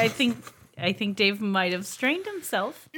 [0.00, 0.36] I think
[0.78, 2.88] I think Dave might have strained himself.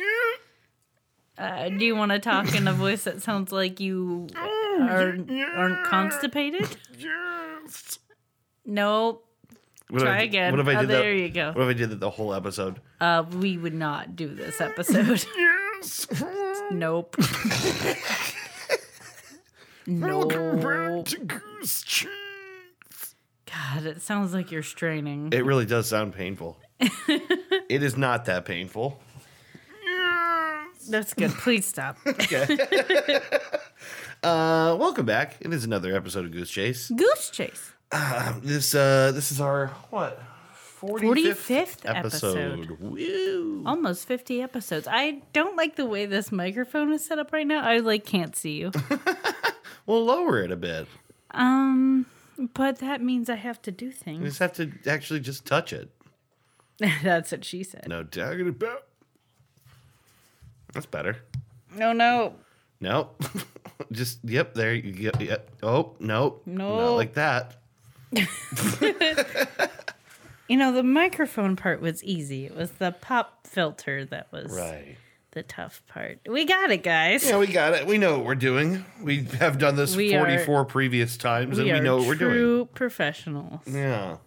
[1.36, 5.16] Uh, do you want to talk in a voice that sounds like you are,
[5.56, 6.76] aren't constipated?
[6.98, 7.98] Yes.
[8.64, 9.26] Nope.
[9.88, 10.52] What if Try I- again.
[10.52, 11.20] What if I Oh, did there that?
[11.20, 11.52] you go.
[11.52, 12.80] What if I did that the whole episode?
[13.00, 15.24] Uh, we would not do this episode.
[15.82, 16.06] Yes.
[16.70, 17.16] nope.
[19.88, 21.02] Welcome no.
[21.02, 23.16] to Goose Chase.
[23.46, 25.30] God, it sounds like you're straining.
[25.32, 26.56] It really does sound painful.
[27.68, 29.00] it is not that painful.
[30.88, 31.30] That's good.
[31.30, 31.98] Please stop.
[34.24, 35.34] Uh, welcome back.
[35.40, 36.90] It is another episode of Goose Chase.
[36.90, 37.72] Goose chase.
[38.40, 40.22] This uh, this is our what?
[40.80, 42.70] 45th episode.
[42.78, 43.64] Woo.
[43.66, 44.86] Almost 50 episodes.
[44.88, 47.64] I don't like the way this microphone is set up right now.
[47.64, 48.70] I like can't see you.
[49.86, 50.86] We'll lower it a bit.
[51.32, 52.06] Um,
[52.54, 54.20] but that means I have to do things.
[54.20, 55.90] You just have to actually just touch it.
[57.02, 57.86] That's what she said.
[57.88, 58.84] No talking about.
[60.72, 61.16] That's better.
[61.76, 62.34] No, no.
[62.80, 63.10] No.
[63.92, 65.18] just yep, there you go.
[65.20, 65.50] Yep.
[65.62, 66.42] Oh, nope.
[66.46, 66.76] No.
[66.78, 67.56] Not like that.
[70.48, 72.44] You know, the microphone part was easy.
[72.44, 74.98] It was the pop filter that was Right.
[75.30, 76.18] the tough part.
[76.28, 77.26] We got it, guys.
[77.26, 77.86] Yeah, we got it.
[77.86, 78.84] We know what we're doing.
[79.02, 82.14] We have done this We are- 44 previous times and we are know what we're
[82.16, 82.32] doing.
[82.34, 83.60] true professionals.
[83.66, 84.18] Yeah.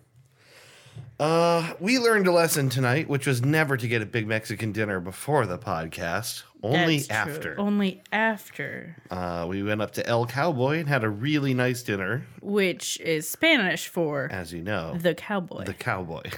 [1.19, 4.99] Uh, we learned a lesson tonight, which was never to get a big Mexican dinner
[4.99, 7.15] before the podcast, only That's true.
[7.35, 7.59] after.
[7.59, 12.25] Only after, Uh, we went up to El Cowboy and had a really nice dinner,
[12.41, 15.63] which is Spanish for as you know, the cowboy.
[15.63, 16.23] the cowboy.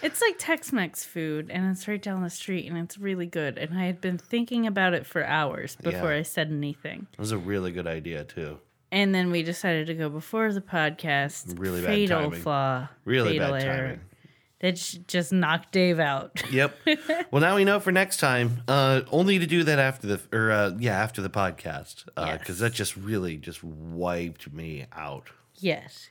[0.00, 3.58] It's like Tex Mex food, and it's right down the street, and it's really good.
[3.58, 6.18] And I had been thinking about it for hours before Yeah.
[6.18, 7.08] I said anything.
[7.12, 8.58] it was a really good idea too.
[8.90, 11.58] And then we decided to go before the podcast.
[11.58, 12.40] Really bad fatal timing.
[12.40, 12.88] flaw.
[13.04, 13.76] Really fatal bad error.
[13.88, 14.00] timing.
[14.60, 14.74] That
[15.06, 16.42] just knocked Dave out.
[16.50, 16.74] Yep.
[17.30, 18.62] well, now we know for next time.
[18.66, 22.58] Uh, only to do that after the or uh, yeah after the podcast because Yes.
[22.58, 25.28] that just really just wiped me out.
[25.56, 26.08] yes.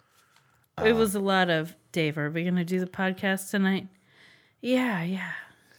[0.80, 0.84] Uh.
[0.86, 2.18] it was a lot of Dave.
[2.20, 3.88] Are we going to do the podcast tonight?
[4.62, 5.32] Yeah, yeah.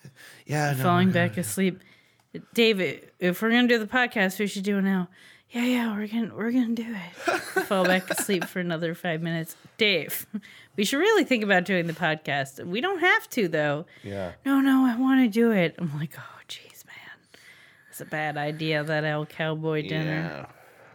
[0.47, 0.75] Yeah.
[0.77, 1.81] No, Falling back asleep.
[2.55, 5.09] David, if we're gonna do the podcast, we should do it now.
[5.51, 7.39] Yeah, yeah, we're gonna we're gonna do it.
[7.67, 9.57] Fall back asleep for another five minutes.
[9.79, 10.27] Dave,
[10.77, 12.63] we should really think about doing the podcast.
[12.65, 13.87] We don't have to though.
[14.03, 14.33] Yeah.
[14.45, 15.75] No, no, I want to do it.
[15.79, 17.41] I'm like, oh, jeez, man,
[17.89, 20.47] it's a bad idea that El Cowboy dinner.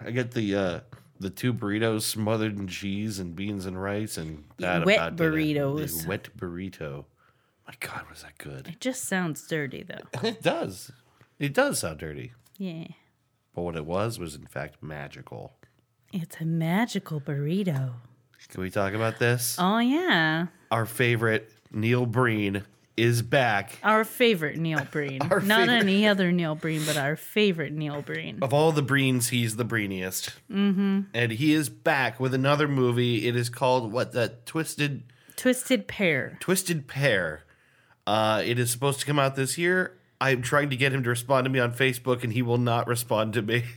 [0.01, 0.07] Yeah.
[0.07, 0.79] I get the uh
[1.19, 6.03] the two burritos smothered in cheese and beans and rice and that Wet about burritos.
[6.03, 7.05] The wet burrito.
[7.67, 8.67] My God, was that good?
[8.67, 10.21] It just sounds dirty though.
[10.27, 10.91] It does.
[11.39, 12.33] It does sound dirty.
[12.57, 12.87] Yeah,
[13.55, 15.53] But what it was was in fact magical.
[16.11, 17.93] it's a magical burrito.
[18.49, 19.55] Can we talk about this?
[19.59, 22.63] Oh yeah, Our favorite Neil Breen
[22.97, 23.79] is back.
[23.83, 25.21] our favorite Neil Breen.
[25.21, 28.39] Our Not favorite- any other Neil Breen, but our favorite Neil Breen.
[28.41, 30.33] Of all the Breens, he's the Breeniest.
[30.51, 31.01] Mm-hmm.
[31.13, 33.27] And he is back with another movie.
[33.27, 34.11] It is called what?
[34.11, 35.03] The Twisted
[35.35, 36.37] Twisted Pear.
[36.39, 37.43] Twisted Pair.
[38.05, 39.97] Uh, it is supposed to come out this year.
[40.21, 42.87] I'm trying to get him to respond to me on Facebook, and he will not
[42.87, 43.63] respond to me.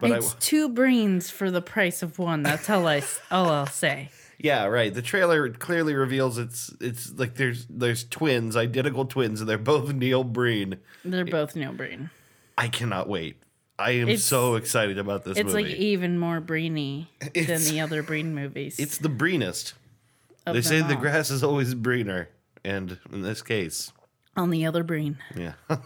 [0.00, 2.42] But it's two brains for the price of one.
[2.42, 4.10] That's all I all I'll say.
[4.38, 4.92] yeah, right.
[4.92, 9.92] The trailer clearly reveals it's it's like there's there's twins, identical twins, and they're both
[9.94, 10.78] Neil Breen.
[11.04, 12.10] They're both Neil Breen.
[12.58, 13.36] I cannot wait.
[13.78, 15.62] I am It's- so excited about this It's movie.
[15.68, 18.80] like even more Breeny than the other Breen movies.
[18.80, 19.74] it's the Breenest.
[20.44, 21.00] They say them the all.
[21.02, 22.30] grass is always greener,
[22.64, 23.92] and in this case,
[24.36, 25.18] on the other Breen.
[25.36, 25.78] yeah, I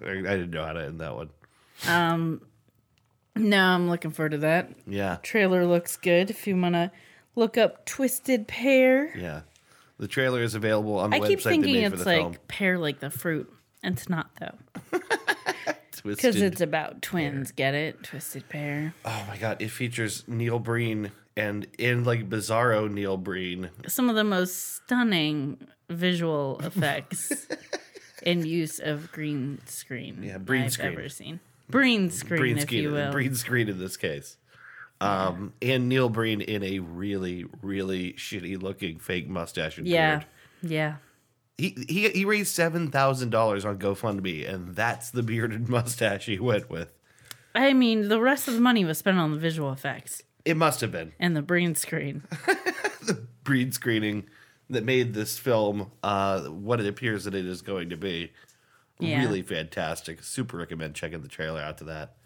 [0.00, 1.30] didn't know how to end that one.
[1.86, 2.42] Um,
[3.36, 4.70] no, I'm looking forward to that.
[4.86, 6.30] Yeah, Trailer looks good.
[6.30, 6.90] If you want to
[7.36, 9.40] look up Twisted Pear, yeah.
[9.98, 12.10] The trailer is available on the I website keep they thinking made for it's the
[12.10, 12.36] like film.
[12.46, 13.52] pear like the fruit.
[13.82, 14.98] It's not though,
[16.04, 17.50] because it's about twins.
[17.52, 18.02] Get it?
[18.04, 18.94] Twisted Pear.
[19.04, 19.60] oh my god!
[19.60, 23.70] It features Neil Breen and in like bizarro Neil Breen.
[23.86, 25.56] some of the most stunning
[25.88, 27.46] visual effects
[28.22, 30.92] in use of green screen Yeah, green I've screen.
[30.92, 31.40] ever seen.
[31.70, 33.12] Green screen, Breen if screen, you will.
[33.12, 34.36] Breen screen in this case.
[35.00, 40.26] Um, and Neil Breen in a really, really shitty looking fake mustache and yeah, beard.
[40.72, 40.96] yeah.
[41.56, 46.38] He, he he raised seven thousand dollars on GoFundMe, and that's the bearded mustache he
[46.40, 46.92] went with.
[47.54, 50.80] I mean, the rest of the money was spent on the visual effects It must
[50.80, 52.22] have been and the green screen.
[53.02, 54.28] The breed screening
[54.68, 58.32] that made this film uh, what it appears that it is going to be.
[58.98, 59.20] Yeah.
[59.20, 60.22] Really fantastic.
[60.22, 62.16] Super recommend checking the trailer out to that.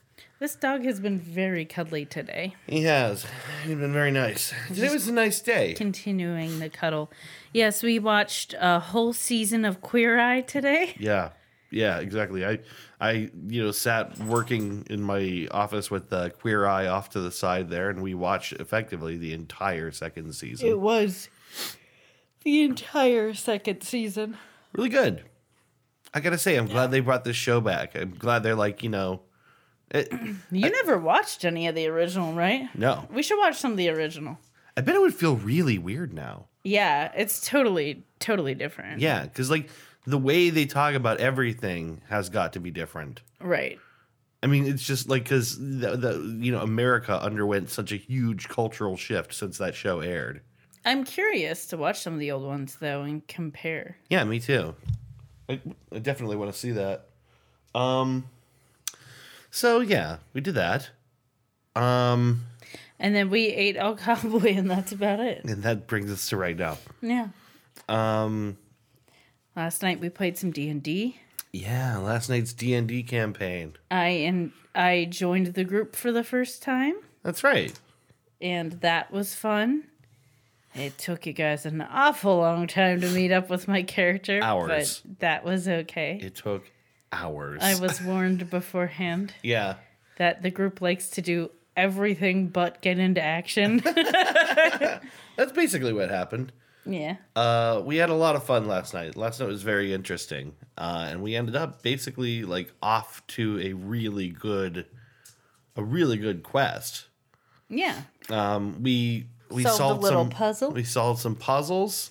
[0.40, 2.56] This dog has been very cuddly today.
[2.66, 3.24] He has.
[3.64, 4.52] He's been very nice.
[4.68, 5.74] Today was a nice day.
[5.74, 7.12] Continuing the cuddle.
[7.52, 10.94] Yes, we watched a whole season of Queer Eye today.
[10.98, 11.30] Yeah.
[11.72, 12.44] Yeah, exactly.
[12.46, 12.58] I
[13.00, 17.32] I you know sat working in my office with the queer eye off to the
[17.32, 20.68] side there and we watched effectively the entire second season.
[20.68, 21.28] It was
[22.44, 24.36] the entire second season.
[24.72, 25.24] really good.
[26.14, 27.96] I got to say I'm glad they brought this show back.
[27.96, 29.22] I'm glad they're like, you know,
[29.90, 30.12] it,
[30.50, 32.68] You never watched any of the original, right?
[32.74, 33.08] no.
[33.10, 34.38] We should watch some of the original.
[34.76, 36.46] I bet it would feel really weird now.
[36.64, 39.00] Yeah, it's totally, totally different.
[39.00, 39.68] Yeah, cuz like
[40.06, 43.22] the way they talk about everything has got to be different.
[43.40, 43.78] Right.
[44.42, 48.48] I mean, it's just like because the, the you know America underwent such a huge
[48.48, 50.40] cultural shift since that show aired.
[50.84, 53.98] I'm curious to watch some of the old ones though and compare.
[54.10, 54.74] Yeah, me too.
[55.48, 55.60] I,
[55.94, 57.06] I definitely want to see that.
[57.74, 58.24] Um.
[59.50, 60.90] So yeah, we did that.
[61.76, 62.44] Um,
[62.98, 65.44] And then we ate El Cowboy, and that's about it.
[65.44, 66.78] and that brings us to right now.
[67.00, 67.28] Yeah.
[67.88, 68.56] Um.
[69.54, 71.18] Last night we played some D and D.
[71.52, 73.74] Yeah, last night's D and D campaign.
[73.90, 77.78] I and I joined the group for the first time, That's right.
[78.40, 79.84] and that was fun.
[80.74, 85.02] It took you guys an awful long time to meet up with my character, Hours.
[85.04, 86.18] but that was okay.
[86.22, 86.70] It took
[87.12, 87.60] hours.
[87.62, 89.74] I was warned beforehand yeah.
[90.16, 93.82] that the group likes to do everything but get into action.
[95.36, 96.52] That's basically what happened.
[96.84, 97.16] Yeah.
[97.36, 99.16] Uh, we had a lot of fun last night.
[99.16, 103.72] Last night was very interesting, uh, and we ended up basically like off to a
[103.72, 104.86] really good,
[105.76, 107.06] a really good quest.
[107.68, 108.02] Yeah.
[108.28, 110.70] Um, we we Solved a little some puzzle.
[110.72, 112.10] We solved some puzzles.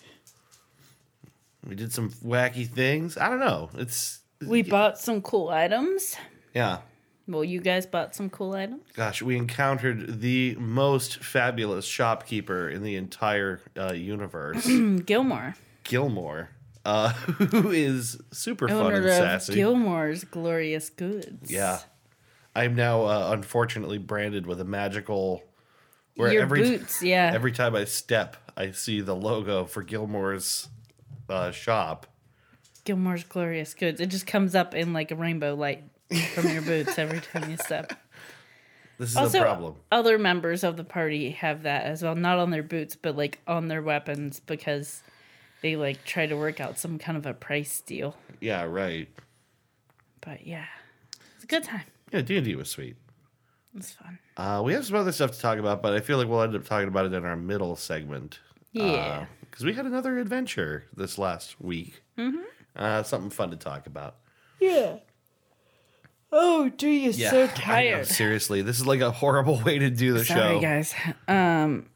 [1.68, 3.18] We did some wacky things.
[3.18, 3.70] I don't know.
[3.76, 6.16] It's We bought some cool items.
[6.54, 6.80] yeah.
[7.32, 8.84] Well, you guys bought some cool items.
[8.94, 14.66] Gosh, we encountered the most fabulous shopkeeper in the entire uh, universe,
[15.06, 16.50] Gilmore, Gilmore,
[16.84, 19.54] uh, who is super fun owner and of sassy.
[19.54, 21.50] Gilmore's Glorious Goods.
[21.50, 21.80] Yeah.
[22.54, 25.44] I'm now uh, unfortunately branded with a magical.
[26.16, 27.32] Where Your every boots, yeah.
[27.34, 30.68] every time I step, I see the logo for Gilmore's
[31.30, 32.06] uh, shop.
[32.84, 34.02] Gilmore's Glorious Goods.
[34.02, 35.84] It just comes up in like a rainbow light
[36.34, 37.94] from your boots every time you step.
[38.98, 39.76] This is Also, a problem.
[39.92, 43.40] other members of the party have that as well, not on their boots, but like
[43.48, 45.02] on their weapons because
[45.62, 48.16] they like try to work out some kind of a price deal.
[48.40, 49.08] Yeah, right.
[50.22, 50.66] But yeah,
[51.36, 51.84] it's a good time.
[52.12, 52.96] Yeah, D and D was sweet.
[53.76, 54.20] It's fun.
[54.38, 56.56] Uh, we have some other stuff to talk about, but I feel like we'll end
[56.56, 58.40] up talking about it in our middle segment.
[58.74, 59.26] Yeah.
[59.42, 62.04] because we had another adventure this last week.
[62.18, 62.40] Mm-hmm.
[62.76, 64.18] Uh, something fun to talk about.
[64.60, 64.98] Yeah.
[66.32, 68.08] Oh, do you Yeah, so I know, tired?
[68.08, 70.62] seriously, this is like a horrible way to do the Sorry, show.
[70.62, 70.94] guys.
[71.28, 71.88] Um,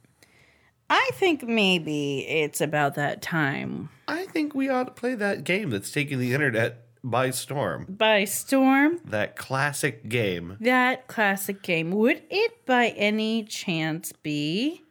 [0.89, 5.71] I think maybe it's about that time I think we ought to play that game
[5.71, 7.85] that's taking the internet by storm.
[7.89, 8.99] by storm.
[9.05, 10.57] That classic game.
[10.59, 11.91] That classic game.
[11.91, 14.83] Would it by any chance be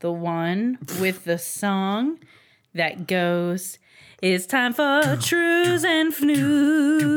[0.00, 2.18] the one with the song
[2.74, 3.78] that goes,
[4.20, 7.02] It's time for trues and fnews.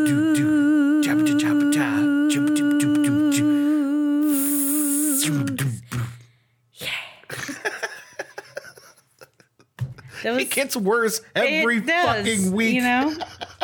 [10.24, 12.76] Was It gets worse every does, fucking week.
[12.76, 13.16] You know?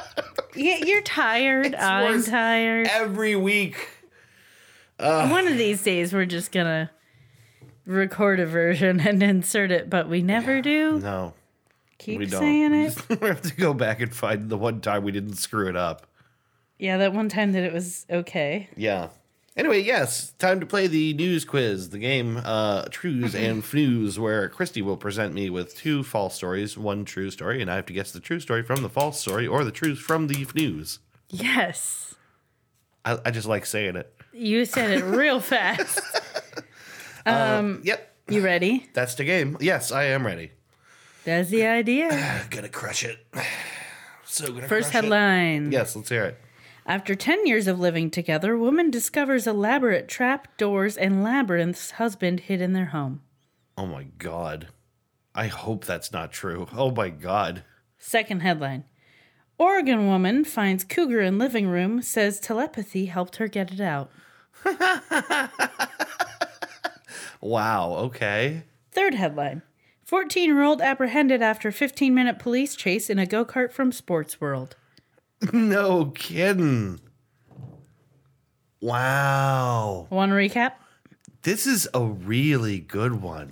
[0.56, 1.76] yeah, you're tired.
[1.76, 2.88] I'm worse tired.
[2.88, 3.88] Every week.
[4.98, 6.90] One of these days, we're just gonna
[7.86, 11.00] record a version and insert it, but we never do.
[11.00, 11.34] No,
[12.00, 12.40] Keep we don't.
[12.42, 12.98] saying We it.
[13.22, 16.08] we have to go back and find the one time we didn't screw it up.
[16.80, 18.70] Yeah, that one time that it was okay.
[18.78, 19.10] Yeah.
[19.56, 24.48] Anyway, yes, time to play the news quiz, the game uh, Trues and Fnews, where
[24.50, 27.94] Christy will present me with two false stories, one true story, and I have to
[27.94, 31.00] guess the true story from the false story or the truth from the Fnews.
[31.30, 32.14] Yes,
[33.04, 34.14] I, I just like saying it.
[34.32, 36.00] you said it real fast.
[37.26, 38.88] Um, yep, You ready?
[38.94, 39.58] that's the game.
[39.60, 40.52] Yes, I am ready.
[41.28, 42.10] That's the idea.
[42.10, 43.20] I'm gonna crush it.
[44.30, 45.06] So gonna First crush it.
[45.06, 45.72] headline.
[45.72, 46.38] Yes, let's hear it.
[46.86, 52.62] After 10 years of living together, woman discovers elaborate trap doors and labyrinths husband hid
[52.62, 53.22] in their home.
[53.78, 54.68] Oh my god.
[55.34, 56.68] I hope that's not true.
[56.74, 57.64] Oh my god.
[57.98, 58.84] Second headline
[59.58, 64.12] Oregon woman finds cougar in living room, says telepathy helped her get it out.
[67.42, 68.64] Wow, okay.
[68.92, 69.62] Third headline
[70.08, 74.40] 14 year old apprehended after 15 minute police chase in a go kart from Sports
[74.40, 74.76] World.
[75.54, 77.00] No kidding.
[78.82, 80.08] Wow.
[80.10, 80.72] One recap?
[81.44, 83.52] This is a really good one.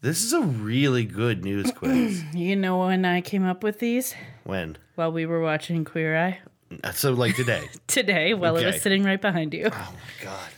[0.00, 2.22] This is a really good news quiz.
[2.32, 4.14] You know when I came up with these?
[4.44, 4.78] when?
[4.94, 6.38] While we were watching Queer Eye
[6.84, 7.68] uh, So, like today.
[7.88, 9.70] today, while it was sitting right behind you.
[9.72, 10.48] oh my God.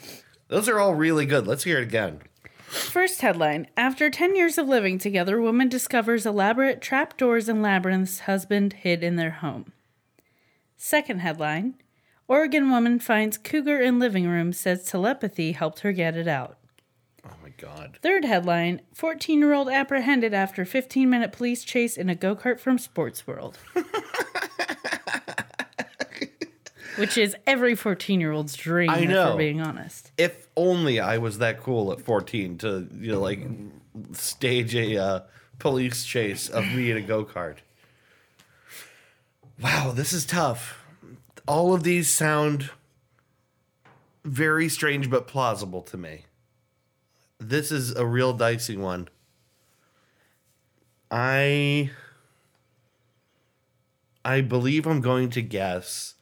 [0.48, 1.46] Those are all really good.
[1.46, 2.20] Let's hear it again.
[2.68, 8.75] First headline After 10 years of living together, woman discovers elaborate trapdoors and labyrinths husband
[8.75, 9.72] hid in their home.
[10.76, 11.76] Second headline
[12.28, 16.58] Oregon woman finds cougar in living room, says telepathy helped her get it out.
[17.25, 17.98] Oh my God.
[18.02, 22.60] Third headline 14 year old apprehended after 15 minute police chase in a go kart
[22.60, 23.56] from Sports World.
[26.98, 29.32] Which is every 14 year old's dream, I if know.
[29.32, 30.12] we're being honest.
[30.18, 33.40] If only I was that cool at 14 to, you know, like
[34.12, 35.20] stage a uh,
[35.58, 37.58] police chase of me in a go kart.
[39.60, 40.84] Wow, this is tough.
[41.46, 42.70] All of these sound
[44.24, 46.24] very strange but plausible to me.
[47.38, 49.08] This is a real dicey one.
[51.10, 51.90] I
[54.24, 56.14] I believe I'm going to guess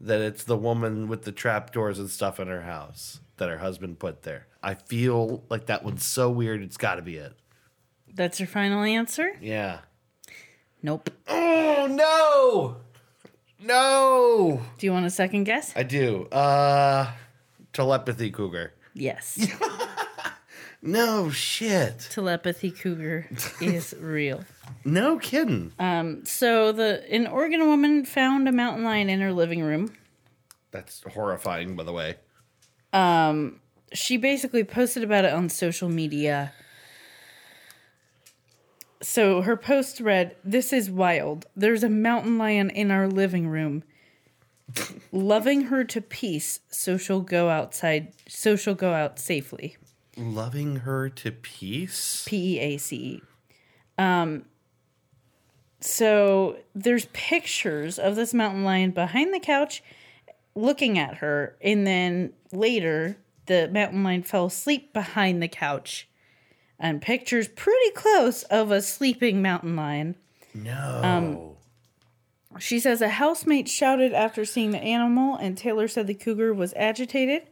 [0.00, 3.98] that it's the woman with the trapdoors and stuff in her house that her husband
[3.98, 4.46] put there.
[4.62, 6.62] I feel like that one's so weird.
[6.62, 7.32] It's got to be it.
[8.14, 9.32] That's your final answer?
[9.40, 9.80] Yeah.
[10.82, 11.10] Nope.
[11.28, 12.76] Oh no,
[13.60, 14.60] no.
[14.78, 15.72] Do you want a second guess?
[15.76, 16.26] I do.
[16.26, 17.10] Uh,
[17.72, 18.72] telepathy cougar.
[18.94, 19.46] Yes.
[20.86, 22.08] No shit.
[22.10, 23.28] Telepathy cougar
[23.60, 24.44] is real.
[24.84, 25.72] No kidding.
[25.78, 29.92] Um, So the an Oregon woman found a mountain lion in her living room.
[30.70, 32.16] That's horrifying, by the way.
[32.92, 33.60] Um,
[33.92, 36.52] She basically posted about it on social media.
[39.02, 41.46] So her post read, "This is wild.
[41.56, 43.82] There's a mountain lion in our living room.
[45.12, 49.76] Loving her to peace, so she'll go outside, so she'll go out safely."
[50.16, 52.24] Loving her to peace.
[52.26, 53.22] P E A C E.
[53.98, 54.44] Um,
[55.80, 59.82] so there's pictures of this mountain lion behind the couch
[60.54, 66.08] looking at her, and then later the mountain lion fell asleep behind the couch.
[66.78, 70.16] And pictures pretty close of a sleeping mountain lion.
[70.54, 71.56] No.
[72.58, 76.72] She says a housemate shouted after seeing the animal, and Taylor said the cougar was
[76.74, 77.42] agitated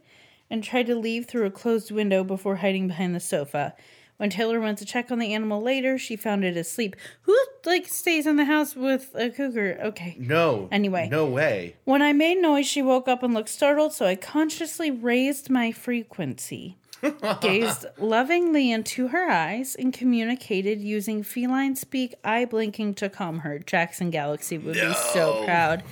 [0.49, 3.75] and tried to leave through a closed window before hiding behind the sofa.
[4.17, 6.95] When Taylor went to check on the animal later, she found it asleep.
[7.23, 9.77] Who like stays in the house with a cougar?
[9.83, 10.15] Okay.
[10.17, 10.69] no.
[10.71, 11.09] Anyway.
[11.11, 11.75] No way.
[11.83, 15.73] When I made noise, she woke up and looked startled, so I consciously raised my
[15.73, 16.77] frequency,
[17.41, 23.59] gazed lovingly into her eyes, and communicated using feline speak, eye blinking to calm her.
[23.59, 25.83] Jackson Galaxy would be so No.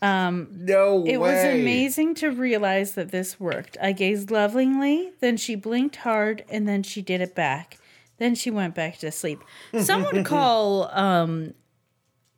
[0.00, 0.48] Proud.
[0.52, 3.76] No It was amazing to realize that this worked.
[3.80, 7.78] I gazed lovingly, then she blinked hard, and then she did it back.
[8.18, 9.42] Then she went back to sleep.
[9.78, 11.54] Some would call um,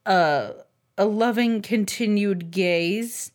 [0.04, 0.52] a,
[0.96, 3.30] a loving continued gaze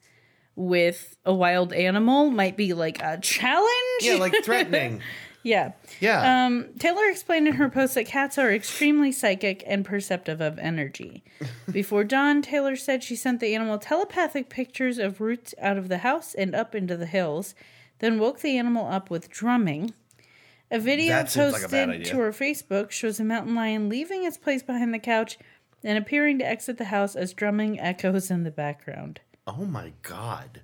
[0.56, 4.01] with a wild animal might be like a challenge.
[4.01, 5.01] Yeah, like threatening.
[5.44, 5.72] yeah.
[6.04, 6.46] Yeah.
[6.46, 11.24] Um, Taylor explained in her post that cats are extremely psychic and perceptive of energy.
[11.72, 16.00] Before dawn, Taylor said she sent the animal telepathic pictures of roots out of the
[16.00, 17.56] house and up into the hills,
[18.00, 19.94] then woke the animal up with drumming.
[20.70, 22.06] A video That seems like a posted bad idea.
[22.12, 25.38] to her Facebook shows a mountain lion leaving its place behind the couch
[25.84, 29.22] and appearing to exit the house as drumming echoes in the background.
[29.48, 30.62] oh my god.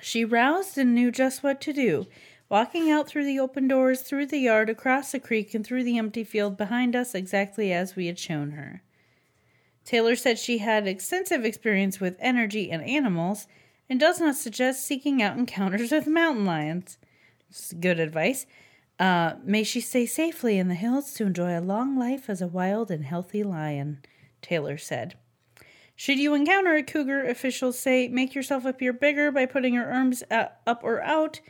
[0.00, 2.06] She roused and knew just what to do,
[2.52, 5.96] walking out through the open doors, through the yard, across the creek, and through the
[5.96, 8.82] empty field behind us, exactly as we had shown her.
[9.86, 13.46] Taylor said she had extensive experience with energy and animals
[13.88, 16.98] and does not suggest seeking out encounters with mountain lions.
[17.80, 18.44] Good advice.
[18.98, 22.46] Uh, may she stay safely in the hills to enjoy a long life as a
[22.46, 24.02] wild and healthy lion,
[24.42, 25.14] Taylor said.
[25.96, 30.22] Should you encounter a cougar, officials say make yourself appear bigger by putting your arms
[30.30, 31.40] uh, up or out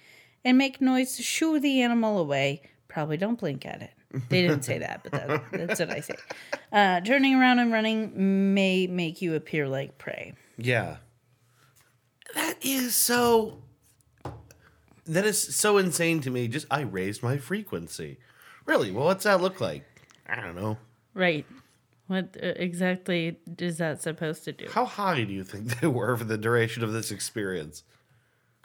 [0.44, 2.62] and make noise to shoo the animal away.
[2.88, 3.92] Probably don't blink at it.
[4.28, 6.16] They didn't say that, but that, that's what I say.
[6.70, 10.34] Uh, turning around and running may make you appear like prey.
[10.58, 10.96] Yeah.
[12.34, 13.62] That is so.
[15.06, 16.46] That is so insane to me.
[16.46, 18.18] Just I raised my frequency.
[18.66, 18.90] Really?
[18.90, 19.84] Well, what's that look like?
[20.26, 20.78] I don't know.
[21.14, 21.44] Right.
[22.06, 24.68] What uh, exactly is that supposed to do?
[24.70, 27.82] How high do you think they were for the duration of this experience?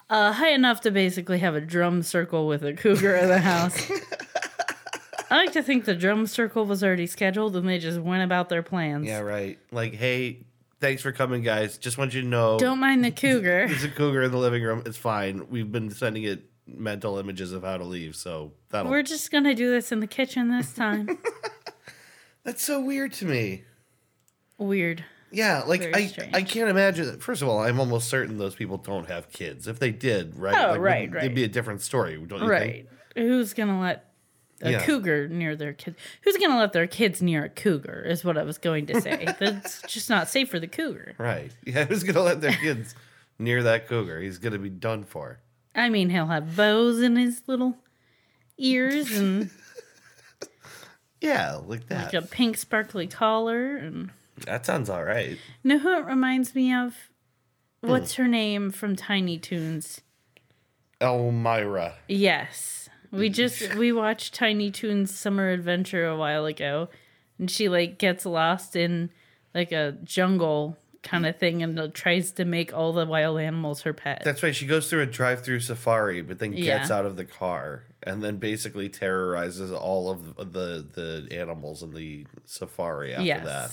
[0.10, 3.92] Uh, high enough to basically have a drum circle with a cougar in the house.
[5.30, 8.48] I like to think the drum circle was already scheduled and they just went about
[8.48, 9.06] their plans.
[9.06, 9.60] Yeah, right.
[9.72, 10.46] Like, hey,
[10.80, 11.78] Thanks for coming, guys.
[11.78, 13.66] Just want you to know Don't mind the cougar.
[13.68, 14.84] there's a cougar in the living room.
[14.86, 15.50] It's fine.
[15.50, 18.92] We've been sending it mental images of how to leave, so that'll.
[18.92, 21.18] We're just gonna do this in the kitchen this time.
[22.44, 23.64] That's so weird to me.
[24.60, 25.04] Weird.
[25.31, 26.34] Yeah, like Very I, strange.
[26.36, 27.19] I can't imagine.
[27.19, 29.67] First of all, I'm almost certain those people don't have kids.
[29.67, 30.55] If they did, right?
[30.55, 32.50] Oh, like, right, It'd be a different story, don't you think?
[32.50, 32.88] Right.
[33.15, 34.05] Who's gonna let
[34.62, 34.84] a Yeah.
[34.86, 35.96] cougar near their kid?
[36.22, 38.03] Who's gonna let their kids near a cougar?
[38.07, 39.27] Is what I was going to say.
[39.39, 41.15] That's just not safe for the cougar.
[41.17, 41.51] Right.
[41.65, 42.96] Yeah, who's gonna let their kids
[43.38, 44.22] near that cougar?
[44.22, 45.39] He's gonna be done for.
[45.75, 47.77] I mean, he'll have bows in his little
[48.57, 49.50] ears and
[51.22, 52.13] Yeah, like that.
[52.13, 53.75] like a pink sparkly collar.
[53.75, 54.12] And
[54.46, 55.32] That sounds all right.
[55.32, 56.96] you know who it reminds me of?
[57.84, 57.89] Hmm.
[57.89, 60.01] What's her name from Tiny Toons?
[61.01, 61.96] Elmira.
[62.08, 62.89] Yes.
[63.12, 66.89] We just we watched Tiny Toons Summer Adventure a while ago
[67.39, 69.12] and she like gets lost in
[69.56, 73.94] like a jungle kind of thing and tries to make all the wild animals her
[73.94, 74.24] pet.
[74.25, 74.53] That's right.
[74.56, 76.98] She goes through a drive-through safari, but then gets Yeah.
[76.98, 82.25] out of the car and then basically terrorizes all of the the animals in the
[82.46, 83.46] safari after yes.
[83.46, 83.72] that.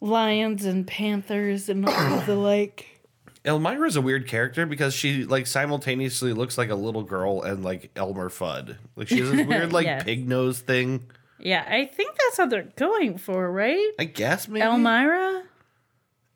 [0.00, 3.00] Lions and panthers and all the like.
[3.44, 7.90] Elmira's a weird character because she like simultaneously looks like a little girl and like
[7.94, 8.76] Elmer Fudd.
[8.96, 10.04] Like she has this weird like Yes.
[10.04, 11.06] pig nose thing.
[11.38, 13.90] Yeah, I think that's what they're going for, right?
[13.98, 14.62] I guess maybe.
[14.64, 15.42] Elmira?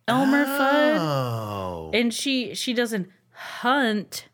[0.07, 0.97] Elmer Fudd?
[0.99, 1.91] Oh.
[1.95, 4.29] And she she doesn't hunt,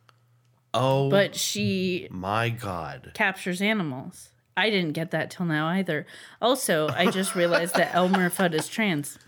[0.72, 1.11] oh.
[1.11, 3.12] but she my God.
[3.14, 4.31] captures animals.
[4.57, 6.07] I didn't get that till now either.
[6.40, 9.19] Also, I just realized that Elmer Fudd is trans.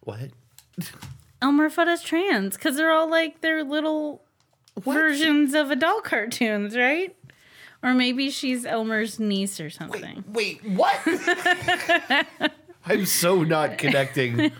[0.00, 0.30] What?
[1.40, 4.22] Elmer Fudd is trans because they're all like their little
[4.80, 7.14] versions of adult cartoons, right?
[7.82, 10.24] Or maybe she's Elmer's niece or something.
[10.28, 10.98] Wait, what?
[12.86, 14.50] I'm so not connecting.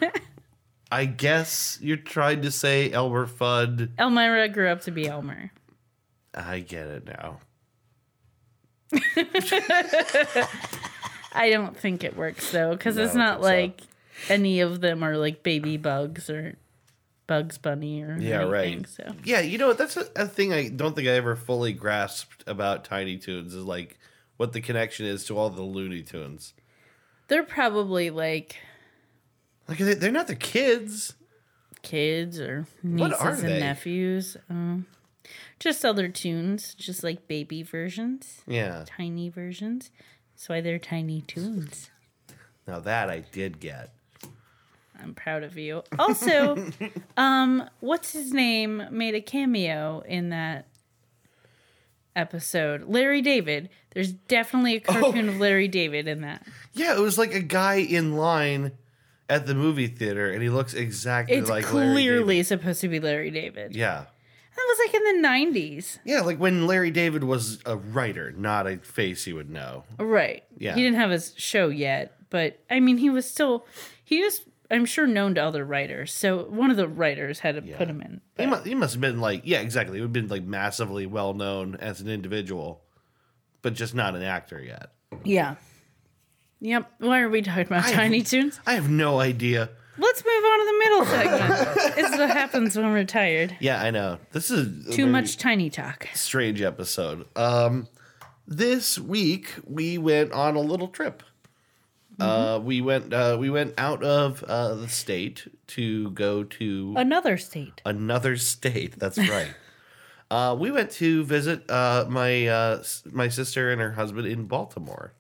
[0.92, 3.90] I guess you're trying to say Elmer Fudd.
[3.98, 5.50] Elmira grew up to be Elmer.
[6.34, 7.38] I get it now.
[11.36, 13.48] I don't think it works though because No, it's not think so.
[13.50, 13.80] like
[14.30, 16.56] any of them are like baby bugs or
[17.26, 18.88] Bugs Bunny or Yeah, anything, right.
[18.88, 19.78] So Yeah, you know what?
[19.78, 23.64] That's a, a thing I don't think I ever fully grasped about Tiny Toons is
[23.64, 23.98] like
[24.36, 26.52] what the connection is to all the Looney Tunes.
[27.28, 28.56] they're probably like
[29.68, 31.14] Like they- they're not the kids.
[31.82, 34.36] kids or What nieces are and nephews.
[34.50, 34.86] Um,
[35.58, 38.84] just other tunes, just like baby versions, Yeah.
[38.86, 39.90] tiny versions.
[40.34, 41.90] That's why they're tiny tunes.
[42.66, 43.90] Now that I did get.
[45.00, 45.82] I'm proud of you.
[45.98, 46.66] Also,
[47.16, 50.66] um, what's his name made a cameo in that
[52.16, 52.84] episode?
[52.84, 53.68] Larry David.
[53.92, 56.46] There's definitely a cartoon of Larry David in that.
[56.72, 58.72] Yeah, it was like a guy in line
[59.28, 62.98] at the movie theater, and he looks exactly It's like Larry clearly supposed to be
[63.00, 63.74] Larry David.
[63.76, 64.06] Yeah.
[64.56, 65.98] That was like in the 90s.
[66.04, 69.84] Yeah, like when Larry David was a writer, not a face you would know.
[69.98, 70.44] Right.
[70.58, 70.74] Yeah.
[70.74, 73.66] He didn't have his show yet, but I mean, he was still,
[74.04, 74.40] he was,
[74.70, 76.12] I'm sure, known to other writers.
[76.14, 78.20] So one of the writers had to put him in.
[78.38, 79.96] He must, he must have been like, yeah, exactly.
[79.96, 82.82] He would have been like massively well known as an individual,
[83.62, 84.90] but just not an actor yet.
[85.24, 85.56] Yeah.
[86.60, 86.92] Yep.
[86.98, 88.58] Why are we talking about I- Tiny Toons?
[88.66, 89.70] I have no idea.
[89.96, 91.94] Let's move on to the middle segment.
[91.96, 93.56] this is what happens when we're tired.
[93.60, 94.18] Yeah, I know.
[94.32, 96.08] This is Too much tiny talk.
[96.14, 97.26] strange episode.
[97.36, 97.86] Um,
[98.46, 101.22] this week we went on a little trip.
[102.20, 107.36] Uh, we went uh, we went out of uh, the state to go to Another
[107.36, 107.80] state.
[107.84, 108.98] another state.
[108.98, 109.52] That's right.
[110.30, 114.44] uh, we went to visit uh, my uh, s- my sister and her husband in
[114.46, 115.12] Baltimore,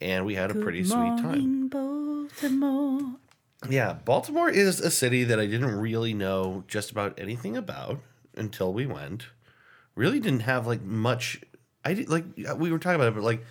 [0.00, 1.22] and we had a pretty sweet time.
[1.22, 3.16] morning, Baltimore.
[3.68, 8.00] Yeah, Baltimore is a city that I didn't really know just about anything about
[8.36, 9.26] until we went.
[9.94, 11.40] Really didn't have like much.
[11.84, 12.24] I did like
[12.56, 13.44] we were talking about it, but like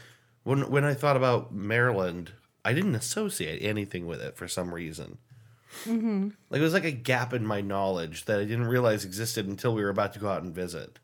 [0.43, 2.32] when when I thought about Maryland,
[2.65, 5.17] I didn't associate anything with it for some reason.
[5.86, 6.30] Mm-hmm.
[6.49, 9.73] Like it was like a gap in my knowledge that I didn't realize existed until
[9.73, 10.99] we were about to go out and visit.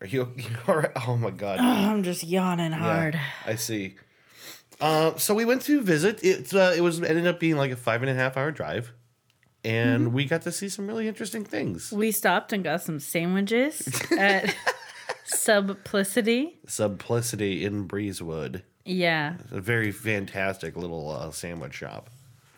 [0.00, 0.92] Are you, you all right?
[1.06, 1.58] Oh my god!
[1.60, 3.14] Oh, I'm just yawning hard.
[3.14, 3.96] Yeah, I see.
[4.80, 6.22] Uh, so we went to visit.
[6.22, 8.92] It uh, it was ended up being like a five and a half hour drive,
[9.64, 11.90] and we got to see some really interesting things.
[11.92, 14.54] We stopped and got some sandwiches at
[15.26, 16.54] Subplicity.
[16.66, 19.36] Subplicity in Breezewood, Yeah.
[19.50, 22.10] a very fantastic little uh, sandwich shop.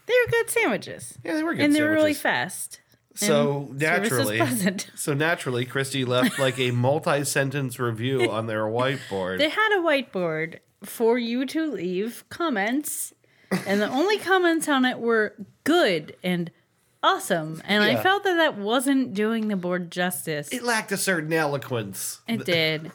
[0.07, 1.19] They were good sandwiches.
[1.25, 1.65] Yeah, they were good.
[1.67, 2.81] and they were really fast.
[3.27, 4.41] So naturally,
[4.95, 9.39] so naturally, Christy left like a multi-sentence review on their whiteboard.
[9.39, 13.13] They had a whiteboard for you to leave comments
[13.51, 16.51] and the only comments on it were good and
[17.03, 17.63] awesome.
[17.65, 20.49] And I felt that that wasn't doing the board justice.
[20.53, 22.21] It lacked a certain eloquence.
[22.27, 22.93] It did.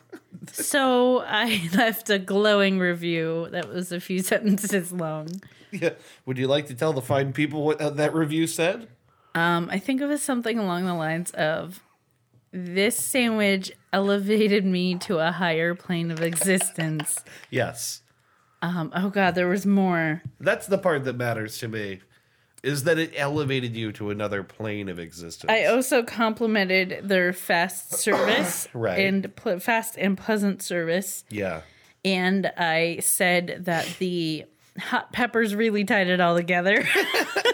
[0.51, 5.41] so I left a glowing review that was a few sentences long.
[5.71, 5.91] Yeah.
[6.25, 8.87] Would you like to tell the fine people what uh, that review said?
[9.35, 11.81] Um, I think it was something along the lines of
[12.51, 17.19] this sandwich elevated me to a higher plane of existence.
[17.49, 18.01] Yes.
[18.61, 20.21] Um, oh god, there was more.
[20.39, 21.99] That's the part that matters to me.
[22.63, 25.51] Is that it elevated you to another plane of existence.
[25.51, 28.99] I also complimented their fast service Right.
[28.99, 31.61] and pl- fast and pleasant service, yeah.
[32.05, 34.45] and I said that the
[34.79, 36.87] hot peppers really tied it all together.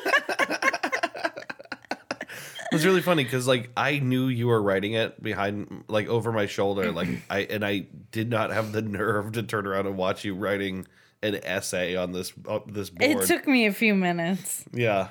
[2.72, 6.32] It was really funny because like I knew you were writing it behind like over
[6.32, 9.98] my shoulder like I and I did not have the nerve to turn around and
[9.98, 10.86] watch you writing
[11.24, 13.12] an essay on this uh, this board.
[13.12, 14.66] it took me a few minutes.
[14.74, 15.10] yeah.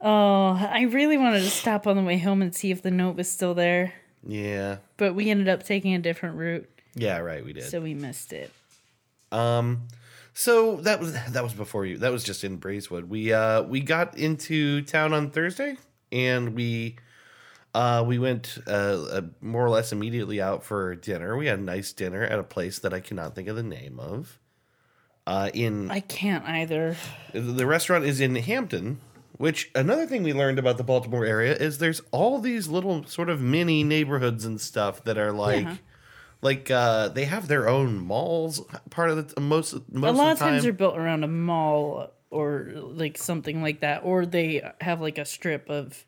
[0.00, 3.16] Oh, I really wanted to stop on the way home and see if the note
[3.16, 3.92] was still there,
[4.26, 4.78] Yeah.
[4.96, 7.64] but we ended up taking a different route, Yeah, right, we did.
[7.64, 8.50] so we missed it.
[9.30, 9.82] Um
[10.32, 11.98] so that was that was before you.
[11.98, 13.08] That was just in Breezewood.
[13.08, 15.76] We uh we got into town on Thursday
[16.12, 16.96] and we
[17.74, 21.36] uh we went uh, uh more or less immediately out for dinner.
[21.36, 24.00] We had a nice dinner at a place that I cannot think of the name
[24.00, 24.38] of.
[25.26, 26.96] Uh in I can't either.
[27.32, 29.00] the restaurant is in Hampden,
[29.36, 33.28] which another thing we learned about the Baltimore area is there's all these little sort
[33.28, 35.66] of mini neighborhoods and stuff that are like
[36.42, 40.38] like uh they have their own malls part of the most most a lot of
[40.38, 45.00] the times they're built around a mall or like something like that, or they have
[45.00, 46.04] like a strip of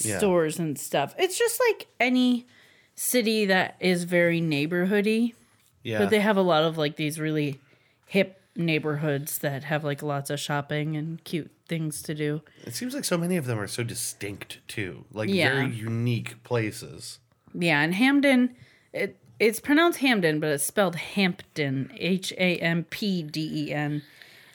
[0.00, 0.18] Yeah.
[0.18, 1.14] stores and stuff.
[1.18, 2.46] It's just like any
[2.94, 5.34] city that is very neighborhoody,
[5.82, 5.98] yeah.
[5.98, 7.60] but they have a lot of like these really
[8.06, 12.42] hip neighborhoods that have like lots of shopping and cute things to do.
[12.66, 15.04] it seems like so many of them are so distinct too.
[15.12, 15.54] Like Yeah.
[15.54, 17.18] very unique places.
[17.54, 18.54] Yeah, and Hampden,
[18.92, 24.02] it it's pronounced Hamden, but it's spelled Hampden, H A M P D E N,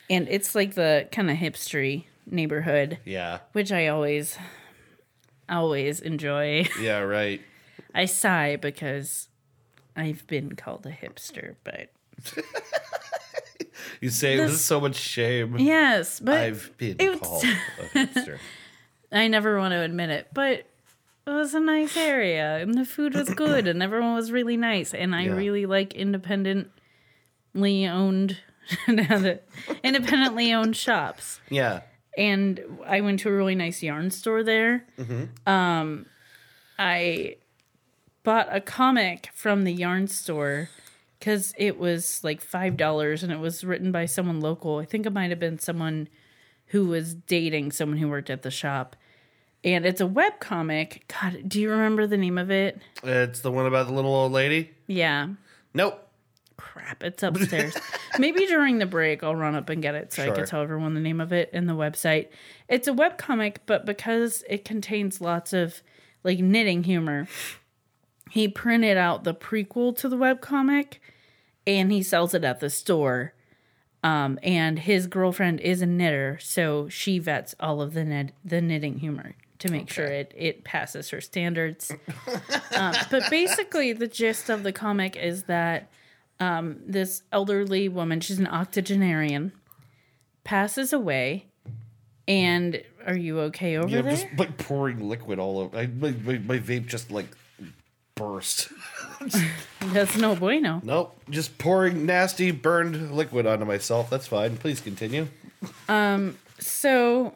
[0.09, 3.39] and it's like the kind of hipstery neighborhood, Yeah.
[3.53, 4.37] which I always,
[5.49, 6.67] always enjoy.
[6.81, 7.41] Yeah, right.
[7.95, 9.27] I sigh because
[9.95, 11.89] I've been called a hipster, but
[14.01, 15.57] You say This- with so much shame.
[15.57, 18.37] yes, but I've been it's- called a hipster.
[19.11, 20.65] I never want to admit it, but
[21.25, 24.93] it was a nice area and the food was good and everyone was really nice
[24.93, 25.31] and I Yeah.
[25.33, 28.37] really like independently owned
[28.87, 29.47] now that-
[29.83, 31.39] independently owned shops.
[31.49, 31.81] yeah.
[32.17, 34.85] And I went to a really nice yarn store there.
[35.45, 36.05] Um
[36.79, 37.35] I
[38.23, 40.69] bought a comic from the yarn store
[41.21, 44.77] cuz it was like $5 and it was written by someone local.
[44.79, 46.07] I think it might have been someone
[46.67, 48.95] who was dating someone who worked at the shop.
[49.63, 51.11] And it's a web comic.
[51.21, 52.79] God, do you remember the name of it?
[53.03, 54.71] It's the one about the little old lady.
[54.85, 55.29] Yeah.
[55.73, 56.06] Nope.
[56.57, 57.77] Crap, it's upstairs.
[58.19, 60.95] Maybe during the break I'll run up and get it so I can tell everyone
[60.95, 62.29] the name of it and the website.
[62.67, 65.81] It's a web comic, but because it contains lots of
[66.23, 67.27] like knitting humor,
[68.31, 70.99] he printed out the prequel to the web comic
[71.67, 73.33] and he sells it at the store.
[74.03, 78.61] Um, and his girlfriend is a knitter, so she vets all of the knit- the
[78.61, 81.91] knitting humor to make sure it, it passes her standards.
[82.75, 85.89] um, but basically, the gist of the comic is that
[86.39, 89.51] um, this elderly woman, she's an octogenarian,
[90.43, 91.45] passes away.
[92.27, 94.15] And are you okay over Yeah, I'm there?
[94.15, 95.77] just like pouring liquid all over.
[95.77, 97.27] I, my, my, my vape just like
[98.15, 98.69] burst.
[99.93, 100.81] That's no bueno.
[100.83, 104.09] Nope, just pouring nasty burned liquid onto myself.
[104.09, 104.57] That's fine.
[104.57, 105.27] Please continue.
[105.87, 107.33] Um, so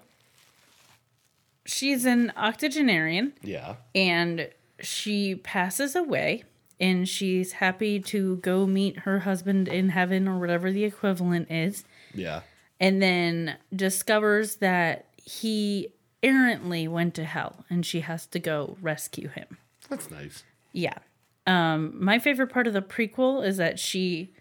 [1.65, 3.33] she's an octogenarian.
[3.41, 3.75] Yeah.
[3.95, 4.49] and
[4.81, 6.43] she passes away
[6.81, 11.85] and she's happy to go meet her husband in heaven or whatever the equivalent is
[12.13, 12.41] Yeah.
[12.79, 19.29] and then discovers that he errantly went to hell and she has to go rescue
[19.29, 19.57] him
[19.89, 20.43] That's nice.
[20.73, 20.97] yeah
[21.47, 24.33] um my favorite part of the prequel is that she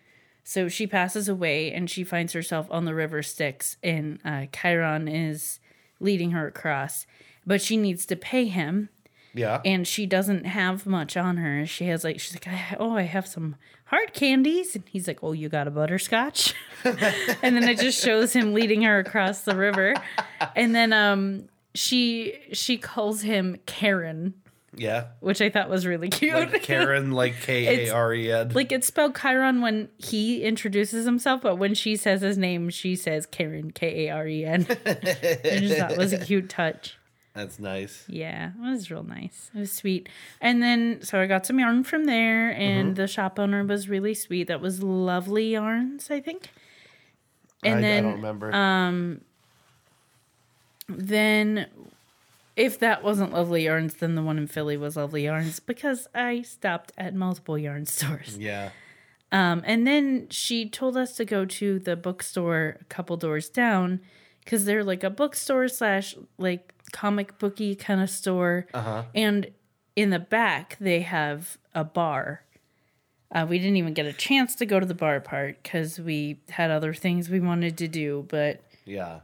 [0.45, 5.07] so she passes away and she finds herself on the river Styx and uh Charon
[5.09, 5.61] is
[6.01, 7.07] leading her across
[7.47, 8.89] but she needs to pay him
[9.35, 9.61] Yeah.
[9.65, 11.67] and she doesn't have much on her.
[11.67, 12.49] She has like she's like,
[12.81, 17.57] oh, I have some hard candies, and he's like, oh, you got a butterscotch, and
[17.57, 19.95] then it just shows him leading her across the river,
[20.57, 24.35] and then um she she calls him Karen,
[24.77, 25.07] Yeah.
[25.21, 26.35] which I thought was really cute.
[26.35, 28.49] Like Karen, like K A R E N.
[28.51, 32.97] like it's spelled Charon when he introduces himself, but when she says his name, she
[32.97, 34.67] says Karen K A R E N.
[34.87, 34.95] I
[35.61, 36.97] just thought it was a cute touch.
[37.35, 38.05] That's nice.
[38.09, 39.51] Yeah, it was real nice.
[39.55, 40.09] It was sweet.
[40.41, 44.15] And then, so I got some yarn from there, and the shop owner was really
[44.15, 44.49] sweet.
[44.49, 46.51] That was Lovely Yarns, I think.
[47.63, 48.55] And I, then, I don't remember.
[50.89, 51.67] then,
[52.57, 56.43] if that wasn't Lovely Yarns, then the one in Philly was Lovely Yarns because I
[56.43, 58.37] stopped at multiple yarn stores.
[58.39, 58.71] yeah.
[59.33, 64.01] Um, and then she told us to go to the bookstore a couple doors down
[64.45, 68.67] because they're like a bookstore slash like comic booky kind of store.
[68.75, 69.05] Uh-huh.
[69.15, 69.51] And
[69.97, 72.45] in the back, they have a bar.
[73.33, 76.41] Uh, we didn't even get a chance to go to the bar part because we
[76.49, 78.27] had other things we wanted to do.
[78.29, 79.21] But Yeah.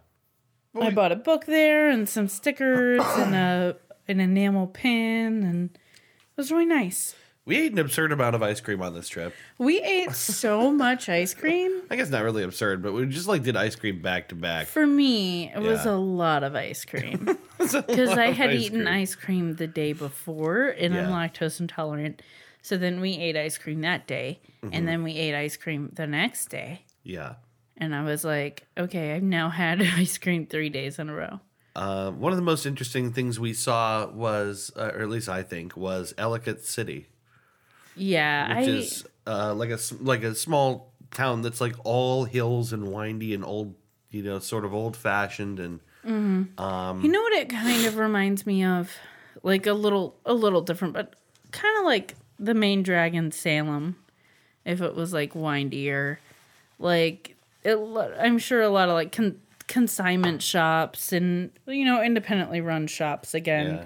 [0.80, 3.76] I bought a book there and some stickers and a
[4.08, 7.14] an enamel pin, and it was really nice.
[7.46, 9.32] We ate an absurd amount of ice cream on this trip.
[9.56, 11.82] We ate so much ice cream.
[11.90, 14.66] I guess not really absurd, but we just like did ice cream back to back.
[14.66, 18.94] For me, it was a lot of ice cream because I had ice eaten cream.
[18.94, 22.20] ice cream the day before and I'm lactose intolerant.
[22.62, 24.74] So then we ate ice cream that day Mm-hmm.
[24.74, 26.80] and then we ate ice cream the next day.
[27.04, 27.34] Yeah.
[27.76, 31.40] And I was like, okay, I've now had ice cream three days in a row.
[31.76, 35.42] Uh, one of the most interesting things we saw was, uh, or at least I
[35.44, 37.06] think, was Ellicott City,
[37.96, 42.72] Yeah, which I is uh, like a like a small town that's like all hills
[42.72, 43.74] and windy and old,
[44.10, 45.80] you know, sort of old fashioned and
[47.02, 48.92] you know what it kind of reminds me of?
[49.42, 51.14] Like a little a little different, but
[51.50, 53.96] kind of like the main dragon Salem
[54.64, 56.18] if it was like windier.
[56.78, 57.76] Like it,
[58.20, 63.34] I'm sure a lot of like con- consignment shops and you know independently run shops
[63.34, 63.66] again.
[63.76, 63.84] Yeah.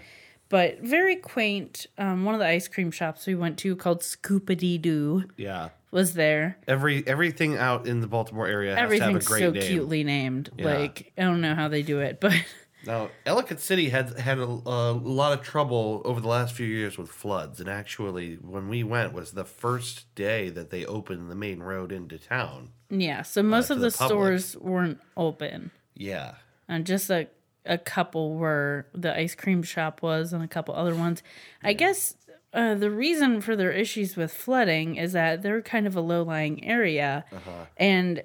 [0.51, 1.87] But very quaint.
[1.97, 5.71] Um, one of the ice cream shops we went to called Scoopity Doo yeah.
[5.91, 6.59] was there.
[6.69, 9.63] Every everything out in the Baltimore area has to Everything's have a great so name.
[9.63, 10.51] cutely named.
[10.59, 10.65] Yeah.
[10.77, 12.35] Like I don't know how they do it, but
[12.87, 16.97] Now, Ellicott City had had a, a lot of trouble over the last few years
[16.97, 21.35] with floods, and actually, when we went, was the first day that they opened the
[21.35, 22.71] main road into town.
[22.89, 23.21] yeah.
[23.21, 25.73] So most Uh, of the, the stores weren't open.
[25.95, 26.37] Yeah,
[26.69, 27.29] and just a
[27.67, 31.23] a couple were the ice cream shop was and a couple other ones.
[31.63, 32.15] I guess
[32.53, 36.23] uh, the reason for their issues with flooding is that they're kind of a low
[36.23, 37.25] lying area,
[37.77, 38.23] and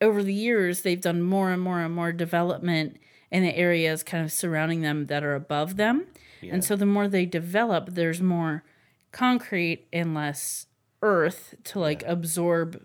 [0.00, 2.98] over the years they've done more and more and more development
[3.30, 6.06] in the areas kind of surrounding them that are above them,
[6.52, 8.62] and so the more they develop, there's more
[9.10, 10.66] concrete and less
[11.02, 12.84] earth to like absorb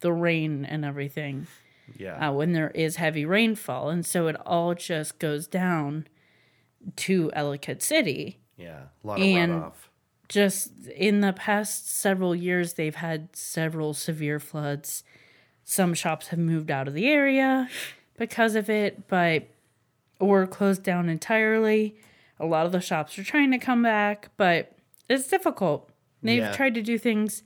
[0.00, 1.46] the rain and everything
[1.98, 3.88] yeah, uh, when there is heavy rainfall.
[3.90, 6.06] And so it all just goes down
[6.96, 8.38] to Ellicott City.
[8.56, 8.82] yeah.
[9.02, 9.72] A lot of and- runoff.
[10.28, 15.04] Just in the past several years, they've had several severe floods.
[15.62, 17.68] Some shops have moved out of the area
[18.16, 19.48] because of it, but
[20.18, 21.96] or closed down entirely.
[22.40, 24.72] A lot of the shops are trying to come back, but
[25.06, 25.90] it's difficult.
[26.22, 26.52] They've Yeah.
[26.52, 27.42] tried to do things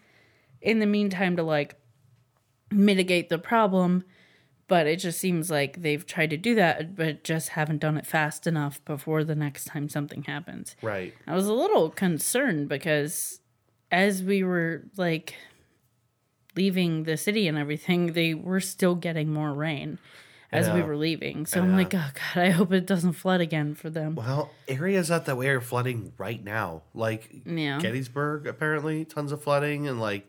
[0.61, 1.75] in the meantime to like
[2.71, 4.05] mitigate the problem,
[4.69, 8.07] but it just seems like they've tried to do that, but just haven't done it
[8.07, 10.75] fast enough before the next time something happens.
[10.83, 11.15] Right.
[11.27, 13.41] I was a little concerned because
[13.91, 15.35] as we were like
[16.57, 19.99] leaving the city and everything, they were still getting more rain
[20.53, 21.45] as we were leaving.
[21.45, 24.15] So I'm like, oh god, I hope it doesn't flood again for them.
[24.15, 26.83] Well, areas out that way are flooding right now.
[26.95, 27.79] Like Yeah.
[27.79, 30.27] Gettysburg, apparently, tons of flooding and like,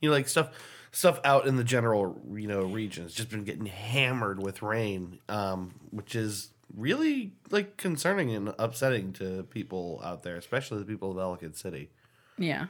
[0.00, 0.50] you know, like stuff
[0.94, 5.18] stuff out in the general you know region has just been getting hammered with rain,
[5.28, 11.10] um, which is really like concerning and upsetting to people out there, especially the people
[11.10, 11.90] of Ellicott City.
[12.38, 12.66] Yeah.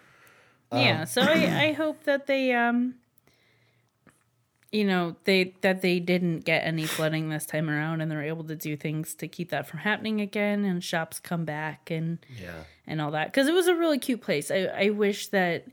[0.72, 1.04] Um, yeah.
[1.04, 1.32] So I,
[1.68, 2.94] I hope that they um
[4.72, 8.42] you know, they that they didn't get any flooding this time around and they're able
[8.44, 12.64] to do things to keep that from happening again and shops come back and Yeah.
[12.86, 14.50] and all that because it was a really cute place.
[14.50, 15.66] I, I wish that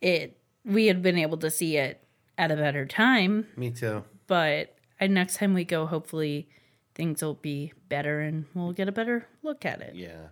[0.00, 2.02] it we had been able to see it
[2.38, 4.04] at a better time, Me too.
[4.26, 6.48] but uh, next time we go, hopefully
[6.94, 9.94] things will be better and we'll get a better look at it.
[9.94, 10.28] Yeah.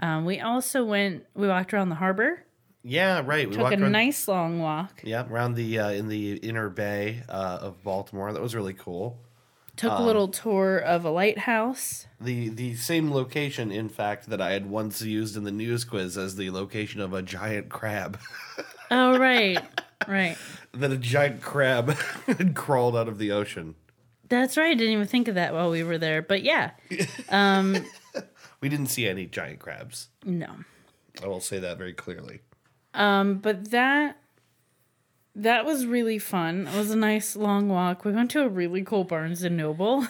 [0.00, 2.44] Um, we also went, we walked around the harbor,
[2.82, 3.46] Yeah, right.
[3.48, 6.70] We took walked a around, nice long walk, yeah, around the uh, in the inner
[6.70, 8.32] bay uh, of Baltimore.
[8.32, 9.18] That was really cool.
[9.76, 12.06] took Um, a little tour of a lighthouse.
[12.18, 16.16] The the same location, in fact, that I had once used in the news quiz
[16.16, 18.18] as the location of a giant crab.
[18.90, 19.58] Oh, right,
[20.08, 20.36] right.
[20.74, 21.90] that a giant crab
[22.26, 23.74] had crawled out of the ocean.
[24.28, 24.70] That's right.
[24.70, 26.70] I didn't even think of that while we were there, but yeah,
[27.28, 27.76] um,
[28.60, 30.08] We didn't see any giant crabs.
[30.24, 30.48] no.
[31.22, 32.40] I will say that very clearly.
[32.94, 34.16] Um, but that
[35.34, 36.68] that was really fun.
[36.68, 38.04] It was a nice long walk.
[38.04, 40.06] We went to a really cool Barnes and Noble.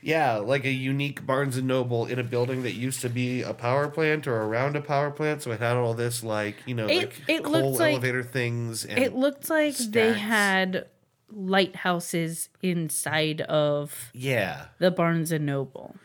[0.00, 3.52] Yeah, like a unique Barnes and Noble in a building that used to be a
[3.52, 5.42] power plant or around a power plant.
[5.42, 8.22] So it had all this like you know It- like it coal looked like- elevator
[8.22, 8.84] things.
[8.84, 10.86] And It looked like they had
[11.30, 15.96] lighthouses inside of yeah, the Barnes and Noble.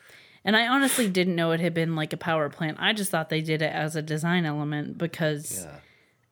[0.45, 2.77] And I honestly didn't know it had been like a power plant.
[2.79, 5.75] I just thought they did it as a design element because yeah.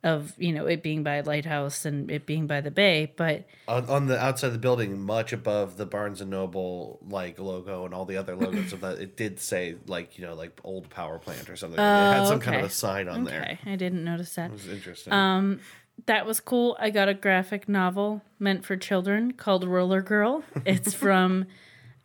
[0.03, 3.45] Of, you know, it being by a lighthouse and it being by the bay, but
[3.67, 7.85] On, on the outside of the building, much above the Barnes and Noble like logo
[7.85, 10.89] and all the other logos of that, it did say like you know like old
[10.89, 11.79] power plant or something.
[11.79, 13.59] it had some kind of Oh, a sign on there.
[13.65, 14.49] I didn't notice that.
[14.49, 15.13] It was interesting.
[15.13, 15.59] Um,
[16.07, 16.75] that was cool.
[16.79, 20.43] I got a graphic novel meant for children called Roller Girl.
[20.65, 21.45] It's from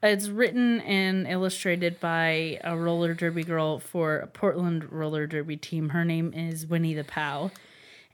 [0.02, 5.88] it's written and illustrated by a roller derby girl for a Portland roller derby team.
[5.88, 7.50] Her name is Winnie the Pow.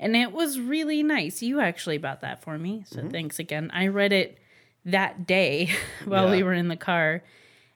[0.02, 1.42] And it was really nice.
[1.42, 2.84] You actually bought that for me.
[2.88, 3.10] So mm-hmm.
[3.10, 3.70] thanks again.
[3.72, 4.38] I read it
[4.84, 5.70] that day
[6.04, 7.22] while we were in the car.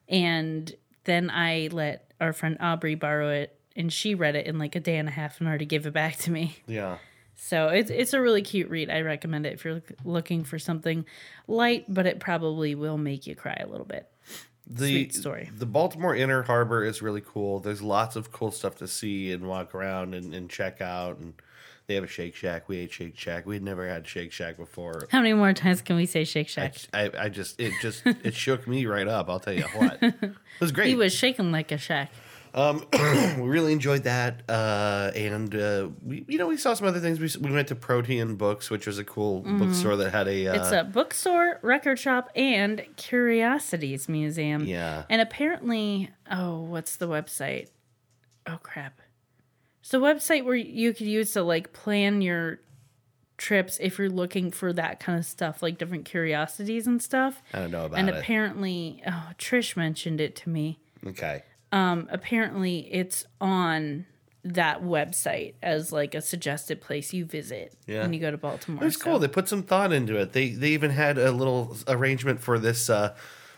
[0.09, 3.59] And then I let our friend Aubrey borrow it.
[3.77, 5.93] And she read it in like a day and a half and already gave it
[5.93, 6.57] back to me.
[6.67, 6.99] yeah.
[7.37, 8.91] So it's it's a really cute read.
[8.91, 11.05] I recommend it if you're looking for something
[11.47, 14.09] light, but it probably will make you cry a little bit.
[14.67, 15.51] the Sweet story.
[15.55, 17.61] The Baltimore Inner Harbor is really cool.
[17.61, 21.19] There's lots of cool stuff to see and walk around and, and check out.
[21.19, 21.35] And
[21.87, 22.68] they have a Shake Shack.
[22.68, 23.46] We ate Shake Shack.
[23.46, 25.07] We'd never had Shake Shack before.
[25.11, 26.75] How many more times can we say Shake Shack?
[26.92, 29.29] I, I just it just it shook me right up.
[29.29, 30.03] I'll tell you what.
[30.57, 30.88] It was great.
[30.88, 32.11] He was shaking like a shack.
[32.57, 37.20] we really enjoyed that, uh, and uh, we you know we saw some other things.
[37.20, 40.55] We, we went to Protean Books, which was a cool bookstore that had a uh.
[40.55, 44.64] It's a bookstore, record shop, and curiosities museum.
[44.64, 47.68] yeah And apparently, oh, what's the website?
[48.46, 49.03] Oh crap.
[49.87, 52.59] It's a website where you could use to like plan your
[53.38, 57.40] trips if you're looking for that kind of stuff, like different curiosities and stuff.
[57.55, 58.16] I don't know about and it.
[58.16, 60.81] apparently, oh, Trish mentioned it to me.
[61.07, 64.07] okay, Um, apparently, it's on
[64.42, 68.03] that website as like a suggested place you visit Yeah.
[68.03, 68.83] when you go to Baltimore.
[68.83, 69.20] it was cool.
[69.20, 70.33] They put some thought into it.
[70.33, 73.14] They they even had a little arrangement for this uh,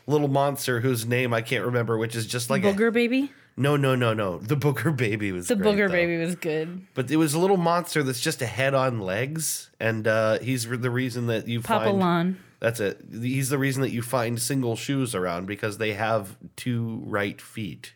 [0.06, 3.32] little monster whose name I can't remember, which is just like a, Booger baby.
[3.58, 4.38] No no no no.
[4.38, 5.92] The Booger Baby was The great, Booger though.
[5.92, 6.86] baby was good.
[6.94, 10.66] But it was a little monster that's just a head on legs, and uh, he's
[10.68, 12.38] the reason that you Papa find Lon.
[12.60, 13.00] That's it.
[13.12, 17.92] He's the reason that you find single shoes around because they have two right feet.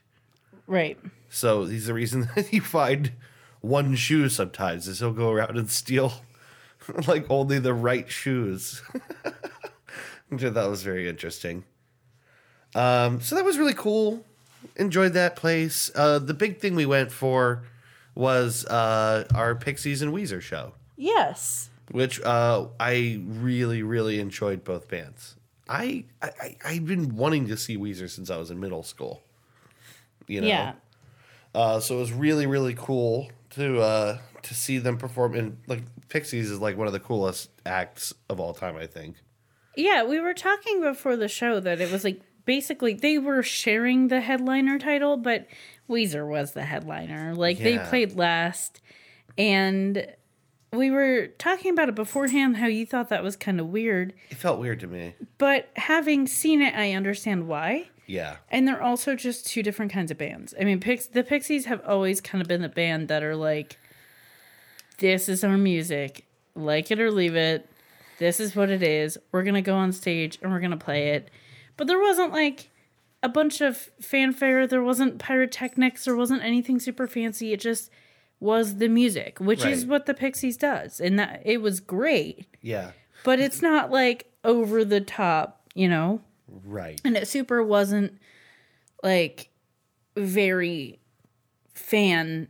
[0.66, 0.98] Right.
[1.29, 3.12] So he's the reason that you find
[3.61, 6.12] one shoe sometimes is he'll go around and steal
[7.09, 8.83] like only the right shoes.
[10.29, 11.64] Which I thought was very interesting.
[12.75, 14.25] Um, so that was really cool.
[14.77, 15.90] Enjoyed that place.
[15.94, 17.64] Uh, the big thing we went for
[18.14, 21.70] was uh, our Pixies and Weezer show Yes.
[21.90, 25.37] which uh, I really, really enjoyed both bands.
[25.68, 29.22] I, I, I- I've been wanting to see Weezer since I was in middle school.
[30.27, 30.72] You know, Yeah.
[31.55, 35.35] Uh, so it was really, really cool to uh, to see them perform.
[35.35, 38.77] And like Pixies is like one of the coolest acts of all time.
[38.77, 39.16] I think.
[39.77, 44.09] Yeah, we were talking before the show that it was like basically they were sharing
[44.09, 45.46] the headliner title, but
[45.88, 47.35] Weezer was the headliner.
[47.35, 48.81] Like they played last,
[49.38, 50.07] and
[50.72, 54.37] we were talking about it beforehand how you thought that was kind of weird, It
[54.38, 55.14] felt weird to me.
[55.38, 57.88] but having seen it, I understand why.
[58.07, 58.37] Yeah.
[58.50, 60.55] And they're also just two different kinds of bands.
[60.61, 63.76] I mean, Pix- the Pixies have always kind of been the band that are like,
[64.99, 66.24] this is our music,
[66.55, 67.68] like it or leave it.
[68.18, 69.18] This is what it is.
[69.30, 71.30] We're gonna go on stage and we're gonna play it.
[71.77, 72.70] But there wasn't like
[73.23, 74.66] a bunch of fanfare.
[74.66, 76.05] There wasn't pyrotechnics.
[76.05, 77.53] There wasn't anything super fancy.
[77.53, 77.91] It just
[78.41, 82.47] was the music, which is what the Pixies does, and that it was great.
[82.61, 82.91] Yeah.
[83.25, 86.20] But it's not like over the top, you know
[86.64, 87.01] Right.
[87.05, 88.18] and it super wasn't
[89.03, 89.49] like
[90.16, 90.99] very
[91.75, 92.49] fan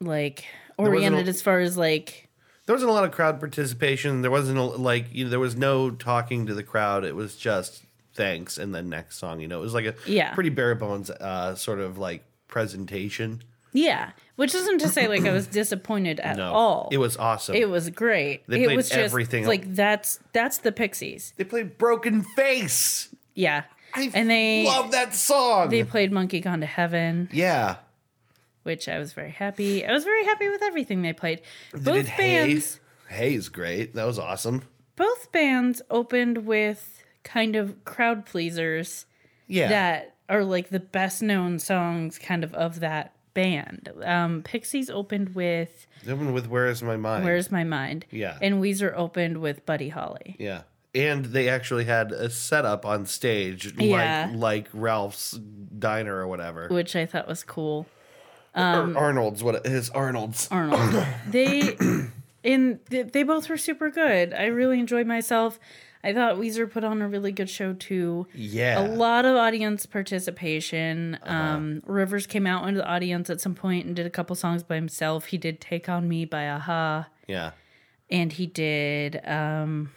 [0.00, 0.44] like
[0.76, 2.28] oriented a- as far as like
[2.66, 4.22] There wasn't a lot of crowd participation.
[4.22, 7.04] There wasn't a, like you know there was no talking to the crowd.
[7.04, 7.84] It was just
[8.14, 9.40] thanks and then next song.
[9.40, 10.34] You know, it was like a Yeah.
[10.34, 13.42] pretty bare bones uh, sort of like presentation.
[13.72, 17.54] yeah which isn't to say like i was disappointed at No, all it was awesome.
[17.54, 19.46] it was great They it played was just everything.
[19.46, 23.14] like that's that's the pixies they played Broken Face.
[23.34, 23.62] yeah
[23.94, 25.68] I and they love that song.
[25.68, 27.76] they played monkey gone to heaven yeah,
[28.64, 31.40] which i was very happy i was very happy with everything they played
[31.72, 33.30] they both bands Hey.
[33.32, 33.94] Hey's great.
[33.94, 34.62] That was awesome.
[34.96, 39.06] both bands opened with kind of crowd pleasers
[39.46, 43.88] Yeah, that are like the best known songs kind of of that band.
[44.04, 47.24] Um, Pixies opened with The one with Where Is My Mind?
[47.24, 48.04] Where's My Mind?
[48.10, 48.36] Yeah.
[48.42, 50.36] And Weezer opened with Buddy Holly.
[50.38, 50.62] yeah.
[50.92, 54.28] And they actually had a setup on stage Yeah.
[54.32, 55.32] like like Ralph's
[55.78, 56.66] diner or whatever.
[56.68, 57.86] Which I thought was cool.
[58.56, 60.48] or Arnold's what is Arnold's.
[60.50, 61.06] Arnold.
[61.28, 61.76] they
[62.42, 64.34] in they, they both were super good.
[64.34, 65.60] I really enjoyed myself.
[66.02, 68.26] I thought Weezer put on a really good show too.
[68.34, 68.80] Yeah.
[68.80, 71.18] A lot of audience participation.
[71.24, 74.62] Um, Rivers came out into the audience at some point and did a couple songs
[74.62, 75.26] by himself.
[75.26, 77.50] He did "Take on Me" by a-ha, Yeah.
[78.10, 79.90] and he did um,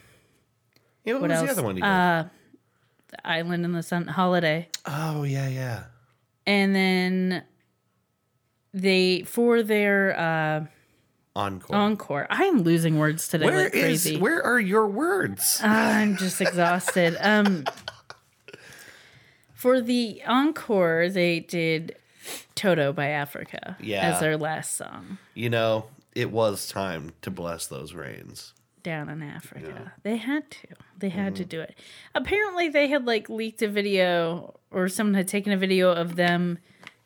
[1.04, 1.46] Yeah, what, what was else?
[1.46, 1.88] the other one he did?
[1.88, 2.24] Uh,
[3.08, 5.84] "The "Island in the Sun" holiday, oh yeah, yeah.
[6.46, 7.44] and then
[8.74, 10.66] they for their uh,
[11.36, 11.74] Encore.
[11.76, 12.26] encore.
[12.30, 15.60] I am losing words today where like is where are your words?
[15.62, 17.16] Ah, I'm just exhausted.
[17.20, 17.64] Um,
[19.54, 21.96] for the encore, they did
[22.54, 24.12] "Toto" by Africa Yeah.
[24.12, 28.52] as their last song you know, it was time to bless those rains.
[28.84, 29.92] down in Africa.
[30.02, 30.68] They had to.
[30.98, 31.74] They had to do it.
[32.14, 36.58] Apparently, they had like leaked a video, or someone had taken a video of them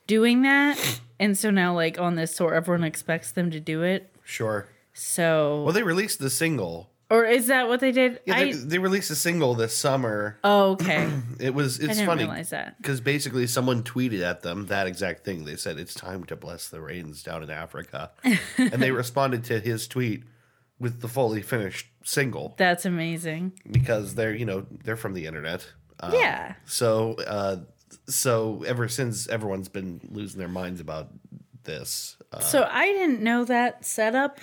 [0.09, 4.13] doing that, and so now, like on this tour, everyone expects them to do it.
[4.29, 4.69] Sure.
[4.93, 6.91] So, Well, they released the single.
[7.11, 8.21] or is that what they did?
[8.27, 10.39] Yeah, they, I they released a single this summer.
[10.45, 11.09] oh, okay.
[11.41, 12.77] It was I it's didn't funny realize that.
[12.83, 15.45] because basically someone tweeted at them that exact thing.
[15.45, 18.11] They said it's time to bless the rains down in Africa,
[18.59, 20.25] and they responded to his tweet
[20.81, 23.53] with the fully finished single That's amazing.
[23.71, 25.67] because they're you know they're from the internet.
[26.01, 26.55] Um, Yeah.
[26.67, 27.57] So uh,
[28.09, 31.09] so ever since everyone's been losing their minds about
[31.69, 32.17] this.
[32.33, 34.39] Uh, So I didn't know that setup.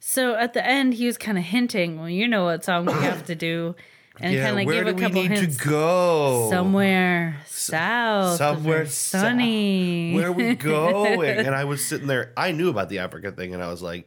[0.00, 2.92] So at the end, he was kind of hinting, well, you know what song we
[2.92, 3.74] have to do,
[4.20, 5.56] and yeah, kind of where give do a we couple need hints.
[5.56, 6.48] to go?
[6.50, 10.14] Somewhere south, somewhere sunny.
[10.14, 11.22] Where are we going?
[11.46, 12.32] and I was sitting there.
[12.36, 14.06] I knew about the Africa thing, and I was like,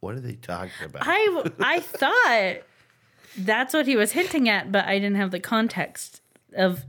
[0.00, 2.62] "What are they talking about?" I I thought
[3.38, 6.20] that's what he was hinting at, but I didn't have the context
[6.54, 6.84] of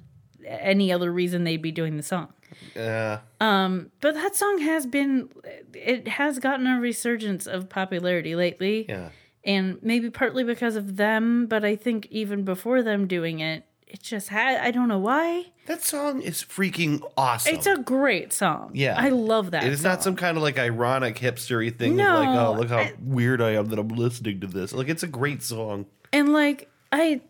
[0.46, 2.34] any other reason they'd be doing the song.
[2.76, 5.30] Uh, But that song has been,
[5.74, 8.86] it has gotten a resurgence of popularity lately.
[8.89, 9.10] yeah,
[9.45, 14.01] and maybe partly because of them, but I think even before them doing it, it
[14.01, 15.45] just had I don't know why.
[15.68, 17.54] that song is freaking awesome.
[17.54, 18.72] It's a great song.
[18.74, 18.95] Yeah.
[18.97, 19.64] I love that.
[19.66, 22.70] It is not some kind of like ironic hipstery thing No, of like, oh, look
[22.70, 24.74] how I- weird I am that I'm listening to this.
[24.74, 25.86] Like, it's a great song.
[26.12, 27.22] and like I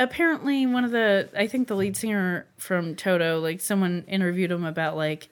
[0.00, 4.64] apparently one of the I think the lead singer from Toto, like someone interviewed him
[4.64, 5.28] about like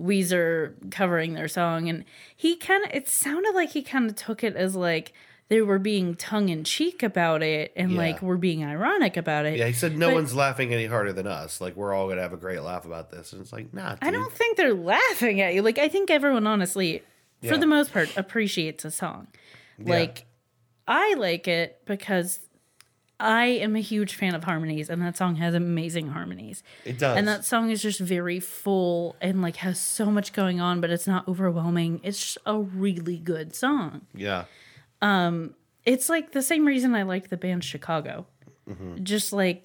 [0.00, 2.04] Weezer covering their song and
[2.36, 5.12] he kind of it sounded like he kind of took it as like
[5.48, 7.98] they were being tongue in cheek about it and Yeah.
[7.98, 9.56] like were being ironic about it.
[9.58, 11.60] Yeah, he said no But- one's laughing any harder than us.
[11.60, 13.32] Like, we're all gonna have a great laugh about this.
[13.32, 13.98] And it's like, nah, dude.
[14.02, 15.62] I don't think they're laughing at you.
[15.62, 17.02] Like I think everyone honestly,
[17.42, 17.52] Yeah.
[17.52, 19.28] for the most part, appreciates a song.
[19.78, 20.24] Like
[20.88, 22.40] I like it because
[23.18, 26.62] I am a huge fan of harmonies, and that song has amazing harmonies.
[26.84, 27.16] It does.
[27.16, 30.90] And that song is just very full and like has so much going on, but
[30.90, 32.00] it's not overwhelming.
[32.02, 34.02] It's just a really good song.
[34.14, 34.44] yeah,
[35.00, 35.54] Um,
[35.86, 38.26] It's like the same reason I like the band Chicago.
[38.68, 39.02] Mm-hmm.
[39.04, 39.62] Just like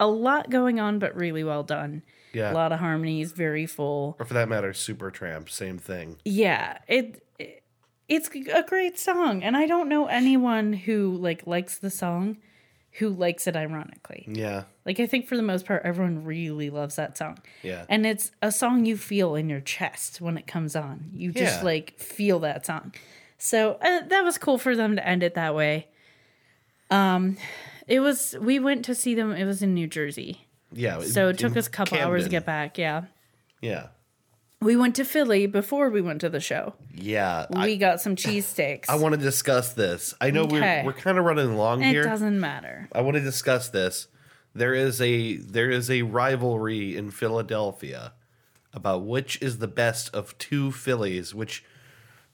[0.00, 2.02] a lot going on, but really well done.
[2.32, 2.52] yeah.
[2.52, 4.16] A lot of harmonies, very full.
[4.18, 6.16] or for that matter, Supertramp, same thing.
[6.24, 7.62] yeah it, it
[8.08, 12.36] it's a great song and i don't know anyone who like likes the song
[12.98, 14.26] who likes it ironically.
[14.30, 17.38] Yeah, like i think for the most part everyone really loves that song.
[17.62, 17.84] Yeah.
[17.88, 21.10] and it's a song you feel in your chest when it comes on.
[21.14, 21.64] You just Yeah.
[21.64, 22.94] like feel that song.
[23.38, 25.88] So uh, that was cool for them to end it that way.
[26.90, 27.36] Um
[27.86, 30.46] it was we went to see them it was in new jersey.
[30.72, 31.00] Yeah.
[31.00, 33.02] so it took us a couple hours to get back yeah.
[33.62, 33.88] Yeah,
[34.60, 37.46] we went to philly before we went to the show yeah.
[37.50, 40.14] we I, got some cheesesteaks I want to discuss this.
[40.20, 40.80] I know Okay.
[40.82, 42.04] we're we're kind of running along It here.
[42.04, 42.88] doesn't matter.
[42.92, 44.08] I want to discuss this.
[44.54, 48.14] There is a there is a rivalry in Philadelphia
[48.72, 51.34] about which is the best of two Phillies.
[51.34, 51.62] Which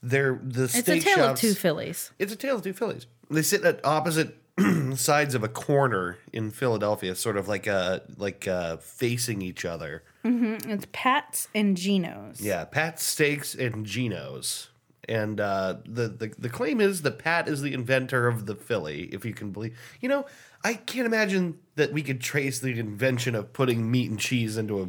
[0.01, 2.11] they're the It's a steak tale of two Phillies.
[2.19, 3.05] It's a tale of two Phillies.
[3.29, 4.37] They sit at opposite
[4.95, 10.03] sides of a corner in Philadelphia, sort of like uh like uh facing each other.
[10.23, 12.41] It's Pat's and Geno's.
[12.41, 14.69] Yeah, Pat's Steaks and Geno's.
[15.09, 19.09] And uh, the, the the claim is that Pat is the inventor of the Philly,
[19.11, 19.77] if you can believe.
[19.99, 20.25] You know,
[20.63, 24.81] I can't imagine that we could trace the invention of putting meat and cheese into
[24.81, 24.85] a.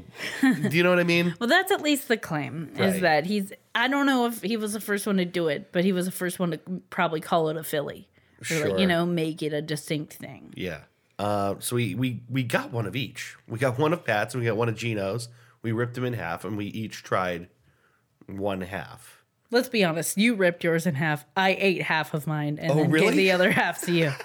[0.69, 1.35] do you know what I mean?
[1.41, 3.53] Well, that's at least the claim is that he's.
[3.75, 6.07] I don't know if he was the first one to do it, but he was
[6.07, 6.59] the first one to
[6.91, 8.09] probably call it a Philly.
[8.41, 8.69] Sure.
[8.69, 10.53] like, you know, make it a distinct thing.
[10.55, 10.81] Yeah.
[11.19, 13.37] Uh, so we, we we got one of each.
[13.49, 15.29] We got one of Pat's and we got one of Geno's.
[15.63, 17.49] We ripped them in half and we each tried
[18.27, 19.23] one half.
[19.51, 20.19] Let's be honest.
[20.19, 21.25] You ripped yours in half.
[21.37, 23.07] I ate half of mine and Oh, then really?
[23.09, 24.13] gave the other half to you.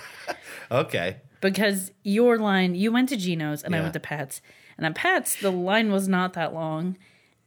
[0.71, 1.17] Okay.
[1.41, 4.41] because your line, you went to Geno's and I went to Pat's.
[4.77, 6.97] And at Pat's, the line was not that long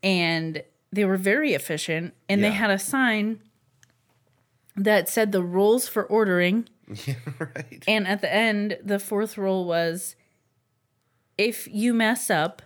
[0.03, 0.62] and
[0.93, 2.14] they were very efficient.
[2.28, 3.40] And they had a sign
[4.76, 6.68] that said the rules for ordering.
[7.07, 7.84] Yeah, right.
[7.86, 10.16] And at the end, the fourth rule was
[11.38, 12.62] if you mess up,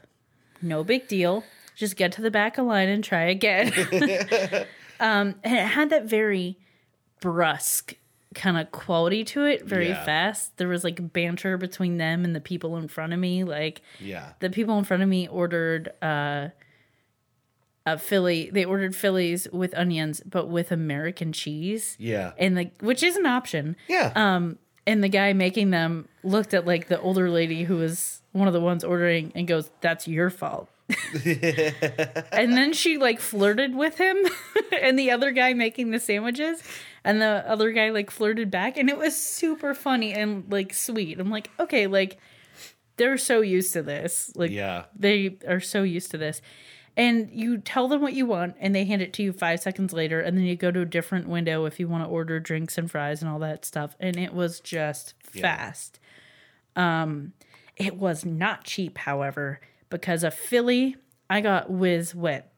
[0.62, 1.44] no big deal.
[1.74, 3.72] Just get to the back of line and try again.
[5.00, 6.58] um, and it had that very
[7.20, 7.94] brusque
[8.34, 10.04] kind of quality to it, very Yeah.
[10.04, 10.56] fast.
[10.58, 13.44] There was like banter between them and the people in front of me.
[13.44, 14.32] Like Yeah.
[14.40, 16.48] the people in front of me ordered uh,
[17.86, 18.50] a Philly.
[18.52, 22.32] They ordered Phillies with onions, but with American cheese, Yeah.
[22.36, 24.12] and the which is an option Yeah.
[24.16, 28.46] um and the guy making them looked at like the older lady who was one
[28.48, 30.68] of the ones ordering and goes that's your fault
[31.24, 34.16] and then she like flirted with him
[34.82, 36.62] and the other guy making the sandwiches
[37.04, 41.18] and the other guy like flirted back and it was super funny and like sweet
[41.18, 42.18] i'm like okay like
[42.96, 44.84] they're so used to this like yeah.
[44.94, 46.40] they are so used to this
[46.96, 49.92] and you tell them what you want and they hand it to you five seconds
[49.92, 52.78] later and then you go to a different window if you want to order drinks
[52.78, 55.98] and fries and all that stuff and it was just fast
[56.74, 57.32] um
[57.76, 60.96] it was not cheap however because a philly
[61.28, 62.52] i got whiz wet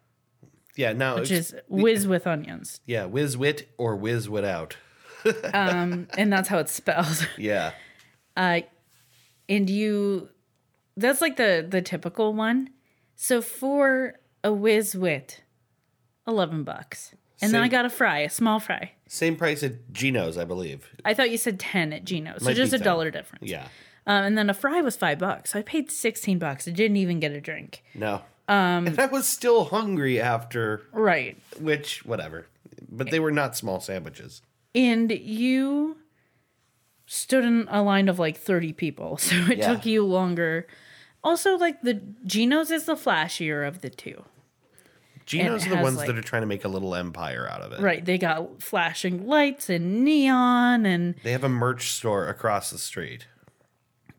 [0.76, 0.93] Yeah.
[0.93, 4.76] Now, which is whiz with onions yeah, whiz wit or whiz wit out.
[5.53, 7.72] and that's how it's spelled Yeah.
[8.36, 8.61] uh
[9.49, 10.28] and you
[10.97, 12.70] that's like the the typical one
[13.16, 14.14] so for
[14.45, 15.43] a whiz wit
[16.26, 20.36] 11 bucks and then i got a fry a small fry Same price at Geno's,
[20.39, 20.89] I believe.
[21.05, 22.84] i thought you said 10 at geno's so Might just a 10.
[22.84, 23.64] dollar difference Yeah.
[24.07, 26.97] um, and then a fry was five bucks so i paid 16 bucks i didn't
[26.99, 28.22] even get a drink No.
[28.51, 32.47] Um, and I was still hungry after, right which, whatever.
[32.91, 34.41] But they were not small sandwiches.
[34.74, 35.99] and you
[37.05, 39.74] stood in a line of like 30 people so it Yeah.
[39.74, 40.66] took you longer
[41.28, 44.24] also like the geno's is the flashier of the two
[45.26, 47.72] Genos are the ones like- that are trying to make a little empire out of
[47.72, 47.80] it.
[47.80, 52.78] Right, they got flashing lights and neon, and They have a merch store across the
[52.78, 53.26] street.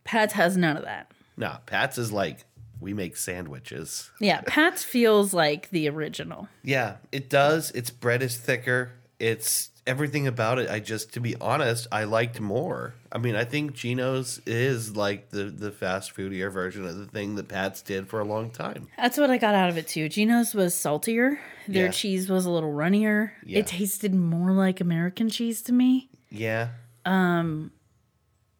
[0.03, 1.12] Pat's has none of that.
[1.36, 2.45] No, Pat's is like,
[2.80, 4.12] we make sandwiches.
[4.20, 6.47] Yeah, Pat's feels like the original.
[6.64, 7.72] Yeah, it does.
[7.72, 8.91] Its bread is thicker.
[9.18, 10.70] It's everything about it.
[10.70, 12.94] I just, to be honest, I liked more.
[13.12, 17.36] I mean, I think Geno's is like the the fast foodier version of the thing
[17.36, 18.88] that Pat's did for a long time.
[18.98, 20.08] That's what I got out of it too.
[20.08, 21.40] Geno's was saltier.
[21.68, 21.92] Their Yeah.
[21.92, 23.34] cheese was a little runnier.
[23.44, 23.60] Yeah.
[23.60, 26.10] It tasted more like American cheese to me.
[26.30, 26.70] Yeah,
[27.06, 27.72] Um,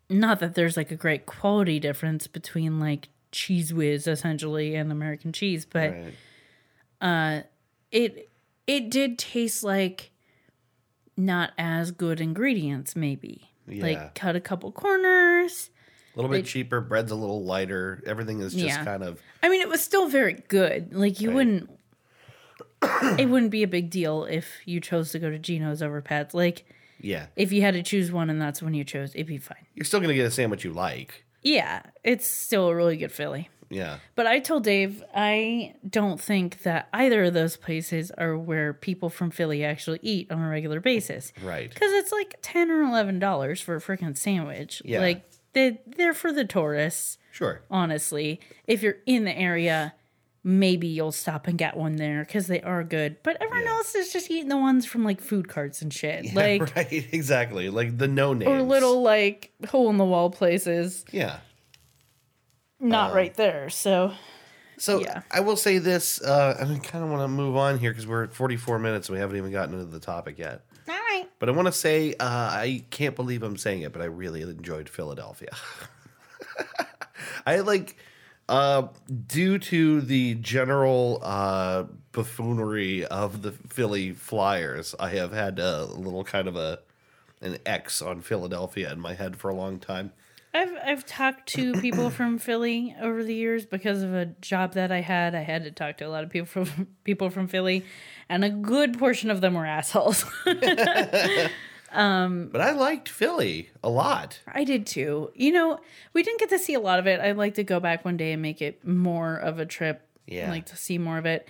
[0.09, 5.32] Not that there's like a great quality difference between like cheese whiz essentially and American
[5.32, 5.91] cheese, but
[7.01, 7.43] right.
[7.91, 8.30] it
[8.67, 10.11] it did taste like
[11.20, 13.51] not as good ingredients maybe.
[13.67, 13.84] Yeah.
[13.84, 15.70] Like cut a couple corners.
[16.15, 16.82] A little bit cheaper.
[16.82, 18.01] Bread's a little lighter.
[18.05, 18.84] Everything is just Yeah.
[18.84, 20.93] kind of I mean, it was still very good.
[20.93, 21.36] Like you Right.
[21.36, 21.70] wouldn't.
[23.20, 26.34] it wouldn't be a big deal if you chose to go to Geno's over Pat's.
[26.34, 26.65] Like
[27.01, 27.28] yeah.
[27.36, 29.65] if you had to choose one and that's when you chose, it'd be fine.
[29.76, 31.26] You're still gonna get a sandwich you like.
[31.41, 33.49] Yeah, it's still a really good Philly.
[33.70, 33.99] Yeah.
[34.15, 39.09] But I told Dave I don't think that either of those places are where people
[39.09, 41.32] from Philly actually eat on a regular basis.
[41.43, 41.70] Right.
[41.72, 44.82] Because it's like ten or eleven dollars for a freaking sandwich.
[44.86, 45.01] Yeah.
[45.01, 47.17] Like they they're for the tourists.
[47.32, 47.61] Sure.
[47.70, 48.39] honestly.
[48.65, 49.93] If you're in the area,
[50.43, 53.17] maybe you'll stop and get one there because they are good.
[53.24, 53.72] But everyone Yeah.
[53.76, 56.34] else is just eating the ones from like food carts and shit.
[56.34, 56.91] like right.
[57.13, 57.70] Exactly.
[57.70, 58.49] Like the no names.
[58.49, 61.05] or little like hole in the wall places.
[61.11, 61.39] Yeah.
[62.80, 63.69] Not right there.
[63.69, 64.13] So
[64.77, 65.21] So Yeah.
[65.32, 66.21] I will say this.
[66.21, 69.15] Uh, I kind of want to move on here because we're at 44 minutes and
[69.15, 70.61] we haven't even gotten into the topic yet.
[70.88, 71.27] all right.
[71.39, 74.41] But I want to say uh, I can't believe I'm saying it, but I really
[74.41, 75.49] enjoyed Philadelphia.
[77.45, 77.97] I like
[78.47, 78.88] uh,
[79.27, 84.95] due to the general uh, buffoonery of the Philly Flyers.
[84.99, 86.80] I have had a little kind of a
[87.41, 90.11] an X on Philadelphia in my head for a long time.
[90.53, 94.91] I've I've talked to people from Philly over the years because of a job that
[94.91, 95.35] I had.
[95.35, 97.85] I had to talk to a lot of people from people from Philly,
[98.27, 100.25] and a good portion of them were assholes.
[101.91, 104.41] Um, but I liked Philly a lot.
[104.47, 105.31] I did too.
[105.33, 105.79] You know,
[106.13, 107.19] we didn't get to see a lot of it.
[107.19, 110.07] I'd like to go back one day and make it more of a trip.
[110.27, 110.51] Yeah.
[110.51, 111.47] Like to see more of it.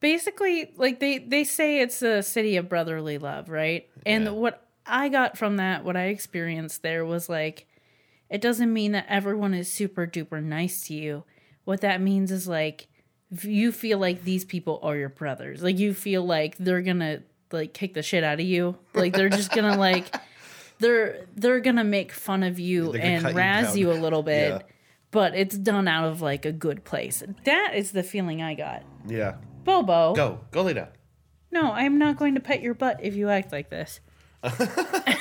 [0.00, 3.88] Basically, like they they say it's a city of brotherly love, right?
[4.04, 4.30] And Yeah.
[4.30, 7.68] what I got from that, what I experienced there was like
[8.30, 11.24] it doesn't mean that everyone is super duper nice to you.
[11.64, 12.88] What that means is like
[13.42, 15.62] you feel like these people are your brothers.
[15.62, 17.22] Like you feel like they're gonna
[17.52, 18.76] like kick the shit out of you.
[18.94, 20.14] Like they're just gonna like
[20.78, 24.52] they're they're gonna make fun of you and cut you razz you, a little bit.
[24.52, 24.62] Yeah.
[25.10, 27.22] But it's done out of like a good place.
[27.44, 28.82] That is the feeling I got.
[29.06, 29.36] Yeah.
[29.64, 30.14] Bobo.
[30.14, 30.40] Go.
[30.50, 30.88] Go lay down.
[31.50, 34.00] No, I'm not going to pet your butt if you act like this.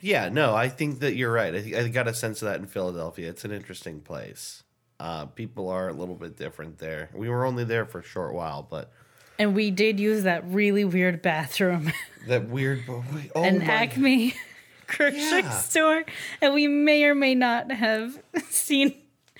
[0.00, 1.54] Yeah, no, I think that you're right.
[1.54, 3.28] I, I got a sense of that in Philadelphia.
[3.30, 4.62] It's an interesting place.
[5.00, 7.10] Uh, people are a little bit different there.
[7.14, 8.92] We were only there for a short while, but
[9.38, 11.92] And we did use that really weird bathroom,
[12.28, 12.82] that weird.
[12.88, 14.34] Oh an Acme
[14.86, 15.50] grocery Yeah.
[15.50, 16.04] store,
[16.40, 18.94] and we may or may not have seen.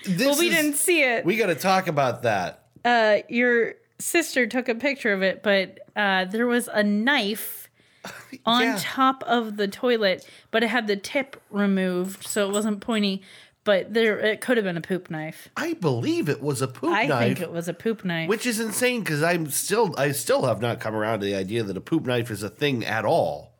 [0.05, 1.23] This well, we is- didn't see it.
[1.25, 2.65] We got to talk about that.
[2.83, 7.69] uh, your sister took a picture of it, but uh, there was a knife
[8.45, 8.77] on Yeah.
[8.79, 13.21] top of the toilet, but it had the tip removed, so it wasn't pointy.
[13.65, 15.47] But there, it could have been a poop knife.
[15.55, 17.11] I believe it was a poop I knife.
[17.21, 18.27] I think it was a poop knife.
[18.27, 21.63] which is insane because I'm still I still have not come around to the idea
[21.63, 23.53] that a poop knife is a thing at all.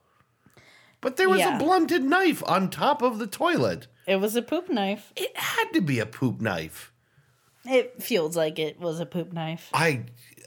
[1.00, 1.56] But there was Yeah.
[1.56, 3.88] a blunted knife on top of the toilet.
[4.06, 5.14] it was a poop knife.
[5.16, 6.91] It had to be a poop knife.
[7.66, 9.70] It feels like it was a poop knife.
[9.74, 10.01] I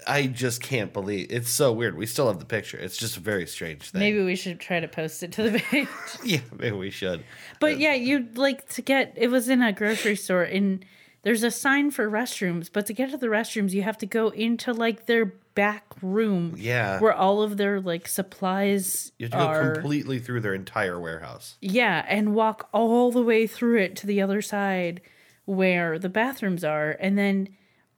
[0.07, 1.97] I just can't believe it's so weird.
[1.97, 2.79] We still have the picture.
[2.79, 4.01] It's just a very strange thing.
[4.01, 5.89] Maybe we should try to post it to the page.
[6.25, 7.25] yeah, maybe we should.
[7.59, 10.85] But yeah, you'd like to get it was in a grocery store and
[11.23, 14.29] there's a sign for restrooms, but to get to the restrooms you have to go
[14.29, 16.55] into like their back room.
[16.57, 17.01] Yeah.
[17.01, 19.39] Where all of their like supplies You have to
[19.69, 21.57] go completely through their entire warehouse.
[21.61, 25.01] yeah, and walk all the way through it to the other side
[25.47, 27.49] where the bathrooms are and then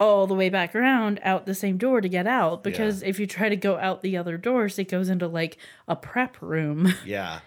[0.00, 3.26] all the way back around out the same door to get out because if you
[3.26, 6.94] try to go out the other doors it goes into like a prep room.
[7.04, 7.40] Yeah.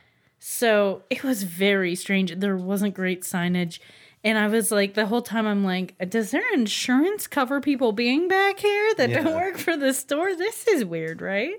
[0.43, 2.33] So it was very strange.
[2.35, 3.77] There wasn't great signage.
[4.23, 8.27] And I was like, the whole time, I'm like, does their insurance cover people being
[8.27, 10.35] back here that don't work for the store?
[10.35, 11.53] This is weird, right?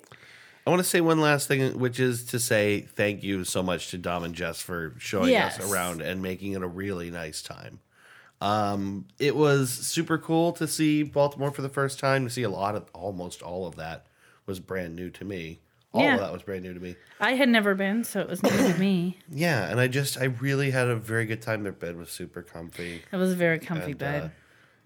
[0.66, 3.90] I want to say one last thing, which is to say thank you so much
[3.90, 5.58] to Dom and Jess for showing Yes.
[5.60, 7.78] us around and making it a really nice time.
[8.42, 12.24] Um, it was super cool to see Baltimore for the first time.
[12.24, 14.06] To see a lot of almost all of that
[14.46, 15.60] was brand new to me.
[15.92, 16.14] All Yeah.
[16.14, 16.96] of that was brand new to me.
[17.20, 19.18] I had never been, so it was new to me.
[19.30, 21.62] Yeah, and I just I really had a very good time.
[21.62, 23.02] Their bed was super comfy.
[23.12, 24.22] It was a very comfy And, bed.
[24.24, 24.28] uh,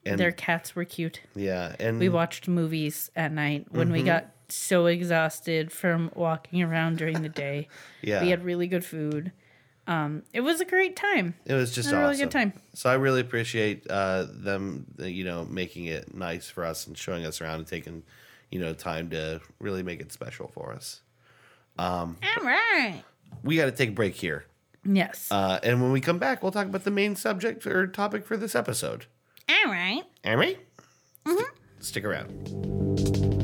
[0.05, 1.21] and Their cats were cute.
[1.35, 3.93] yeah, and We watched movies at night when Mm-hmm.
[3.95, 7.69] we got so exhausted from walking around during the day.
[8.03, 9.33] yeah, We had really good food.
[9.87, 11.35] Um, it was a great time.
[11.45, 12.25] it was just a really awesome.
[12.25, 12.53] good time.
[12.75, 16.99] So I really appreciate uh, them, uh, you know, making it nice for us and
[16.99, 18.03] showing us around and taking,
[18.51, 21.03] you know, time to really make it special for us.
[21.79, 23.03] Um, All right.
[23.45, 24.47] We got to take a break here,
[24.85, 25.29] Yes.
[25.31, 28.37] uh, and when we come back, we'll talk about the main subject or topic for
[28.37, 29.07] this episode.
[29.49, 30.03] All right.
[30.25, 30.59] All right?
[31.29, 31.47] Stick,
[31.81, 33.35] stick around.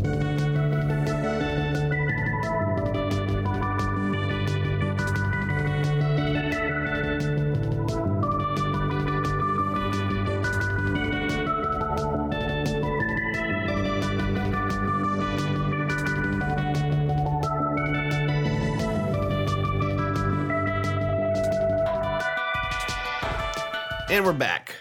[24.12, 24.74] And we're back.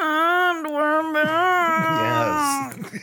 [0.00, 2.76] And we're back.
[2.78, 3.00] Yes.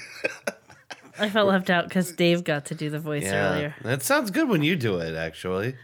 [1.17, 3.51] I felt left out because Dave got to do the voice Yeah.
[3.53, 3.75] earlier.
[3.81, 5.75] That sounds good when you do it, actually.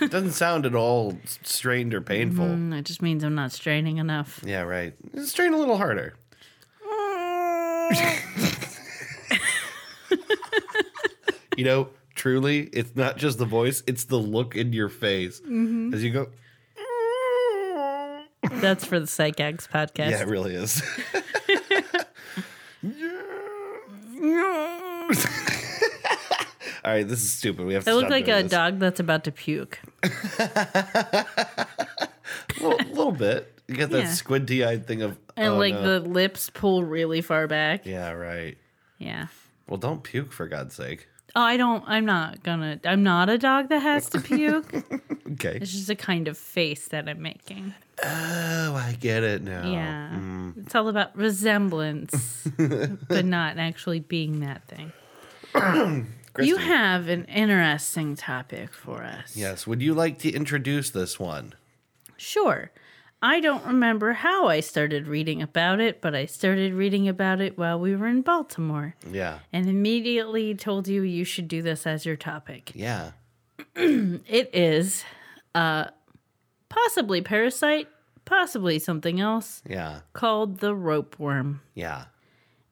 [0.00, 2.46] It doesn't sound at all strained or painful.
[2.46, 4.40] Mm, That just means I'm not straining enough.
[4.46, 4.94] Yeah, right.
[5.24, 6.14] Strain a little harder.
[11.56, 15.92] You know, truly, it's not just the voice, it's the look in your face Mm-hmm.
[15.92, 16.28] as you go.
[18.52, 20.10] That's for the Psychags podcast.
[20.10, 20.82] Yeah, it really is.
[22.82, 23.22] Yeah.
[26.84, 27.66] All right, this is stupid.
[27.66, 28.50] We have to I look like a this.
[28.50, 29.80] dog that's about to puke.
[32.60, 33.52] A little, little bit.
[33.68, 34.12] You get that Yeah.
[34.12, 35.18] squinty eyed thing of.
[35.36, 36.00] And oh, like no.
[36.00, 37.84] the lips pull really far back.
[37.86, 38.56] Yeah, right.
[38.98, 39.26] Yeah.
[39.68, 41.08] Well, don't puke for God's sake.
[41.42, 44.72] I don't, I'm not gonna, I'm not a dog that has to puke.
[45.32, 45.58] Okay.
[45.60, 47.74] it's just a kind of face that I'm making.
[48.02, 49.70] Oh, I get it now.
[49.70, 50.08] Yeah.
[50.18, 50.64] Mm.
[50.64, 52.48] It's all about resemblance,
[53.08, 54.92] but not actually being that thing.
[56.40, 59.34] You have an interesting topic for us.
[59.36, 59.66] yes.
[59.66, 61.54] Would you like to introduce this one?
[62.16, 62.70] Sure.
[63.20, 67.58] I don't remember how I started reading about it, but I started reading about it
[67.58, 69.40] while we were in Baltimore Yeah.
[69.52, 72.72] and immediately told you you should do this as your topic.
[72.74, 73.12] Yeah.
[73.74, 75.04] It is
[75.54, 75.86] uh
[76.68, 77.88] possibly parasite,
[78.24, 80.00] possibly something else Yeah.
[80.12, 81.60] called the rope worm.
[81.74, 82.04] Yeah.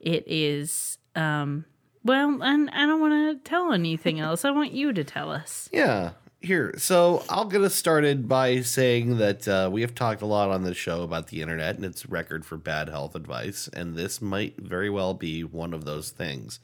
[0.01, 1.65] it is um
[2.05, 4.45] well, and I don't want to tell anything else.
[4.45, 5.69] I want you to tell us.
[5.73, 6.13] Yeah.
[6.41, 10.51] Here, so I'll get us started by saying that uh, we have talked a lot
[10.51, 14.21] on this show about the internet and its record for bad health advice, and this
[14.21, 16.61] might very well be one of those things.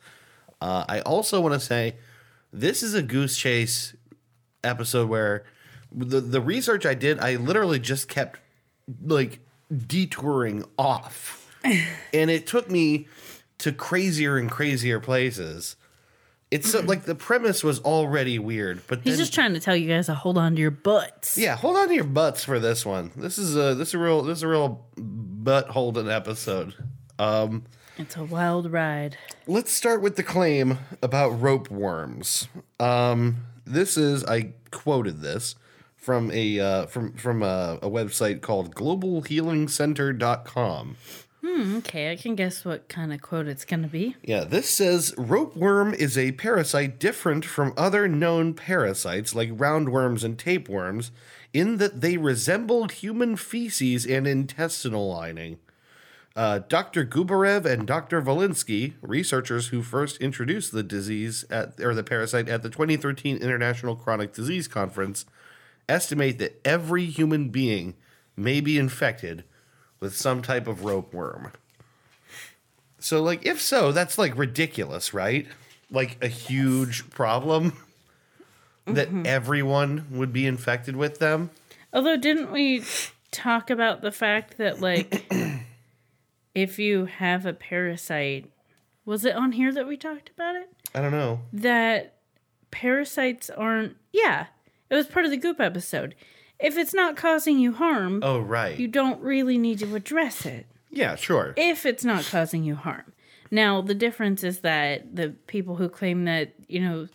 [0.61, 1.97] Uh, I also want to say
[2.53, 3.97] this is a goose chase
[4.63, 5.45] episode where
[5.91, 8.41] the the research I did, I literally just kept
[9.03, 9.41] like
[9.75, 13.09] detouring off, and it took me
[13.59, 15.77] to crazier and crazier places.
[16.53, 19.75] It's so, like the premise was already weird, but He's then, just trying to tell
[19.75, 21.37] you guys to hold on to your butts.
[21.39, 23.11] yeah, hold on to your butts for this one.
[23.17, 26.75] This is a this is a real this is a real butt holding episode.
[27.19, 27.65] Um,
[27.99, 29.17] It's a wild ride.
[29.47, 32.49] let's start with the claim about rope worms.
[32.79, 35.55] Um, this is I quoted this
[35.97, 40.97] from a uh, from from a, a website called globalhealingcenter.com.
[41.45, 44.15] Okay, I can guess what kind of quote it's going to be.
[44.23, 50.39] Yeah, this says ropeworm is a parasite different from other known parasites like roundworms and
[50.39, 51.11] tapeworms
[51.53, 55.59] in that they resemble human feces and intestinal lining.
[56.37, 57.05] Uh, Dr.
[57.05, 58.23] Gubarev and Dr.
[58.23, 63.97] Volinsky, researchers who first introduced the disease at or the parasite at the 2013 International
[63.97, 65.27] Chronic Disease Conference,
[65.89, 67.95] estimate that every human being
[68.37, 69.45] may be infected
[70.03, 71.53] with some type of rope worm.
[72.99, 75.47] So, like, if so, that's like ridiculous, right?
[75.93, 77.75] Like a huge problem
[78.85, 79.23] that mm-hmm.
[79.25, 81.51] everyone would be infected with them.
[81.93, 82.83] Although, didn't we
[83.31, 85.25] talk about the fact that, like,
[86.55, 88.51] if you have a parasite,
[89.05, 90.69] was it on here that we talked about it?
[90.97, 91.43] I don't know.
[91.53, 92.17] That
[92.73, 94.47] parasites aren't, yeah,
[94.91, 96.17] it was part of the goop episode.
[96.63, 98.79] If it's not causing you harm, Oh, right.
[98.79, 100.67] you don't really need to address it.
[100.91, 101.55] yeah, sure.
[101.57, 103.13] if it's not causing you harm.
[103.51, 107.09] Now, the difference is that the people who claim that, you know,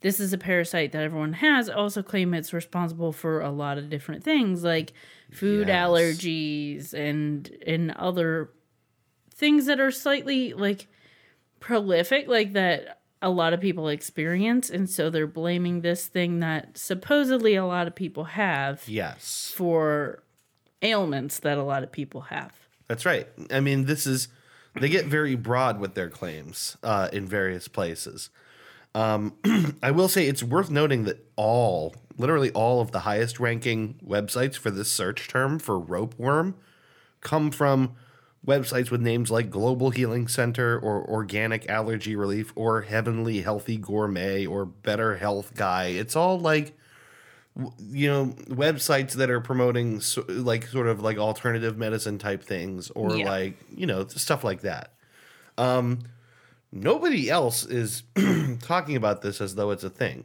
[0.00, 3.88] this is a parasite that everyone has also claim it's responsible for a lot of
[3.88, 4.92] different things like
[5.30, 5.76] food Yes.
[5.88, 8.50] allergies and and other
[9.34, 10.86] things that are slightly like
[11.60, 16.76] prolific like that a lot of people experience and so they're blaming this thing that
[16.76, 19.50] supposedly a lot of people have yes.
[19.56, 20.22] for
[20.82, 22.52] ailments that a lot of people have.
[22.86, 23.26] That's right.
[23.50, 24.28] I mean, this is
[24.78, 28.28] they get very broad with their claims uh, in various places.
[28.94, 29.34] Um,
[29.82, 34.56] I will say it's worth noting that all, literally all of the highest ranking websites
[34.56, 36.54] for this search term for ropeworm
[37.20, 37.94] come from
[38.46, 44.44] websites with names like Global Healing Center or Organic Allergy Relief or Heavenly Healthy Gourmet
[44.46, 45.86] or Better Health Guy.
[45.86, 46.76] It's all like
[47.88, 52.90] you know websites that are promoting so, like sort of like alternative medicine type things
[52.90, 53.30] or Yeah.
[53.30, 54.92] like you know stuff like that
[55.56, 56.00] um
[56.72, 58.02] nobody else is
[58.60, 60.24] talking about this as though it's a thing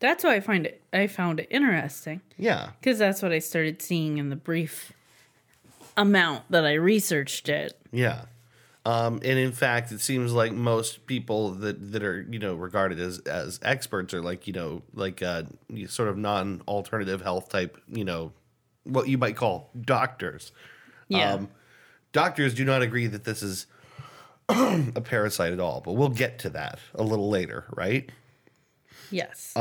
[0.00, 3.82] That's why I find it I found it interesting yeah because that's what I started
[3.82, 4.94] seeing in the brief
[5.96, 7.78] amount that I researched it.
[7.92, 8.22] yeah
[8.84, 12.98] um and in fact it seems like most people that that are you know regarded
[12.98, 15.42] as as experts are like you know like uh
[15.86, 18.32] sort of non-alternative health type you know
[18.84, 20.50] what you might call doctors
[21.08, 21.34] Yeah.
[21.34, 21.48] Um,
[22.12, 23.66] doctors do not agree that this is
[24.48, 28.10] a parasite at all, but we'll get to that a little later, right?
[29.10, 29.52] yes.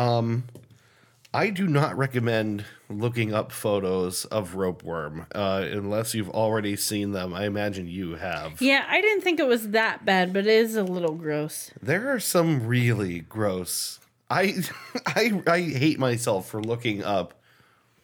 [1.33, 7.33] I do not recommend looking up photos of ropeworm uh, unless you've already seen them.
[7.33, 8.61] I imagine you have.
[8.61, 11.71] yeah, I didn't think it was that bad, but it is a little gross.
[11.81, 13.99] There are some really gross.
[14.29, 14.55] I
[15.05, 17.33] I I hate myself for looking up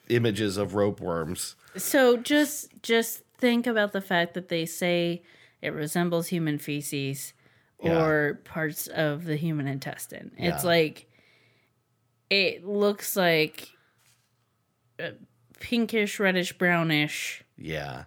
[0.10, 1.56] images of ropeworms.
[1.76, 5.22] So just just think about the fact that they say
[5.62, 7.34] it resembles human feces
[7.84, 8.02] Yeah.
[8.06, 10.32] or parts of the human intestine.
[10.38, 10.70] It's Yeah.
[10.70, 11.07] like
[12.30, 13.70] it looks like
[15.00, 15.12] uh,
[15.60, 18.04] pinkish, reddish, brownish Yeah.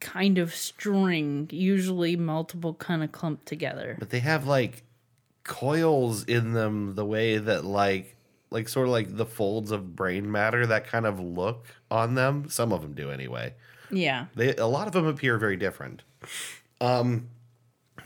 [0.00, 3.96] kind of string, usually multiple kind of clumped together.
[3.98, 4.82] but they have like
[5.42, 8.16] coils in them the way that like
[8.50, 12.48] like sort of like the folds of brain matter that kind of look on them
[12.48, 13.52] some of them do anyway
[13.90, 14.26] Yeah.
[14.36, 16.02] they a lot of them appear very different
[16.80, 17.28] um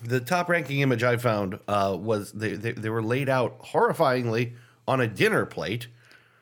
[0.02, 4.54] the top ranking image i found uh was they they, they were laid out horrifyingly
[4.86, 5.88] on a dinner plate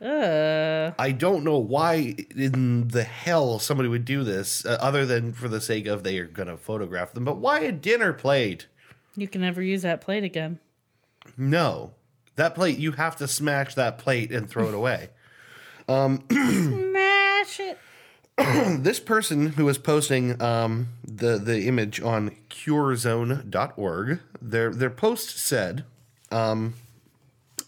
[0.01, 5.33] Uh, I don't know why in the hell somebody would do this, uh, other than
[5.33, 7.25] for the sake of they are going to photograph them.
[7.25, 8.67] But why a dinner plate?
[9.17, 10.59] you can never use that plate again.
[11.37, 11.93] No.
[12.37, 15.11] That plate, you have to smash that plate and throw it away.
[15.89, 17.79] Smash it.
[18.83, 25.85] this person who was posting um, the the image on curezone.org, their their post said,
[26.31, 26.75] um,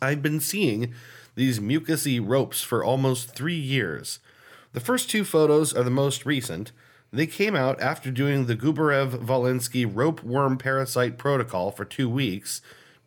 [0.05, 0.95] "I've been seeing
[1.35, 4.21] these mucousy ropes for almost three years.
[4.73, 6.71] The first two photos are the most recent.
[7.13, 12.61] They came out after doing the Gubarev Volinsky rope worm parasite protocol for two weeks."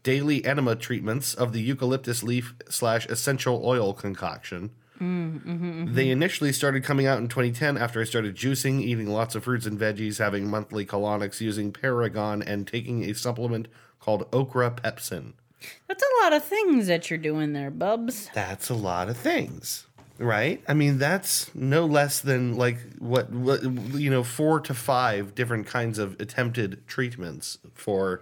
[0.03, 4.69] Daily enema treatments of the eucalyptus leaf slash essential oil concoction.
[5.93, 9.65] They initially started coming out in 2010 after I started juicing, eating lots of fruits
[9.65, 13.67] and veggies, having monthly colonics, using Paragon, and taking a supplement
[13.99, 15.33] called Okra Pepsin.
[15.87, 18.29] That's a lot of things that you're doing there, Bubs.
[18.33, 19.87] That's a lot of things,
[20.19, 20.63] right?
[20.67, 25.67] I mean, that's no less than like what, what you know, four to five different
[25.67, 28.21] kinds of attempted treatments for.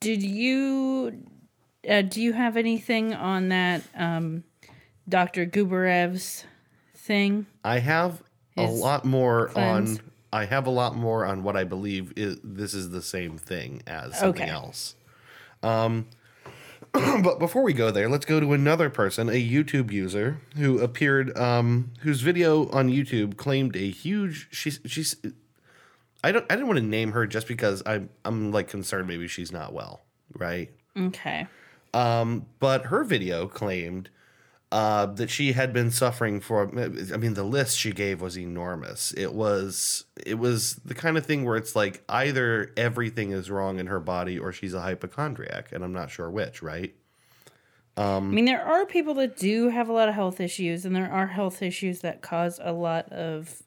[0.00, 1.24] Did you
[1.88, 4.44] uh, do you have anything on that um,
[5.08, 5.46] Dr.
[5.46, 6.44] Gubarev's
[6.94, 7.46] thing?
[7.64, 8.22] I have
[8.56, 9.98] a lot more cleanse?
[9.98, 10.04] on.
[10.32, 13.82] I have a lot more on what I believe is this is the same thing
[13.86, 14.50] as something Okay.
[14.50, 14.95] else.
[15.66, 16.06] Um,
[16.92, 21.36] but before we go there, let's go to another person, a YouTube user who appeared,
[21.36, 24.48] um, whose video on YouTube claimed a huge.
[24.50, 25.16] She's she's.
[26.22, 26.46] I don't.
[26.50, 29.72] I didn't want to name her just because I'm I'm like concerned maybe she's not
[29.72, 30.04] well,
[30.34, 30.70] right?
[30.96, 31.46] Okay.
[31.92, 34.10] Um, but her video claimed
[34.76, 36.68] uh, that she had been suffering for.
[36.78, 39.14] I mean, the list she gave was enormous.
[39.16, 43.78] It was it was the kind of thing where it's like either everything is wrong
[43.78, 46.60] in her body or she's a hypochondriac, and I'm not sure which.
[46.60, 46.94] Right?
[47.96, 51.10] I mean, there are people that do have a lot of health issues, and there
[51.10, 53.62] are health issues that cause a lot of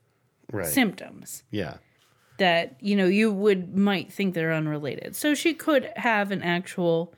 [0.51, 0.67] Right.
[0.67, 1.77] symptoms yeah.
[2.37, 5.15] that you know you would might think they're unrelated.
[5.15, 7.15] So she could have an actual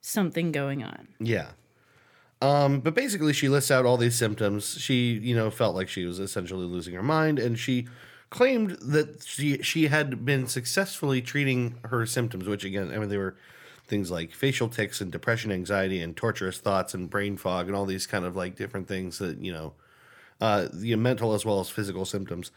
[0.00, 1.08] something going on.
[1.18, 1.48] Yeah.
[2.42, 4.76] Um, but basically, she lists out all these symptoms.
[4.80, 7.86] She, you know, felt like she was essentially losing her mind, and she
[8.30, 13.16] claimed that she she had been successfully treating her symptoms, which again, I mean, they
[13.16, 13.36] were
[13.86, 17.86] things like facial tics and depression, anxiety, and torturous thoughts and brain fog, and all
[17.86, 19.74] these kind of like different things that you know,
[20.40, 22.50] uh, the mental as well as physical symptoms.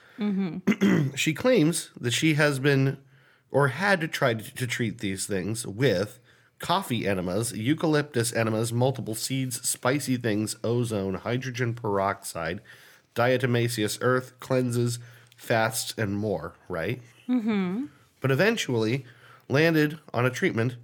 [1.16, 2.98] she claims that she has been
[3.52, 6.18] or had tried to treat these things with
[6.60, 12.62] coffee enemas, eucalyptus enemas, multiple seeds, spicy things, ozone, hydrogen peroxide,
[13.14, 15.00] diatomaceous earth, cleanses,
[15.36, 17.02] fasts, and more, right?
[17.28, 17.86] Mm-hmm.
[18.22, 19.06] But eventually
[19.50, 20.76] landed on a treatment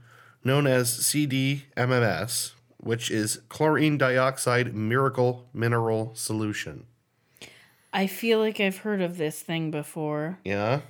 [0.43, 6.85] known as CDMMS, which is chlorine dioxide miracle mineral solution.
[7.93, 10.81] I feel like I've heard of this thing before, Yeah?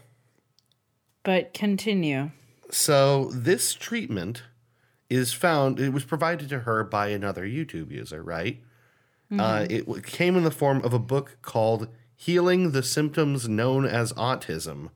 [1.24, 2.32] but continue.
[2.72, 4.44] So this treatment
[5.12, 5.80] is found.
[5.80, 8.62] It was provided to her by another YouTube user, right?
[9.40, 14.12] Uh, it came in the form of a book called "Healing the Symptoms Known as
[14.14, 14.90] Autism"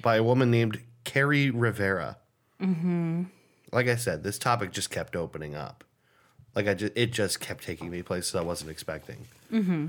[0.00, 2.16] by a woman named Kerri Rivera.
[2.60, 3.24] Mm-hmm.
[3.70, 5.84] Like I said, this topic just kept opening up.
[6.54, 9.28] Like I just, it just kept taking me places I wasn't expecting.
[9.52, 9.88] Mm-hmm.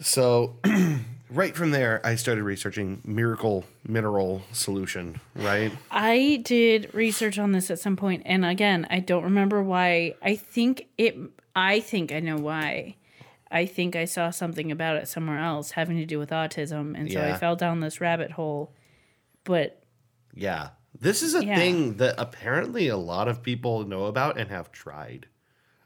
[0.00, 0.56] So,
[1.30, 5.20] right from there, I started researching miracle mineral solution.
[5.34, 5.72] Right.
[5.90, 10.14] I did research on this at some point, and again, I don't remember why.
[10.22, 11.16] I think it.
[11.54, 12.96] I think I know why.
[13.50, 17.10] I think I saw something about it somewhere else having to do with autism, and
[17.10, 17.34] so Yeah.
[17.34, 18.72] I fell down this rabbit hole.
[19.44, 19.82] But
[20.34, 20.70] Yeah.
[20.98, 21.56] This is a Yeah.
[21.56, 25.26] thing that apparently a lot of people know about and have tried.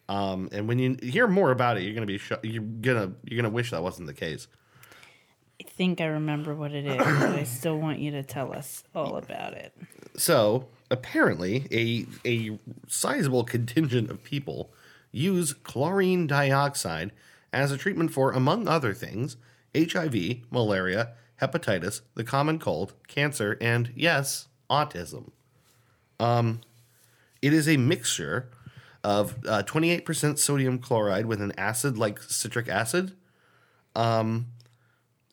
[0.09, 3.37] Um, and when you hear more about it, you're gonna be sh- you're gonna you're
[3.37, 4.49] gonna wish that wasn't the case.
[5.61, 6.97] I think I remember what it is.
[6.97, 9.73] but I still want you to tell us all about it.
[10.17, 14.73] So apparently, a a sizable contingent of people
[15.11, 17.13] use chlorine dioxide
[17.53, 19.37] as a treatment for, among other things,
[19.77, 25.31] HIV, malaria, hepatitis, the common cold, cancer, and yes, autism.
[26.19, 26.61] Um,
[27.41, 28.51] it is a mixture
[29.05, 33.15] of uh, 28% sodium chloride with an acid like citric acid,
[33.95, 34.47] um,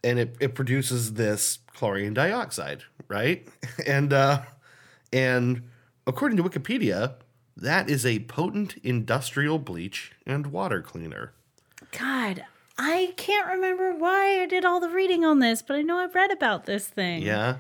[0.04, 3.48] and it, it produces this chlorine dioxide, right?
[3.88, 4.44] And uh,
[5.14, 5.64] and
[6.06, 7.16] according to Wikipedia,
[7.58, 11.34] that is a potent industrial bleach and water cleaner.
[11.98, 12.46] God,
[12.78, 16.16] I can't remember why I did all the reading on this, but I know I've
[16.16, 17.24] read about this thing.
[17.24, 17.58] Yeah.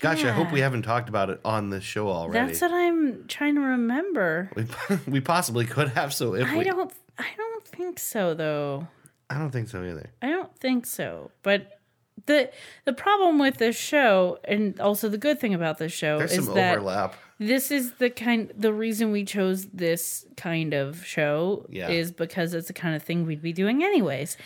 [0.00, 2.46] Gosh, I hope we haven't talked about it on this show already.
[2.48, 4.50] That's what I'm trying to remember.
[4.54, 4.66] we,
[5.06, 6.12] we possibly could have.
[6.12, 8.88] So if I we, don't I don't think so though.
[9.30, 10.10] I don't think so either.
[10.20, 11.30] I don't think so.
[11.42, 11.78] But
[12.26, 12.50] the
[12.84, 16.46] the problem with this show and also the good thing about this show There's is
[16.46, 17.14] some that overlap.
[17.38, 21.88] this is the kind the reason we chose this kind of show Yeah.
[21.88, 24.36] is because it's the kind of thing we'd be doing anyways.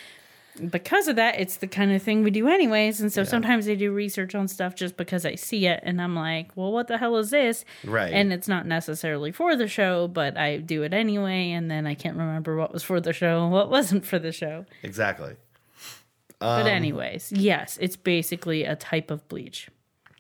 [0.59, 3.01] Because of that, it's the kind of thing we do anyways.
[3.01, 6.15] And so sometimes I do research on stuff just because I see it and I'm
[6.15, 7.65] like, well, what the hell is this?
[7.85, 8.13] Right.
[8.13, 11.51] And it's not necessarily for the show, but I do it anyway.
[11.51, 14.33] And then I can't remember what was for the show and what wasn't for the
[14.33, 14.67] show.
[14.83, 15.37] Exactly.
[16.39, 19.69] But, Um, anyways, yes, it's basically a type of bleach.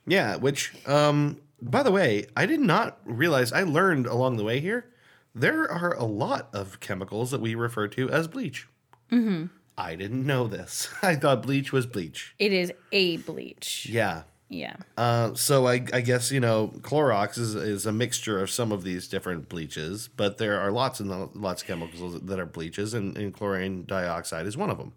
[0.07, 4.59] Yeah, which, um, by the way, I did not realize, I learned along the way
[4.59, 4.87] here,
[5.35, 8.67] there are a lot of chemicals that we refer to as bleach.
[9.13, 9.47] Mm-hmm.
[9.79, 10.89] I didn't know this.
[11.03, 12.35] I thought bleach was bleach.
[12.39, 13.87] It is a bleach.
[13.89, 14.25] Yeah.
[14.49, 14.77] Yeah.
[14.97, 18.83] Uh, so I, I guess, you know, Clorox is, is a mixture of some of
[18.83, 23.17] these different bleaches, but there are lots and lots of chemicals that are bleaches, and,
[23.17, 24.95] and chlorine dioxide is one of them.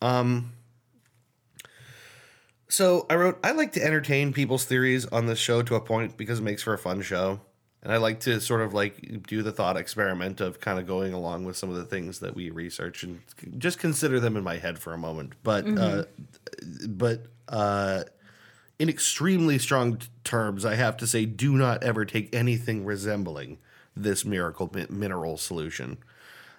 [0.00, 0.52] Um,
[2.68, 6.16] so I wrote, I like to entertain people's theories on this show to a point
[6.16, 7.40] because it makes for a fun show.
[7.84, 11.12] And I like to sort of like do the thought experiment of kind of going
[11.12, 13.20] along with some of the things that we research and
[13.58, 15.34] just consider them in my head for a moment.
[15.42, 16.04] But, uh,
[16.88, 18.04] but, uh,
[18.78, 23.58] in extremely strong terms, I have to say, do not ever take anything resembling
[23.94, 25.98] this miracle mi- mineral solution.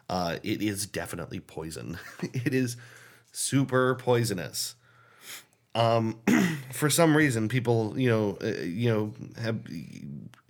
[0.08, 1.98] Uh, it is definitely poison.
[2.22, 2.78] it is
[3.32, 4.76] super poisonous.
[5.74, 6.20] Um,
[6.72, 9.60] for some reason, people, you know, uh, you know, have,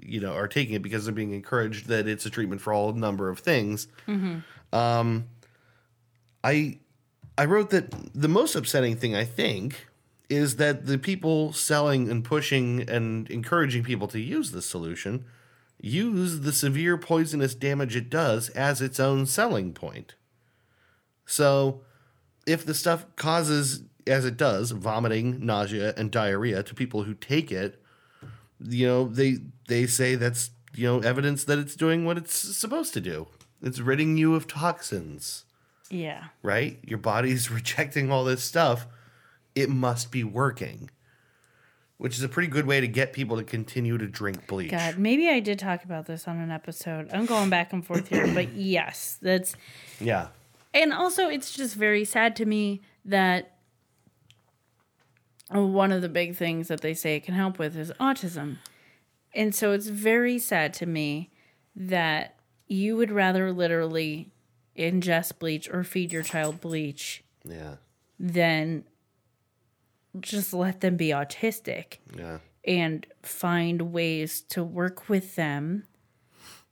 [0.05, 2.93] you know, are taking it because they're being encouraged that it's a treatment for all
[2.93, 3.87] number of things.
[4.73, 5.29] Um,
[6.43, 6.79] I,
[7.37, 9.87] I wrote that the most upsetting thing I think
[10.29, 15.25] is that the people selling and pushing and encouraging people to use this solution
[15.79, 20.15] use the severe poisonous damage it does as its own selling point.
[21.25, 21.81] So,
[22.47, 27.51] if the stuff causes, as it does, vomiting, nausea, and diarrhea to people who take
[27.51, 27.81] it,
[28.61, 29.37] you know, they
[29.67, 33.27] they say that's you know evidence that it's doing what it's supposed to do.
[33.61, 35.45] It's ridding you of toxins
[35.89, 36.25] Yeah.
[36.43, 36.77] right?
[36.83, 38.85] Your body's rejecting all this stuff.
[39.55, 40.89] It must be working,
[41.97, 44.71] which is a pretty good way to get people to continue to drink bleach.
[44.71, 47.09] God, maybe I did talk about this on an episode.
[47.13, 49.55] I'm going back and forth here, but yes, that's
[49.99, 50.27] Yeah.
[50.73, 53.54] and also it's just very sad to me that
[55.49, 58.57] one of the big things that they say it can help with is autism.
[59.33, 61.31] And so it's very sad to me
[61.75, 62.35] that
[62.67, 64.31] you would rather literally
[64.77, 67.75] ingest bleach or feed your child bleach Yeah.
[68.19, 68.85] than
[70.19, 72.39] just let them be autistic Yeah.
[72.65, 75.83] and find ways to work with them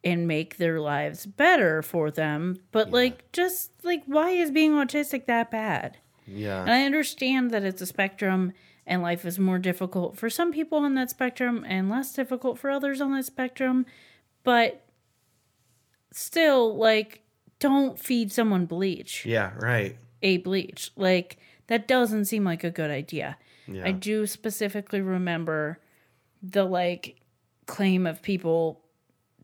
[0.03, 2.57] and make their lives better for them.
[2.71, 5.97] But like just like why is being autistic that bad?
[6.25, 6.63] And Yeah.
[6.67, 8.53] I understand that it's a spectrum
[8.85, 12.69] and life is more difficult for some people on that spectrum and less difficult for
[12.69, 13.85] others on that spectrum.
[14.43, 14.85] But
[16.11, 17.21] still, like,
[17.59, 19.53] don't feed someone bleach, Yeah.
[19.57, 19.97] Right.
[20.21, 20.91] a bleach.
[20.95, 23.37] Like, that doesn't seem like a good idea.
[23.67, 23.83] Yeah.
[23.85, 25.79] I do specifically remember
[26.41, 27.21] the like
[27.65, 28.81] claim of people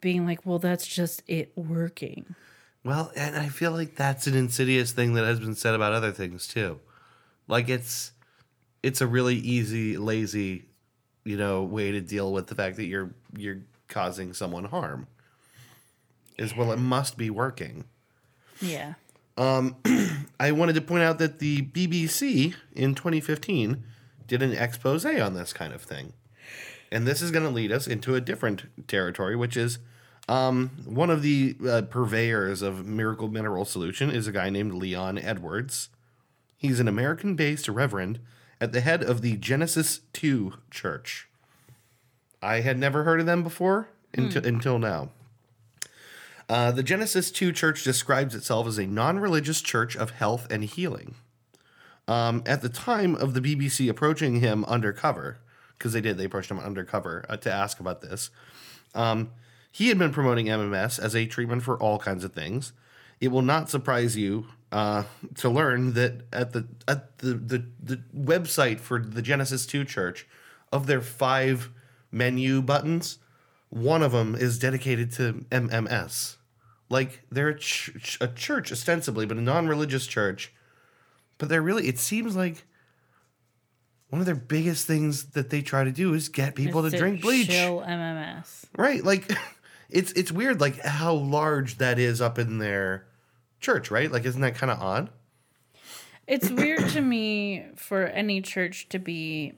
[0.01, 2.35] being like, well, that's just it working.
[2.83, 6.11] Well, and I feel like that's an insidious thing that has been said about other
[6.11, 6.79] things too.
[7.47, 8.11] Like it's
[8.81, 10.65] it's a really easy, lazy,
[11.25, 15.07] you know, way to deal with the fact that you're you're causing someone harm.
[16.37, 17.85] Is well, it must be working.
[18.61, 18.93] Yeah.
[19.37, 19.75] Um,
[20.39, 23.83] I wanted to point out that the BBC in 2015
[24.27, 26.13] did an expose on this kind of thing.
[26.91, 29.79] And this is going to lead us into a different territory, which is
[30.29, 35.17] um, one of the uh, purveyors of Miracle Mineral Solution is a guy named Leon
[35.17, 35.89] Edwards.
[36.55, 38.19] He's an American based reverend
[38.61, 41.27] at the head of the Genesis 2 Church.
[42.43, 45.09] I had never heard of them before until, until now.
[46.47, 50.63] Uh, the Genesis 2 Church describes itself as a non religious church of health and
[50.63, 51.15] healing.
[52.07, 55.39] Um, at the time of the BBC approaching him undercover,
[55.75, 58.29] because they did, they approached him undercover uh, to ask about this.
[58.93, 59.31] Um,
[59.71, 62.73] he had been promoting MMS as a treatment for all kinds of things.
[63.19, 65.03] It will not surprise you uh,
[65.35, 70.27] to learn that at the at the, the the website for the Genesis 2 Church,
[70.71, 71.69] of their five
[72.11, 73.19] menu buttons,
[73.69, 76.37] one of them is dedicated to MMS.
[76.89, 80.53] Like they're a, ch- a church ostensibly, but a non-religious church.
[81.37, 81.87] But they're really.
[81.87, 82.65] It seems like
[84.09, 86.97] one of their biggest things that they try to do is get people to It's
[86.97, 87.47] drink bleach.
[87.47, 88.65] Chill MMS.
[88.75, 89.03] Right.
[89.03, 89.31] Like
[89.89, 93.05] it's it's weird like how large that is up in their
[93.59, 94.11] church, right?
[94.11, 95.09] Like isn't that kind of odd?
[96.27, 99.53] It's weird to me for any church to be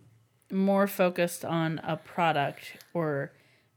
[0.49, 3.31] more focused on a product or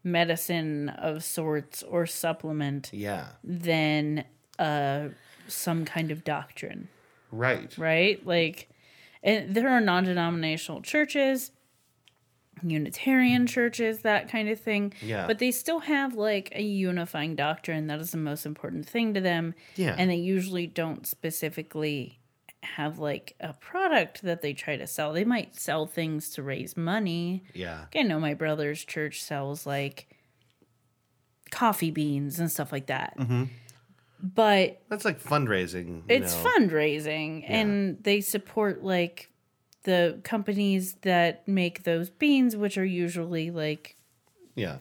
[0.04, 3.28] medicine of sorts or supplement Yeah.
[3.42, 4.24] than
[4.58, 5.08] uh,
[5.48, 6.88] some kind of doctrine.
[7.32, 7.76] Right.
[7.76, 8.24] right?
[8.24, 8.68] Like,
[9.24, 11.50] and there are non denominational churches,
[12.62, 14.92] Unitarian churches, that kind of thing.
[15.02, 15.26] Yeah.
[15.26, 19.20] But they still have like a unifying doctrine that is the most important thing to
[19.20, 19.54] them.
[19.76, 19.94] Yeah.
[19.96, 22.20] And they usually don't specifically
[22.62, 25.12] have like a product that they try to sell.
[25.12, 27.44] They might sell things to raise money.
[27.54, 27.86] Yeah.
[27.94, 30.08] I know my brother's church sells like
[31.50, 33.16] coffee beans and stuff like that.
[33.18, 33.44] Mm-hmm.
[34.22, 36.04] But That's like fundraising.
[36.08, 36.50] it's know.
[36.50, 39.30] fundraising and they support like
[39.84, 43.96] the companies that make those beans, which are usually like
[44.54, 44.78] Yeah.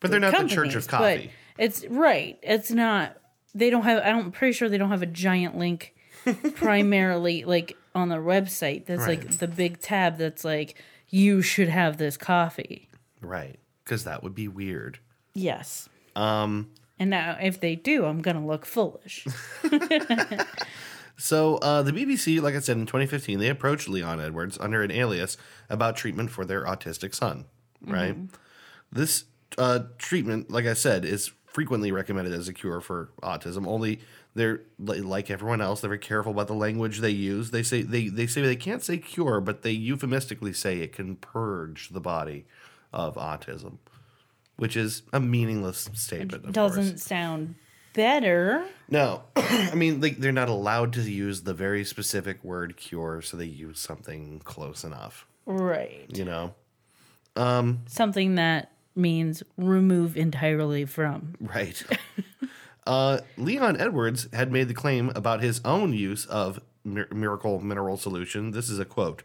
[0.00, 1.30] But they're not the Church of Coffee.
[1.58, 2.38] It's right.
[2.42, 3.16] It's not.
[3.54, 4.02] They don't have.
[4.04, 5.94] I'm pretty sure they don't have a giant link,
[6.54, 8.84] primarily like on their website.
[8.86, 10.18] That's like the big tab.
[10.18, 12.88] That's like you should have this coffee.
[13.22, 13.58] Right.
[13.84, 14.98] Because that would be weird.
[15.32, 15.88] Yes.
[16.14, 19.26] Um, And now, if they do, I'm gonna look foolish.
[21.16, 24.90] so uh, the BBC, like I said, in 2015, they approached Leon Edwards under an
[24.90, 25.36] alias
[25.70, 27.46] about treatment for their autistic son.
[27.80, 28.16] Right.
[28.92, 29.24] This
[29.58, 33.66] uh, treatment, like I said, is frequently recommended as a cure for autism.
[33.66, 34.00] Only
[34.34, 35.80] they're like everyone else.
[35.80, 37.50] They're very careful about the language they use.
[37.50, 41.16] They say they they say they can't say cure, but they euphemistically say it can
[41.16, 42.44] purge the body
[42.92, 43.78] of autism,
[44.56, 46.44] which is a meaningless statement.
[46.44, 47.02] Of Doesn't course.
[47.02, 47.54] sound
[47.96, 48.64] better.
[48.88, 53.36] No, I mean like they're not allowed to use the very specific word cure, so
[53.36, 55.26] they use something close enough.
[55.46, 56.06] Right.
[56.14, 56.54] You know,
[57.86, 61.34] Something that means remove entirely from.
[61.40, 61.82] right?
[62.86, 67.96] uh, Leon Edwards had made the claim about his own use of mir- miracle mineral
[67.96, 68.52] solution.
[68.52, 69.22] This is a quote: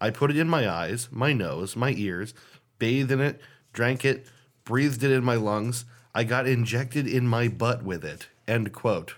[0.00, 2.32] "I put it in my eyes, my nose, my ears,
[2.78, 3.40] bathed in it,
[3.72, 4.26] drank it,
[4.64, 5.84] breathed it in my lungs.
[6.14, 9.14] I got injected in my butt with it." End quote.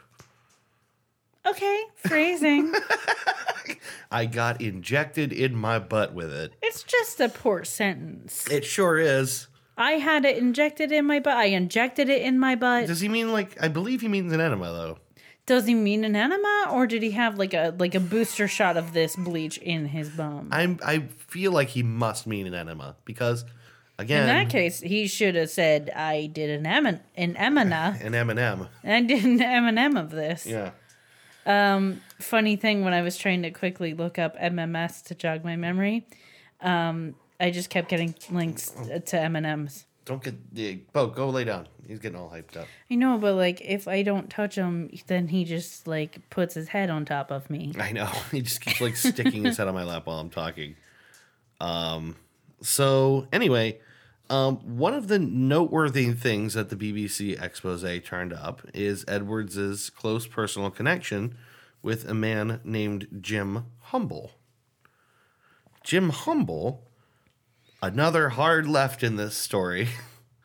[1.46, 2.72] Okay, phrasing.
[4.10, 6.52] I got injected in my butt with it.
[6.62, 8.48] it's just a poor sentence.
[8.50, 9.48] It sure is.
[9.76, 11.36] I had it injected in my butt.
[11.36, 12.86] I injected it in my butt.
[12.86, 13.60] Does he mean like?
[13.62, 14.98] I believe he means an enema though.
[15.44, 18.76] Does he mean an enema, or did he have like a like a booster shot
[18.76, 20.48] of this bleach in his bum?
[20.52, 20.78] I'm.
[20.84, 23.44] I feel like he must mean an enema because,
[24.02, 28.00] again, in that case, he should have said, "I did an emin an emina.
[28.04, 28.68] an M and M.
[28.84, 30.70] I did an M&M of this." Yeah.
[32.18, 36.06] Funny thing, when I was trying to quickly look up MMS to jog my memory,
[36.60, 38.70] um, I just kept getting links
[39.06, 39.86] to M&Ms.
[40.04, 40.54] Don't get.
[40.54, 41.68] the Bo, go lay down.
[41.86, 42.66] He's getting all hyped up.
[42.90, 46.68] I know, but like if I don't touch him, then he just like puts his
[46.68, 47.72] head on top of me.
[47.78, 48.10] I know.
[48.30, 50.76] He just keeps like sticking his head on my lap while I'm talking.
[51.60, 52.16] Um.
[52.62, 53.78] So anyway,
[54.32, 60.26] um, one of the noteworthy things that the BBC expose turned up is Edwards's close
[60.26, 61.36] personal connection
[61.82, 64.30] with a man named Jim Humble.
[65.84, 66.88] Jim Humble,
[67.82, 69.88] another hard left in this story,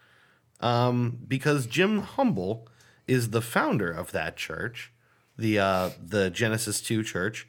[0.59, 2.67] um, because Jim Humble
[3.07, 4.91] is the founder of that church,
[5.37, 7.47] the uh, the Genesis Two Church,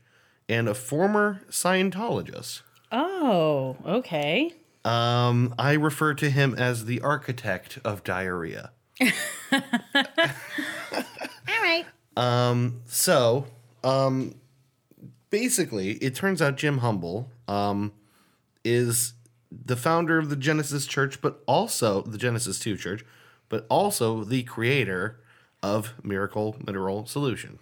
[0.48, 2.62] and a former Scientologist.
[2.93, 4.52] Oh, okay.
[4.84, 8.70] Um, I refer to him as the architect of diarrhea.
[9.02, 9.60] All
[11.48, 11.84] right.
[12.86, 13.46] So,
[13.84, 14.34] um,
[15.30, 17.92] basically, it turns out Jim Humble um,
[18.64, 19.14] is
[19.50, 23.05] the founder of the Genesis Church, but also the Genesis 2 Church,
[23.48, 25.20] but also the creator
[25.62, 27.59] of Miracle Mineral Solution.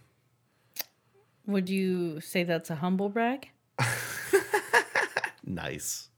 [1.46, 3.50] Would you say that's a humble brag?
[5.46, 6.08] Nice.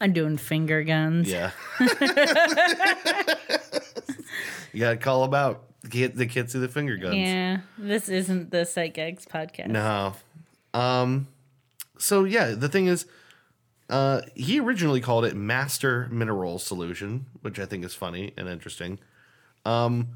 [0.00, 1.30] I'm doing finger guns.
[1.30, 1.50] Yeah.
[4.72, 5.64] you gotta call him out.
[5.88, 7.16] Get the kids see the finger guns.
[7.16, 9.68] Yeah, this isn't the Psych Gags podcast.
[9.68, 10.14] No.
[10.74, 11.28] Um
[11.98, 13.06] so yeah, the thing is
[13.90, 18.98] uh he originally called it Master Mineral Solution, which I think is funny and interesting.
[19.64, 20.08] Um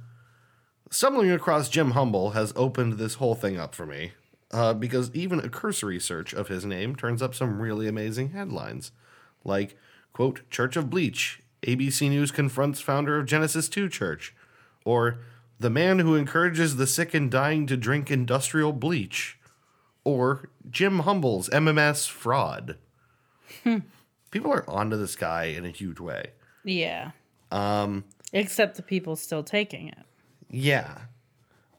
[0.91, 4.13] stumbling across Jim Humble has opened this whole thing up for me.
[4.53, 8.93] Uh, because even a cursory search of his name turns up some really amazing headlines.
[9.47, 9.77] Like,
[10.13, 14.35] quote, Church of Bleach, ABC News confronts founder of Genesis 2 Church.
[14.85, 15.19] Or,
[15.59, 19.39] the man who encourages the sick and dying to drink industrial bleach.
[20.05, 22.77] Or, Jim Humble's MMS fraud.
[24.31, 26.33] People are onto this guy in a huge way.
[26.65, 27.13] Yeah.
[27.51, 28.05] Um.
[28.33, 29.99] Except the people still taking it.
[30.51, 30.99] Yeah.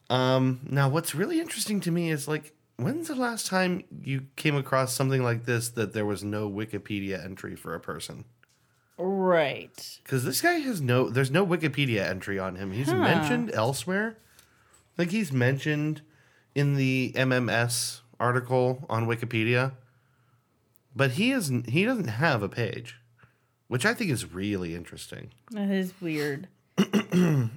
[0.09, 4.55] Um, now, what's really interesting to me is like, when's the last time you came
[4.55, 8.25] across something like this that there was no Wikipedia entry for a person?
[8.97, 9.99] Right.
[10.03, 12.71] Because this guy has no, there's no Wikipedia entry on him.
[12.71, 14.17] He's mentioned elsewhere.
[14.97, 16.01] Like he's mentioned
[16.55, 19.73] in the MMS article on Wikipedia,
[20.95, 21.69] but he isn't.
[21.69, 22.95] He doesn't have a page,
[23.67, 25.29] which I think is really interesting.
[25.51, 26.47] That is weird.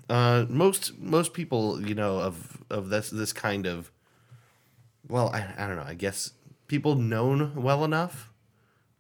[0.09, 3.91] Uh, most most people, you know, of of this this kind of,
[5.11, 5.85] well, I, I don't know.
[5.87, 6.33] I guess
[6.69, 8.33] people known well enough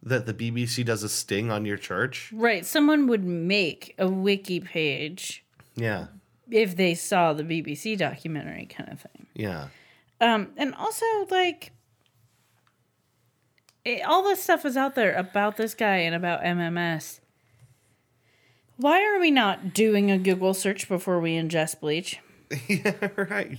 [0.03, 2.33] that the BBC does a sting on your church.
[2.35, 2.65] Right.
[2.67, 5.45] Someone would make a wiki page
[5.77, 6.07] Yeah,
[6.51, 9.27] if they saw the BBC documentary kind of thing.
[9.35, 9.69] yeah,
[10.21, 11.73] Um, and also like
[13.85, 17.21] it, all this stuff is out there about this guy and about MMS.
[18.77, 22.19] Why are we not doing a Google search before we ingest bleach?
[22.69, 23.09] yeah.
[23.17, 23.59] Right.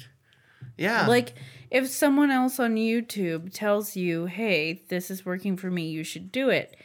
[0.77, 1.05] Yeah.
[1.07, 1.33] Like,
[1.71, 6.31] if someone else on YouTube tells you, hey, this is working for me, you should
[6.31, 6.75] do it.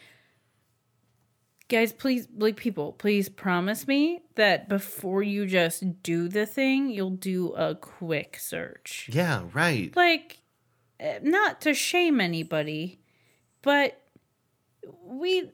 [1.68, 7.10] Guys, please, like, people, please promise me that before you just do the thing, you'll
[7.10, 9.10] do a quick search.
[9.12, 9.42] yeah.
[9.52, 9.94] Right.
[9.96, 10.38] Like,
[11.00, 13.00] eh, not to shame anybody,
[13.62, 14.00] but
[15.04, 15.50] we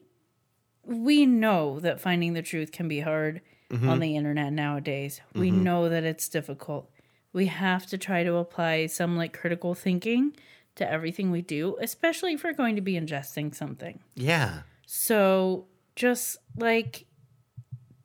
[0.85, 3.41] we know that finding the truth can be hard
[3.73, 5.23] on the internet nowadays.
[5.35, 6.91] We know that it's difficult.
[7.33, 10.37] We have to try to apply some like critical thinking
[10.75, 14.01] to everything we do, especially if we're going to be ingesting something.
[14.15, 14.63] Yeah.
[14.87, 17.07] So just like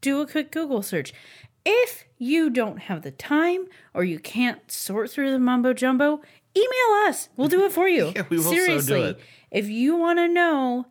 [0.02, 1.14] do a quick Google search.
[1.66, 6.22] If you don't have the time or you can't sort through the mumbo jumbo,
[6.56, 7.28] email us.
[7.36, 8.12] We'll do it for you.
[8.16, 9.02] Yeah, we will so do Seriously.
[9.02, 9.20] it.
[9.52, 10.86] If you want to know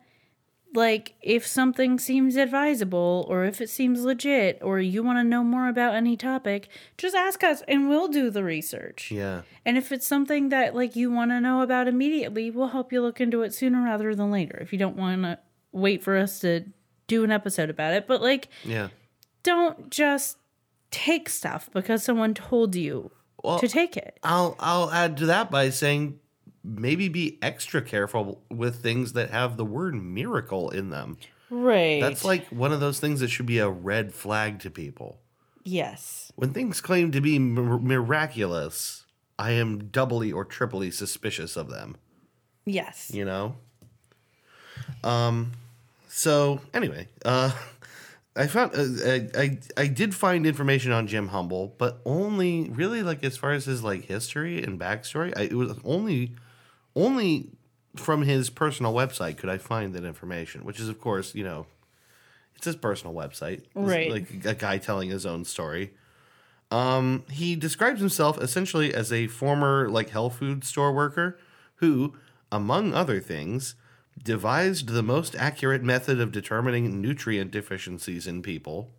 [0.77, 5.43] like if something seems advisable or if it seems legit or you want to know
[5.43, 9.09] more about any topic, just ask us and we'll do the research.
[9.11, 9.41] Yeah.
[9.65, 13.01] And if it's something that like you want to know about immediately, we'll help you
[13.01, 14.57] look into it sooner rather than later.
[14.61, 15.39] If you don't want to
[15.71, 16.65] wait for us to
[17.07, 18.89] do an episode about it, but like Yeah.
[19.43, 20.37] don't just
[20.91, 23.11] take stuff because someone told you
[23.43, 24.19] Well, to take it.
[24.23, 26.19] I'll I'll add to that by saying
[26.67, 31.17] maybe be extra careful with things that have the word miracle in them.
[31.49, 32.01] Right.
[32.01, 35.19] That's like one of those things that should be a red flag to people.
[35.63, 36.31] yes.
[36.35, 39.05] When things claim to be mir- miraculous,
[39.39, 41.95] I am doubly or triply suspicious of them,
[42.65, 43.09] Yes.
[43.13, 43.55] you know?
[45.03, 45.53] Um
[46.07, 47.51] so anyway, uh
[48.35, 53.01] I found uh, I, I I did find information on Jim Humble, but only really
[53.03, 55.33] like as far as his like history and backstory.
[55.35, 56.35] I, it was only
[56.97, 57.51] only
[57.95, 61.65] from his personal website could I find that information, which is of course you know
[62.55, 64.09] it's his personal website, It's Right.
[64.11, 65.93] Like a guy telling his own story.
[66.71, 71.39] Um, he describes himself essentially as a former like health food store worker
[71.75, 72.15] who,
[72.51, 73.75] among other things,
[74.21, 78.89] devised the most accurate method of determining nutrient deficiencies in people.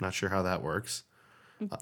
[0.00, 1.04] Not sure how that works.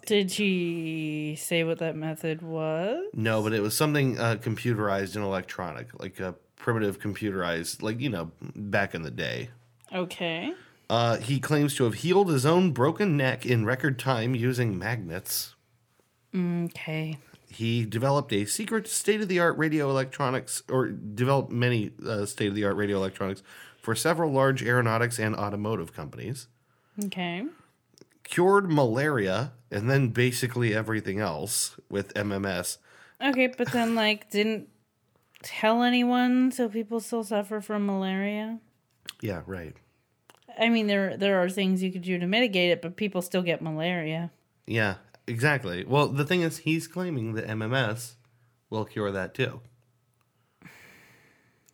[0.07, 3.07] Did he say what that method was?
[3.13, 8.09] No, but it was something uh, computerized and electronic, like a primitive computerized, like you
[8.09, 9.51] know, back in the day.
[9.93, 10.53] Okay.
[10.89, 15.55] Uh, he claims to have healed his own broken neck in record time using magnets.
[16.35, 17.19] Okay.
[17.49, 22.49] He developed a secret state of the art radio electronics, or developed many uh, state
[22.49, 23.43] of the art radio electronics
[23.81, 26.49] for several large aeronautics and automotive companies.
[27.05, 27.45] Okay.
[28.25, 32.79] Cured malaria and then basically everything else with MMS.
[33.23, 34.69] Okay, but then like didn't
[35.43, 38.61] tell anyone so people still suffer from malaria?
[39.21, 39.75] Yeah, right.
[40.59, 43.43] I mean there there are things you could do to mitigate it, but people still
[43.43, 44.31] get malaria.
[44.67, 44.95] Yeah,
[45.27, 45.85] exactly.
[45.85, 48.15] Well, the thing is, he's claiming that MMS
[48.71, 49.61] will cure that too.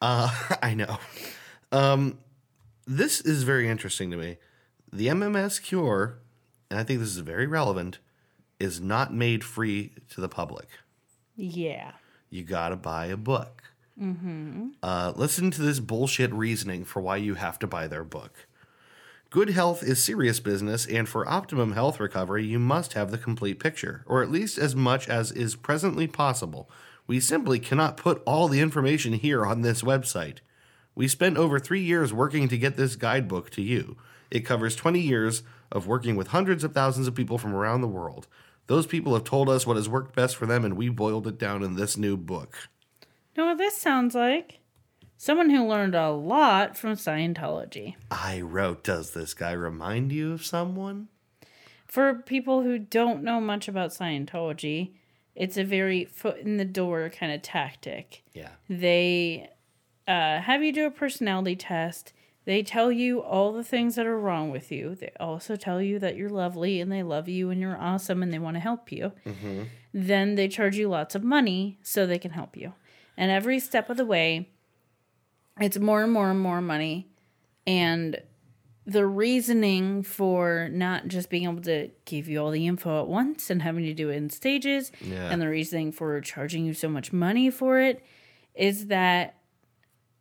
[0.00, 0.30] Uh,
[0.62, 0.98] I know.
[1.70, 2.18] Um,
[2.86, 4.38] this is very interesting to me.
[4.92, 6.18] The MMS cure,
[6.70, 7.98] and I think this is very relevant,
[8.58, 10.68] is not made free to the public.
[11.36, 11.92] Yeah.
[12.28, 13.62] You gotta buy a book.
[14.82, 18.46] Uh, listen to this bullshit reasoning for why you have to buy their book.
[19.30, 23.60] Good health is serious business, and for optimum health recovery, you must have the complete
[23.60, 26.68] picture, or at least as much as is presently possible.
[27.06, 30.38] We simply cannot put all the information here on this website.
[30.94, 33.96] We spent over three years working to get this guidebook to you.
[34.30, 35.42] It covers 20 years
[35.72, 38.26] of working with hundreds of thousands of people from around the world.
[38.66, 41.38] Those people have told us what has worked best for them, and we boiled it
[41.38, 42.68] down in this new book.
[43.36, 44.60] Know what this sounds like?
[45.16, 47.96] Someone who learned a lot from Scientology.
[48.10, 51.08] I wrote, Does this guy remind you of someone?
[51.86, 54.92] For people who don't know much about Scientology,
[55.34, 58.22] it's a very foot in the door kind of tactic.
[58.32, 58.50] Yeah.
[58.68, 59.50] They
[60.06, 62.12] uh, have you do a personality test.
[62.46, 64.94] They tell you all the things that are wrong with you.
[64.94, 68.32] They also tell you that you're lovely and they love you and you're awesome and
[68.32, 69.12] they want to help you.
[69.26, 69.62] Mm-hmm.
[69.92, 72.72] Then they charge you lots of money so they can help you.
[73.16, 74.48] And every step of the way,
[75.60, 77.08] it's more and more and more money.
[77.66, 78.18] And
[78.86, 83.50] the reasoning for not just being able to give you all the info at once
[83.50, 85.30] and having to do it in stages, Yeah.
[85.30, 88.02] and the reasoning for charging you so much money for it
[88.54, 89.36] is that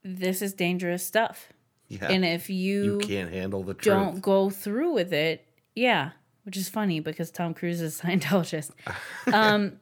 [0.04, 1.54] this is dangerous stuff.
[1.90, 2.08] Yeah.
[2.10, 3.84] And if you you, can't handle the truth.
[3.96, 5.46] don't go through with it,
[5.76, 6.12] yeah,
[6.44, 8.72] which is funny because Tom Cruise is a Scientologist.
[9.34, 9.80] um,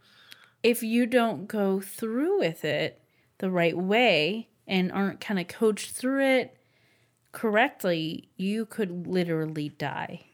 [0.64, 3.02] if you don't go through with it
[3.40, 6.58] the right way and aren't kind of coached through it
[7.34, 10.22] correctly, you could literally die.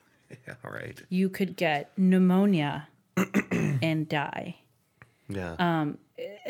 [0.48, 1.00] Yeah, all right.
[1.10, 2.88] You could get pneumonia
[3.52, 4.56] and die.
[5.30, 5.56] Yeah.
[5.60, 6.00] Um,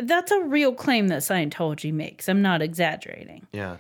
[0.02, 2.30] That's a real claim that Scientology makes.
[2.30, 3.46] I'm not exaggerating.
[3.52, 3.78] yeah.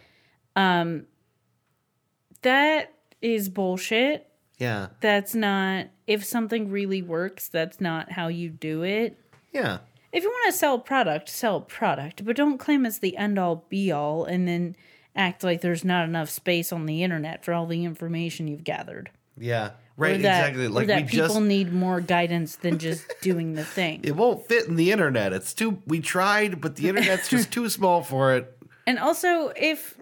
[2.43, 4.29] That is bullshit.
[4.59, 4.87] Yeah.
[5.01, 9.17] That's not, if something really works, that's not how you do it.
[9.51, 9.79] Yeah.
[10.11, 13.65] If you want to sell product, sell product, but don't claim it's the end all
[13.67, 14.75] be all and then
[15.15, 19.09] act like there's not enough space on the internet for all the information you've gathered.
[19.37, 19.71] Yeah.
[19.95, 20.21] Right.
[20.21, 20.67] that, exactly.
[20.67, 24.01] Like that people just need more guidance than just doing the thing.
[24.03, 25.33] it won't fit in the internet.
[25.33, 28.57] It's too we tried, but the internet's just too small for it.
[28.87, 29.97] And also, if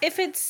[0.00, 0.40] if it's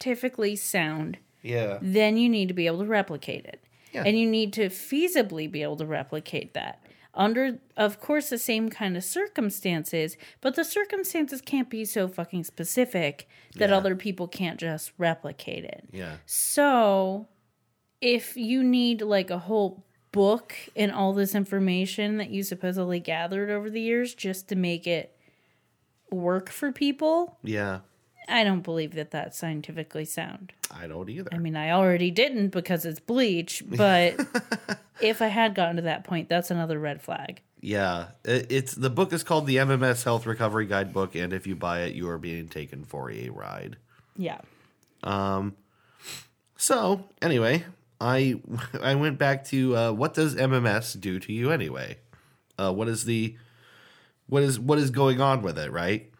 [0.00, 1.78] scientifically sound, Yeah.
[1.80, 3.60] then you need to be able to replicate it.
[3.92, 4.04] Yeah.
[4.04, 6.80] And you need to feasibly be able to replicate that
[7.16, 12.42] under, of course, the same kind of circumstances, but the circumstances can't be so fucking
[12.42, 13.76] specific that Yeah.
[13.76, 15.84] other people can't just replicate it.
[15.92, 16.16] Yeah.
[16.26, 17.28] So,
[18.00, 23.48] if you need like a whole book and all this information that you supposedly gathered
[23.50, 25.16] over the years just to make it
[26.10, 27.80] work for people, Yeah.
[28.28, 30.52] I don't believe that that's scientifically sound.
[30.70, 31.28] I don't either.
[31.32, 34.18] I mean, I already didn't because it's bleach, but
[35.00, 37.40] if I had gotten to that point, that's another red flag.
[37.60, 41.80] Yeah, it's the book is called the MMS Health Recovery Guidebook, and if you buy
[41.82, 43.76] it, you are being taken for a ride.
[44.16, 44.40] Yeah.
[45.02, 45.56] Um.
[46.56, 47.64] So anyway,
[48.00, 48.40] I
[48.82, 51.98] I went back to uh, what does MMS do to you anyway?
[52.58, 53.36] Uh, what is the
[54.26, 55.72] what is what is going on with it?
[55.72, 56.10] Right.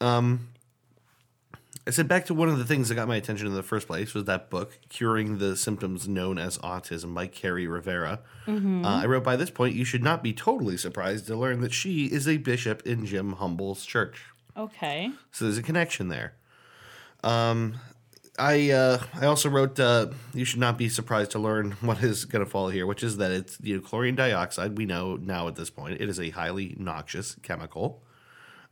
[0.00, 0.48] Um,
[1.86, 3.86] I said back to one of the things that got my attention in the first
[3.86, 8.20] place was that book, Curing the Symptoms Known as Autism by Kerri Rivera.
[8.86, 11.74] Uh, I wrote, by this point, you should not be totally surprised to learn that
[11.74, 14.24] she is a bishop in Jim Humble's church.
[14.56, 15.10] Okay.
[15.30, 16.34] So there's a connection there.
[17.22, 17.74] Um,
[18.38, 22.24] I uh, I also wrote uh, you should not be surprised to learn what is
[22.24, 24.76] going to follow here, which is that it's you know chlorine dioxide.
[24.76, 28.02] We know now at this point it is a highly noxious chemical.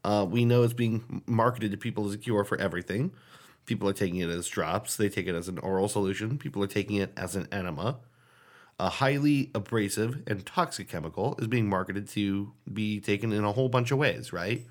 [0.04, 3.12] Uh, we know it's being marketed to people as a cure for everything.
[3.66, 4.96] People are taking it as drops.
[4.96, 6.38] They take it as an oral solution.
[6.38, 7.98] People are taking it as an enema.
[8.80, 13.68] A highly abrasive and toxic chemical is being marketed to be taken in a whole
[13.68, 14.66] bunch of ways, right?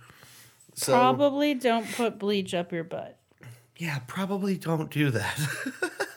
[0.73, 3.17] So, Probably don't put bleach up your butt.
[3.77, 5.39] yeah, probably don't do that.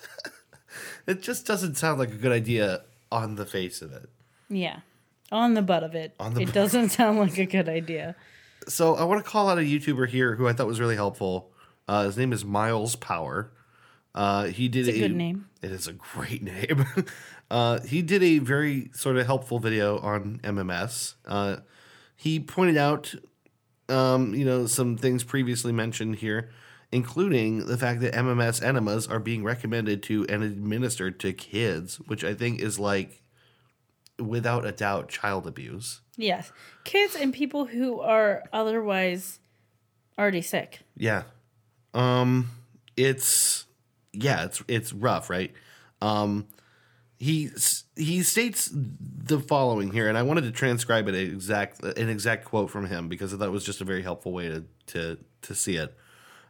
[1.06, 2.82] it just doesn't sound like a good idea
[3.12, 4.08] on the face of it.
[4.48, 4.80] Yeah.
[5.30, 6.14] On the butt of it.
[6.18, 6.54] On the it butt.
[6.54, 8.16] doesn't sound like a good idea.
[8.68, 11.52] So I want to call out a YouTuber here who I thought was really helpful.
[11.86, 13.52] Uh, his name is Myles Power.
[14.14, 15.48] Uh, he did It's a good name.
[15.60, 16.86] It is a great name.
[17.50, 21.14] uh, he did a very sort of helpful video on MMS.
[21.26, 21.56] Uh,
[22.16, 23.14] he pointed out,
[23.88, 26.50] um, you know, some things previously mentioned here,
[26.92, 32.22] including the fact that MMS enemas are being recommended to and administered to kids, which
[32.22, 33.23] I think is like,
[34.18, 36.00] without a doubt, child abuse.
[36.16, 36.52] Yes.
[36.84, 39.40] Kids and people who are otherwise
[40.18, 40.80] already sick.
[40.96, 41.24] Yeah.
[41.92, 42.50] Um
[42.96, 43.66] it's
[44.12, 45.52] yeah, it's it's rough, right?
[46.00, 46.46] Um
[47.18, 47.50] he
[47.96, 52.70] he states the following here and I wanted to transcribe it exact an exact quote
[52.70, 55.54] from him because I thought it was just a very helpful way to to to
[55.54, 55.96] see it.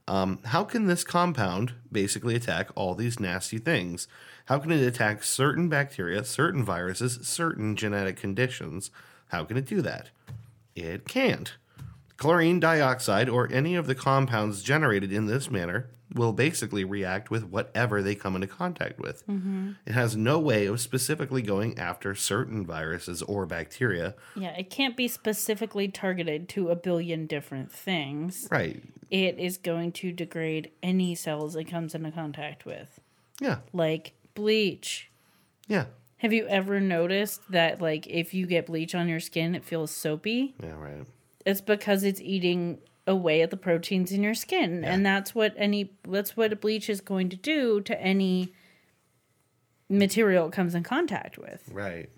[0.06, 4.06] Um, how can this compound basically attack all these nasty things?
[4.46, 8.90] How can it attack certain bacteria, certain viruses, certain genetic conditions?
[9.28, 10.10] How can it do that?
[10.74, 11.54] It can't.
[12.16, 17.44] Chlorine dioxide or any of the compounds generated in this manner will basically react with
[17.44, 19.26] whatever they come into contact with.
[19.26, 19.72] Mm-hmm.
[19.84, 24.14] It has no way of specifically going after certain viruses or bacteria.
[24.36, 28.46] Yeah, it can't be specifically targeted to a billion different things.
[28.50, 28.82] Right.
[29.10, 33.00] It is going to degrade any cells it comes into contact with,
[33.40, 33.58] Yeah.
[33.72, 35.11] like bleach.
[35.66, 35.86] Yeah.
[36.19, 39.90] Have you ever noticed that, like, if you get bleach on your skin, it feels
[39.90, 40.55] soapy?
[40.62, 41.05] Yeah, right.
[41.44, 45.93] It's because it's eating away at the proteins in your skin, and that's what any
[46.09, 48.55] that's what a bleach is going to do to any
[49.90, 51.69] material it comes in contact with.
[51.70, 52.09] Right.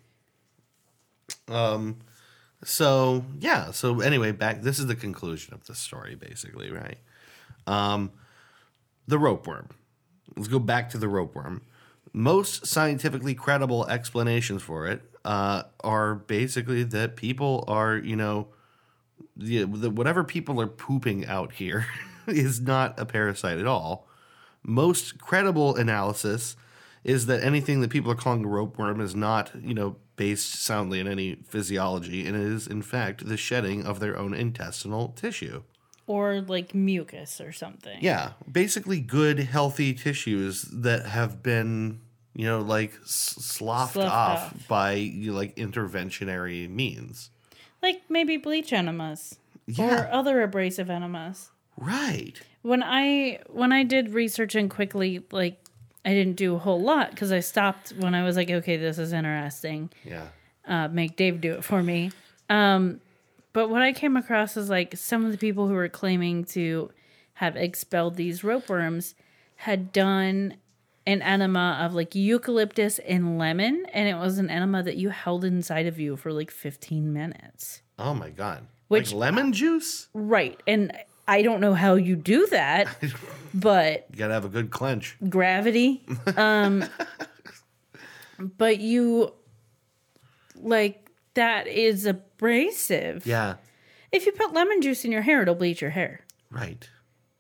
[1.49, 1.97] Um
[2.65, 3.73] So yeah.
[3.73, 4.63] So anyway, back.
[4.63, 6.99] This is the conclusion of the story, basically, right?
[7.67, 8.13] Um,
[9.09, 9.71] the rope worm.
[10.37, 11.63] Let's go back to the rope worm.
[12.19, 18.49] Most scientifically credible explanations for it uh, are basically that people are, you know,
[19.37, 21.87] the, the, whatever people are pooping out here
[22.27, 24.09] is not a parasite at all.
[24.63, 26.57] Most credible analysis
[27.05, 30.55] is that anything that people are calling a rope worm is not, you know, based
[30.55, 35.09] soundly in any physiology, and it is in fact the shedding of their own intestinal
[35.09, 35.63] tissue.
[36.07, 37.99] Or like mucus or something.
[38.01, 42.01] Yeah, basically good, healthy tissues that have been,
[42.37, 44.69] you know, like sloughed, Sloughed off, off.
[44.69, 47.31] by you know, like interventionary means.
[47.83, 49.39] Like maybe bleach enemas.
[49.67, 50.03] Yeah.
[50.03, 51.51] Or other abrasive enemas.
[51.79, 52.35] Right.
[52.63, 55.59] when I when I did research and quickly like
[56.05, 58.99] I didn't do a whole lot because I stopped when I was like, okay, this
[58.99, 59.91] is interesting.
[60.05, 60.29] Yeah.
[60.67, 62.13] Uh, make Dave do it for me.
[62.49, 63.01] Um,
[63.53, 66.91] but what I came across is like some of the people who were claiming to
[67.35, 69.15] have expelled these rope worms
[69.57, 70.55] had done
[71.07, 75.45] an enema of like eucalyptus and lemon, and it was an enema that you held
[75.45, 77.83] inside of you for like 15 minutes.
[77.99, 78.67] Oh my god.
[78.89, 80.09] Which- like lemon juice?
[80.15, 80.61] Right.
[80.67, 80.93] And
[81.29, 82.89] I don't know how you do that,
[83.55, 85.17] but You gotta have a good clench.
[85.29, 86.05] gravity.
[86.37, 86.85] Um,
[88.39, 89.33] but you
[90.57, 93.27] like that is abrasive.
[93.27, 93.57] Yeah.
[94.13, 96.21] If you put lemon juice in your hair, it'll bleach your hair
[96.51, 96.89] Right.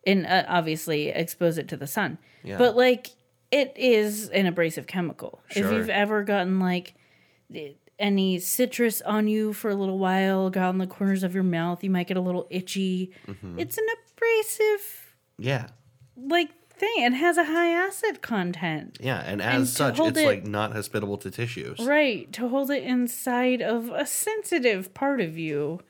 [0.06, 2.18] and uh, obviously expose it to the sun.
[2.42, 2.58] Yeah.
[2.58, 3.08] But like
[3.50, 5.40] it is an abrasive chemical.
[5.50, 6.94] If you've ever gotten like
[7.98, 11.82] any citrus on you for a little while, got on the corners of your mouth,
[11.82, 13.12] you might get a little itchy.
[13.26, 13.58] Mm-hmm.
[13.58, 15.68] It's an abrasive Yeah.
[16.16, 17.04] like thing.
[17.04, 18.98] It has a high acid content.
[19.00, 19.22] Yeah.
[19.24, 21.78] And as And such, it's it- like not hospitable to tissues.
[21.80, 25.80] Right, to hold it inside of a sensitive part of you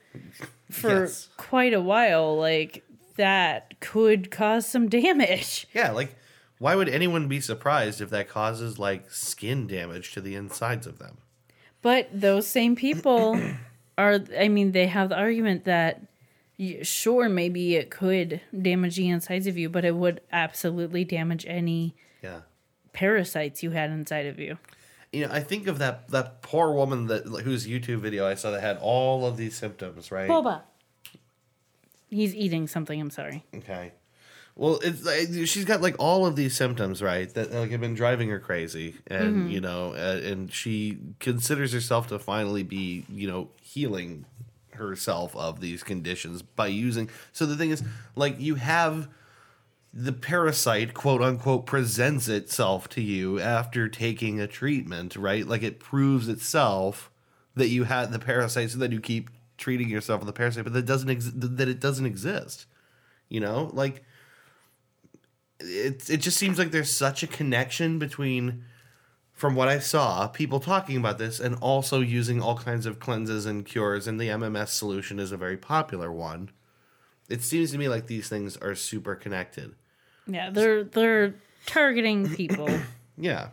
[0.71, 1.27] for Yes.
[1.35, 2.83] quite a while, like
[3.17, 5.67] that could cause some damage.
[5.73, 6.15] Yeah, like
[6.59, 10.99] why would anyone be surprised if that causes like skin damage to the insides of
[10.99, 11.17] them?
[11.81, 13.39] But those same people
[13.97, 16.01] are, I mean, they have the argument that
[16.81, 21.95] sure, maybe it could damage the insides of you, but it would absolutely damage any
[22.23, 22.41] Yeah.
[22.93, 24.57] parasites you had inside of you.
[25.13, 28.51] You know, I think of that that poor woman that whose YouTube video I saw
[28.51, 30.29] that had all of these symptoms, right?
[30.29, 30.63] Boba.
[32.09, 33.45] He's eating something, I'm sorry.
[33.55, 33.91] Okay.
[34.59, 37.31] Well, it's like, she's got like all of these symptoms, right?
[37.35, 42.07] That like have been driving her crazy, and you know, uh, and she considers herself
[42.07, 44.25] to finally be, you know, healing
[44.71, 47.07] herself of these conditions by using.
[47.33, 47.83] So the thing is,
[48.15, 49.07] like, you have
[49.93, 55.47] the parasite, quote unquote, presents itself to you after taking a treatment, right?
[55.47, 57.11] Like it proves itself
[57.55, 60.73] that you had the parasite, so that you keep treating yourself with the parasite, but
[60.73, 62.65] that doesn't ex- that it doesn't exist.
[63.29, 64.03] You know, like
[65.59, 66.09] it.
[66.09, 68.63] It just seems like there's such a connection between,
[69.33, 73.45] from what I saw, people talking about this and also using all kinds of cleanses
[73.45, 76.49] and cures, and the MMS solution is a very popular one.
[77.29, 79.75] It seems to me like these things are super connected.
[80.27, 81.35] Yeah, they're they're
[81.65, 82.69] targeting people.
[83.19, 83.47] Yeah,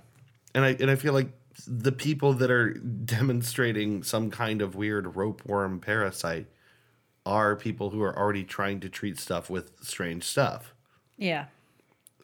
[0.55, 1.29] and I and I feel like
[1.67, 6.49] the people that are demonstrating some kind of weird ropeworm parasite
[7.25, 10.75] are people who are already trying to treat stuff with strange stuff.
[11.17, 11.47] yeah.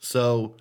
[0.01, 0.56] So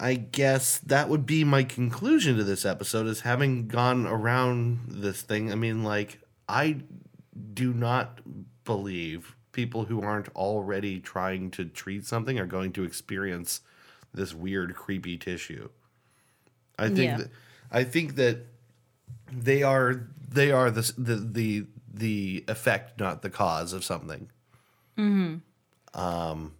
[0.00, 5.22] I guess that would be my conclusion to this episode is having gone around this
[5.22, 5.52] thing.
[5.52, 6.78] I mean, like, I
[7.52, 8.20] do not
[8.64, 13.60] believe people who aren't already trying to treat something are going to experience
[14.12, 15.68] this weird, creepy tissue.
[16.78, 17.16] I think Yeah.
[17.18, 17.30] that
[17.70, 18.46] I think that
[19.32, 24.28] they are they are the the the, the effect, not the cause of something.
[24.98, 26.00] Mm-hmm.
[26.00, 26.54] Um,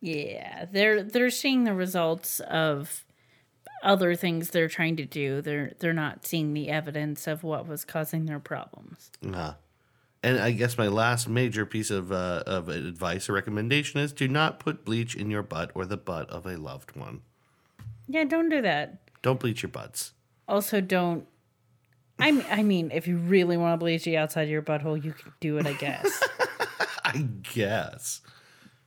[0.00, 3.04] Yeah, they're they're seeing the results of
[3.82, 5.42] other things they're trying to do.
[5.42, 9.10] They're they're not seeing the evidence of what was causing their problems.
[9.32, 9.54] Uh,
[10.22, 14.28] and I guess my last major piece of uh, of advice or recommendation is: do
[14.28, 17.20] not put bleach in your butt or the butt of a loved one.
[18.08, 19.00] Yeah, don't do that.
[19.22, 20.12] Don't bleach your butts.
[20.48, 21.26] Also, don't.
[22.18, 25.02] I mean, I mean, if you really want to bleach the outside of your butthole,
[25.02, 26.22] you can do it, I guess.
[27.04, 28.20] I guess.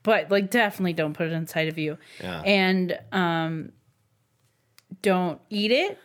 [0.04, 1.98] But like, definitely don't put it inside of you.
[2.22, 2.42] Yeah.
[2.42, 3.72] And um,
[5.02, 5.98] don't eat it.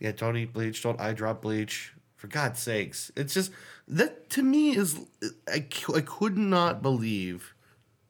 [0.00, 0.82] Yeah, don't eat bleach.
[0.82, 1.92] Don't eye drop bleach.
[2.16, 3.52] For God's sakes, it's just
[3.86, 4.98] that to me is
[5.46, 5.64] I,
[5.94, 7.54] I could not believe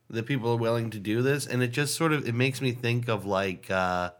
[0.08, 2.72] that people are willing to do this, and it just sort of it makes me
[2.72, 4.12] think of like uh,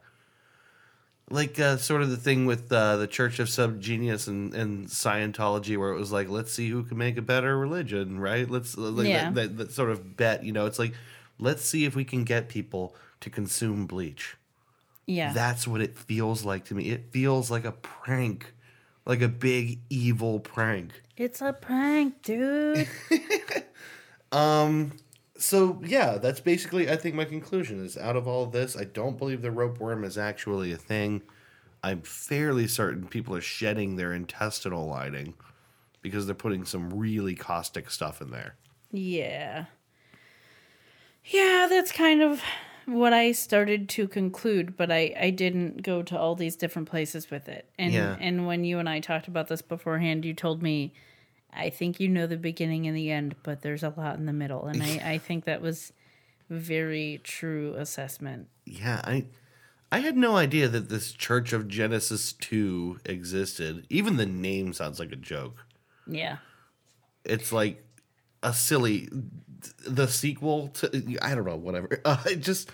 [1.30, 5.76] like uh, sort of the thing with uh, the Church of Subgenius and, and Scientology,
[5.76, 8.48] where it was like, let's see who can make a better religion, right?
[8.48, 9.30] Let's like Yeah.
[9.30, 10.66] that, that, that sort of bet, you know.
[10.66, 10.94] It's like,
[11.38, 14.36] let's see if we can get people to consume bleach.
[15.06, 15.32] Yeah.
[15.32, 16.90] That's what it feels like to me.
[16.90, 18.52] It feels like a prank,
[19.06, 20.92] like a big evil prank.
[21.16, 22.88] it's a prank, dude.
[24.30, 24.92] Um.
[25.39, 28.85] So yeah, that's basically I think my conclusion is out of all of this, I
[28.85, 31.23] don't believe the rope worm is actually a thing.
[31.82, 35.35] I'm fairly certain people are shedding their intestinal lining
[36.02, 38.56] because they're putting some really caustic stuff in there.
[38.93, 39.66] Yeah.
[41.24, 42.43] Yeah, that's kind of
[42.86, 47.31] what I started to conclude, but I, I didn't go to all these different places
[47.31, 47.69] with it.
[47.78, 48.16] And Yeah.
[48.19, 50.94] and when you and I talked about this beforehand, you told me
[51.52, 54.32] I think you know the beginning and the end, but there's a lot in the
[54.32, 54.66] middle.
[54.66, 55.92] And I, I think that was
[56.50, 58.48] very true assessment.
[58.64, 59.24] Yeah, I
[59.90, 63.86] I had no idea that this Church of Genesis 2 existed.
[63.88, 65.64] Even the name sounds like a joke.
[66.06, 66.38] Yeah.
[67.24, 67.84] it's like
[68.42, 69.08] a silly
[69.86, 72.00] the sequel to I don't know whatever.
[72.04, 72.70] Uh, just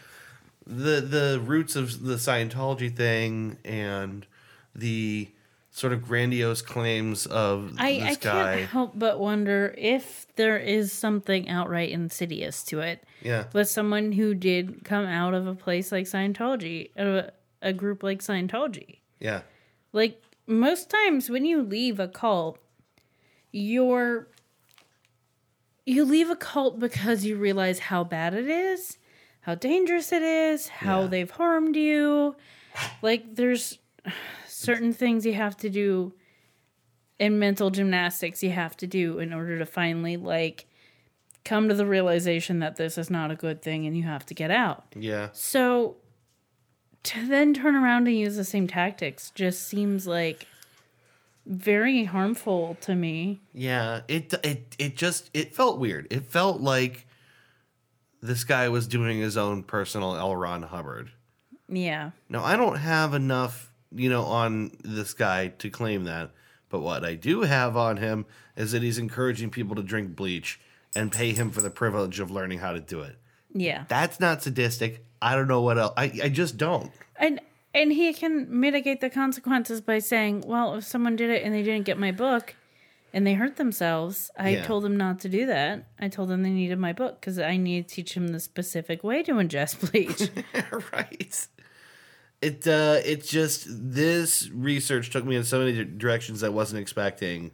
[0.66, 4.26] the the roots of the Scientology thing and
[4.74, 5.28] the
[5.76, 8.52] sort of grandiose claims of I, this I guy.
[8.52, 13.02] I can't help but wonder if there is something outright insidious to it.
[13.22, 13.46] Yeah.
[13.52, 18.20] But someone who did come out of a place like Scientology, a, a group like
[18.20, 18.98] Scientology.
[19.18, 19.40] Yeah.
[19.92, 22.60] Like most times when you leave a cult,
[23.50, 24.28] you're
[25.84, 28.96] you leave a cult because you realize how bad it is,
[29.40, 31.06] how dangerous it is, how Yeah.
[31.08, 32.36] they've harmed you.
[33.02, 33.78] Like there's
[34.64, 36.12] certain things you have to do
[37.18, 40.66] in mental gymnastics you have to do in order to finally like
[41.44, 44.34] come to the realization that this is not a good thing and you have to
[44.34, 44.84] get out.
[44.96, 45.28] Yeah.
[45.32, 45.96] So
[47.04, 50.46] to then turn around and use the same tactics just seems like
[51.46, 53.40] very harmful to me.
[53.52, 56.06] Yeah, it it it just it felt weird.
[56.10, 57.06] It felt like
[58.22, 60.34] this guy was doing his own personal L.
[60.34, 61.10] Ron Hubbard.
[61.68, 62.12] Yeah.
[62.30, 66.30] Now I don't have enough, you know, on this guy to claim that.
[66.68, 68.26] But what I do have on him
[68.56, 70.60] is that he's encouraging people to drink bleach
[70.96, 73.16] and pay him for the privilege of learning how to do it.
[73.52, 73.84] Yeah.
[73.88, 75.04] That's not sadistic.
[75.22, 75.92] I don't know what else.
[75.96, 76.90] I, I just don't.
[77.16, 77.40] And
[77.72, 81.62] and he can mitigate the consequences by saying, "Well, if someone did it and they
[81.62, 82.54] didn't get my book
[83.12, 84.64] and they hurt themselves, I Yeah.
[84.64, 85.86] told them not to do that.
[86.00, 89.02] I told them they needed my book cuz I need to teach them the specific
[89.04, 90.30] way to ingest bleach."
[90.92, 91.46] right.
[92.44, 97.50] It uh it just this research took me in so many directions I wasn't expecting.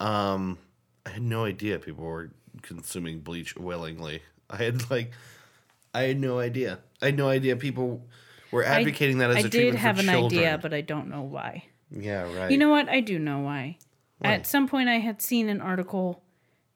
[0.00, 0.58] Um
[1.06, 2.30] I had no idea people were
[2.62, 4.22] consuming bleach willingly.
[4.48, 5.12] I had like
[5.92, 6.78] I had no idea.
[7.02, 8.06] I had no idea people
[8.50, 10.40] were advocating that as I a did treatment have for an children.
[10.40, 11.64] idea, but I don't know why.
[11.90, 12.50] yeah, right.
[12.50, 12.88] You know what?
[12.88, 13.78] I do know why.
[14.18, 14.32] Why?
[14.32, 16.22] At some point, I had seen an article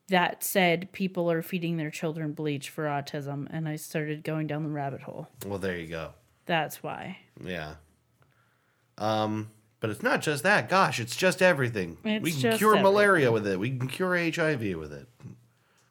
[0.09, 4.63] that said people are feeding their children bleach for autism, and I started going down
[4.63, 5.27] the rabbit hole.
[5.45, 6.11] well, there you go.
[6.49, 7.19] That's why.
[7.45, 7.75] Yeah.
[8.97, 10.67] Um, but it's not just that.
[10.67, 11.99] Gosh, it's just everything.
[12.03, 12.91] It's we can just cure everything.
[12.91, 13.59] malaria with it.
[13.59, 15.07] We can cure HIV with it.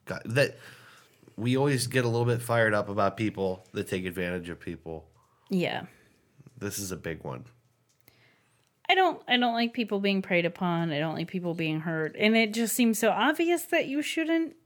[0.04, 0.58] God, that
[1.36, 5.06] we always get a little bit fired up about people that take advantage of people.
[5.48, 5.84] Yeah.
[6.58, 7.44] This is a big one.
[8.88, 10.90] I don't I don't like people being preyed upon.
[10.90, 12.16] I don't like people being hurt.
[12.18, 14.56] And it just seems so obvious that you shouldn't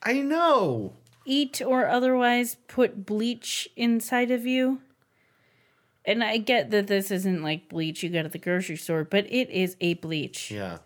[0.00, 0.92] I know.
[1.24, 4.80] eat or otherwise put bleach inside of you.
[6.08, 9.26] And I get that this isn't like bleach you get at the grocery store, but
[9.30, 10.50] it is a bleach.
[10.50, 10.78] Yeah.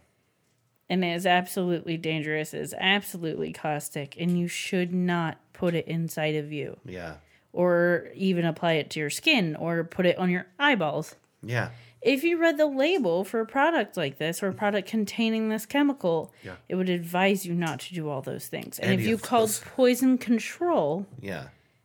[0.90, 2.52] and it is absolutely dangerous.
[2.52, 7.14] It is absolutely caustic, and you should not put it inside of you, Yeah.
[7.54, 11.14] or even apply it to your skin, or put it on your eyeballs.
[11.42, 11.70] Yeah.
[12.02, 15.64] If you read the label for a product like this or a product containing this
[15.64, 16.56] chemical, Yeah.
[16.68, 18.78] it would advise you not to do all those things.
[18.78, 19.60] And Any if you called those.
[19.60, 21.44] poison control Yeah.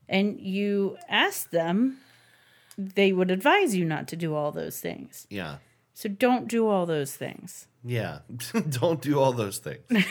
[0.10, 2.00] and you asked them,
[2.78, 5.26] they would advise you not to do all those things.
[5.30, 5.58] Yeah.
[5.94, 7.68] So don't do all those things.
[7.84, 8.20] Yeah.
[8.70, 9.80] Don't do all those things.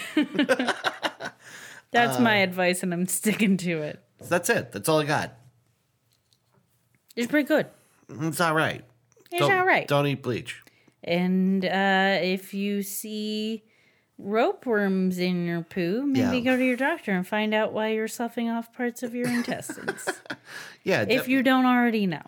[1.93, 4.02] That's Uh, my advice, and I'm sticking to it.
[4.28, 4.72] That's it.
[4.72, 5.34] That's all I got.
[7.14, 7.66] It's pretty good.
[8.09, 8.82] It's all right.
[9.30, 9.86] It's don't, all right.
[9.86, 10.62] Don't eat bleach.
[11.05, 13.62] And uh, if you see
[14.18, 16.52] rope worms in your poo, maybe Yeah.
[16.52, 20.06] go to your doctor and find out why you're sloughing off parts of your intestines.
[20.84, 21.05] Yeah.
[21.09, 22.22] if you don't already know.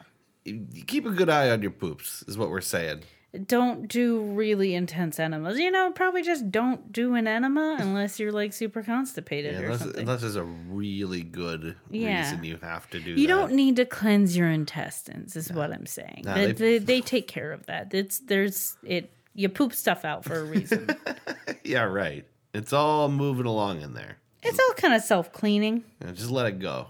[0.86, 3.02] Keep a good eye on your poops, is what we're saying.
[3.46, 5.58] don't do really intense enemas.
[5.58, 9.64] You know, probably just don't do an enema unless you're like super constipated Yeah, or
[9.64, 10.00] unless, something.
[10.00, 12.22] unless there's a really good Yeah.
[12.22, 13.34] reason you have to do you that.
[13.34, 16.22] don't need to cleanse your intestines, is what I'm saying.
[16.24, 17.92] No, they- they, they take care of that.
[17.92, 19.12] It's there's it.
[19.34, 20.88] You poop stuff out for a reason.
[21.64, 22.24] Yeah, right.
[22.54, 24.16] It's all moving along in there.
[24.42, 25.84] it's all kind of self cleaning.
[26.02, 26.88] Yeah, just let it go.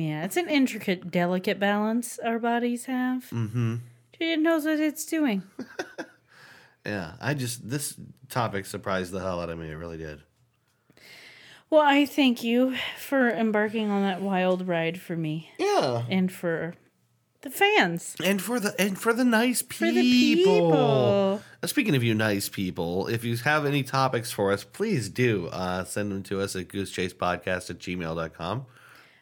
[0.00, 3.24] Yeah, it's an intricate, delicate balance our bodies have.
[3.30, 3.76] Mm-hmm.
[4.20, 5.42] It knows what it's doing.
[6.84, 7.94] Yeah, I just this
[8.28, 9.70] topic surprised the hell out of me.
[9.70, 10.20] It really did.
[11.70, 16.74] Well, I thank you for embarking on that wild ride for me Yeah, and for
[17.42, 18.16] the fans.
[18.24, 19.86] and for the and for the nice people.
[19.88, 21.42] For the people.
[21.62, 25.46] Uh, Speaking of you nice people, if you have any topics for us, please do
[25.52, 28.66] uh, send them to us at goosechasepodcast at gmail.com.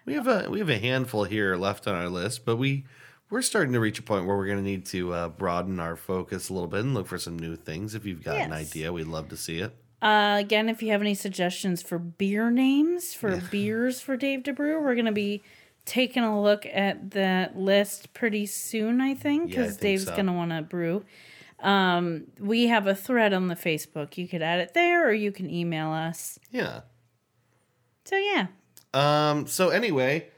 [0.04, 2.84] We have a we have a handful here left on our list, but we
[3.30, 5.96] we're starting to reach a point where we're going to need to uh, broaden our
[5.96, 7.94] focus a little bit and look for some new things.
[7.94, 9.72] If you've got an idea, we'd love to see it.
[10.02, 14.82] Uh, again, if you have any suggestions for beer names for beers for Dave DeBrew,
[14.82, 15.42] we're going to be
[15.84, 20.12] taking a look at that list pretty soon, I think, because think Dave's so.
[20.14, 21.04] going to want to brew.
[21.60, 24.16] Um, we have a thread on the Facebook.
[24.16, 26.38] You could add it there or you can email us.
[26.50, 26.80] Yeah.
[28.04, 28.46] So, yeah,
[28.92, 29.46] Um.
[29.46, 30.28] So anyway,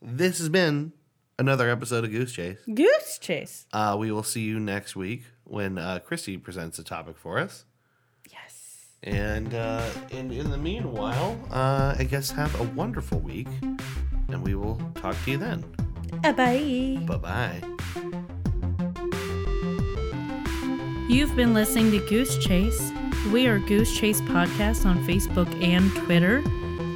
[0.00, 0.92] this has been
[1.38, 2.58] another episode of Goose Chase.
[2.72, 3.66] Goose Chase.
[3.72, 7.64] Uh, we will see you next week when uh, Christy presents a topic for us.
[8.30, 8.86] Yes.
[9.02, 13.48] And uh, in, in the meanwhile, uh, I guess have a wonderful week,
[14.28, 15.64] and we will talk to you then.
[16.24, 16.98] Uh, bye.
[17.06, 17.62] Bye bye.
[21.08, 22.90] You've been listening to Goose Chase.
[23.32, 26.42] We are Goose Chase Podcast on Facebook and Twitter.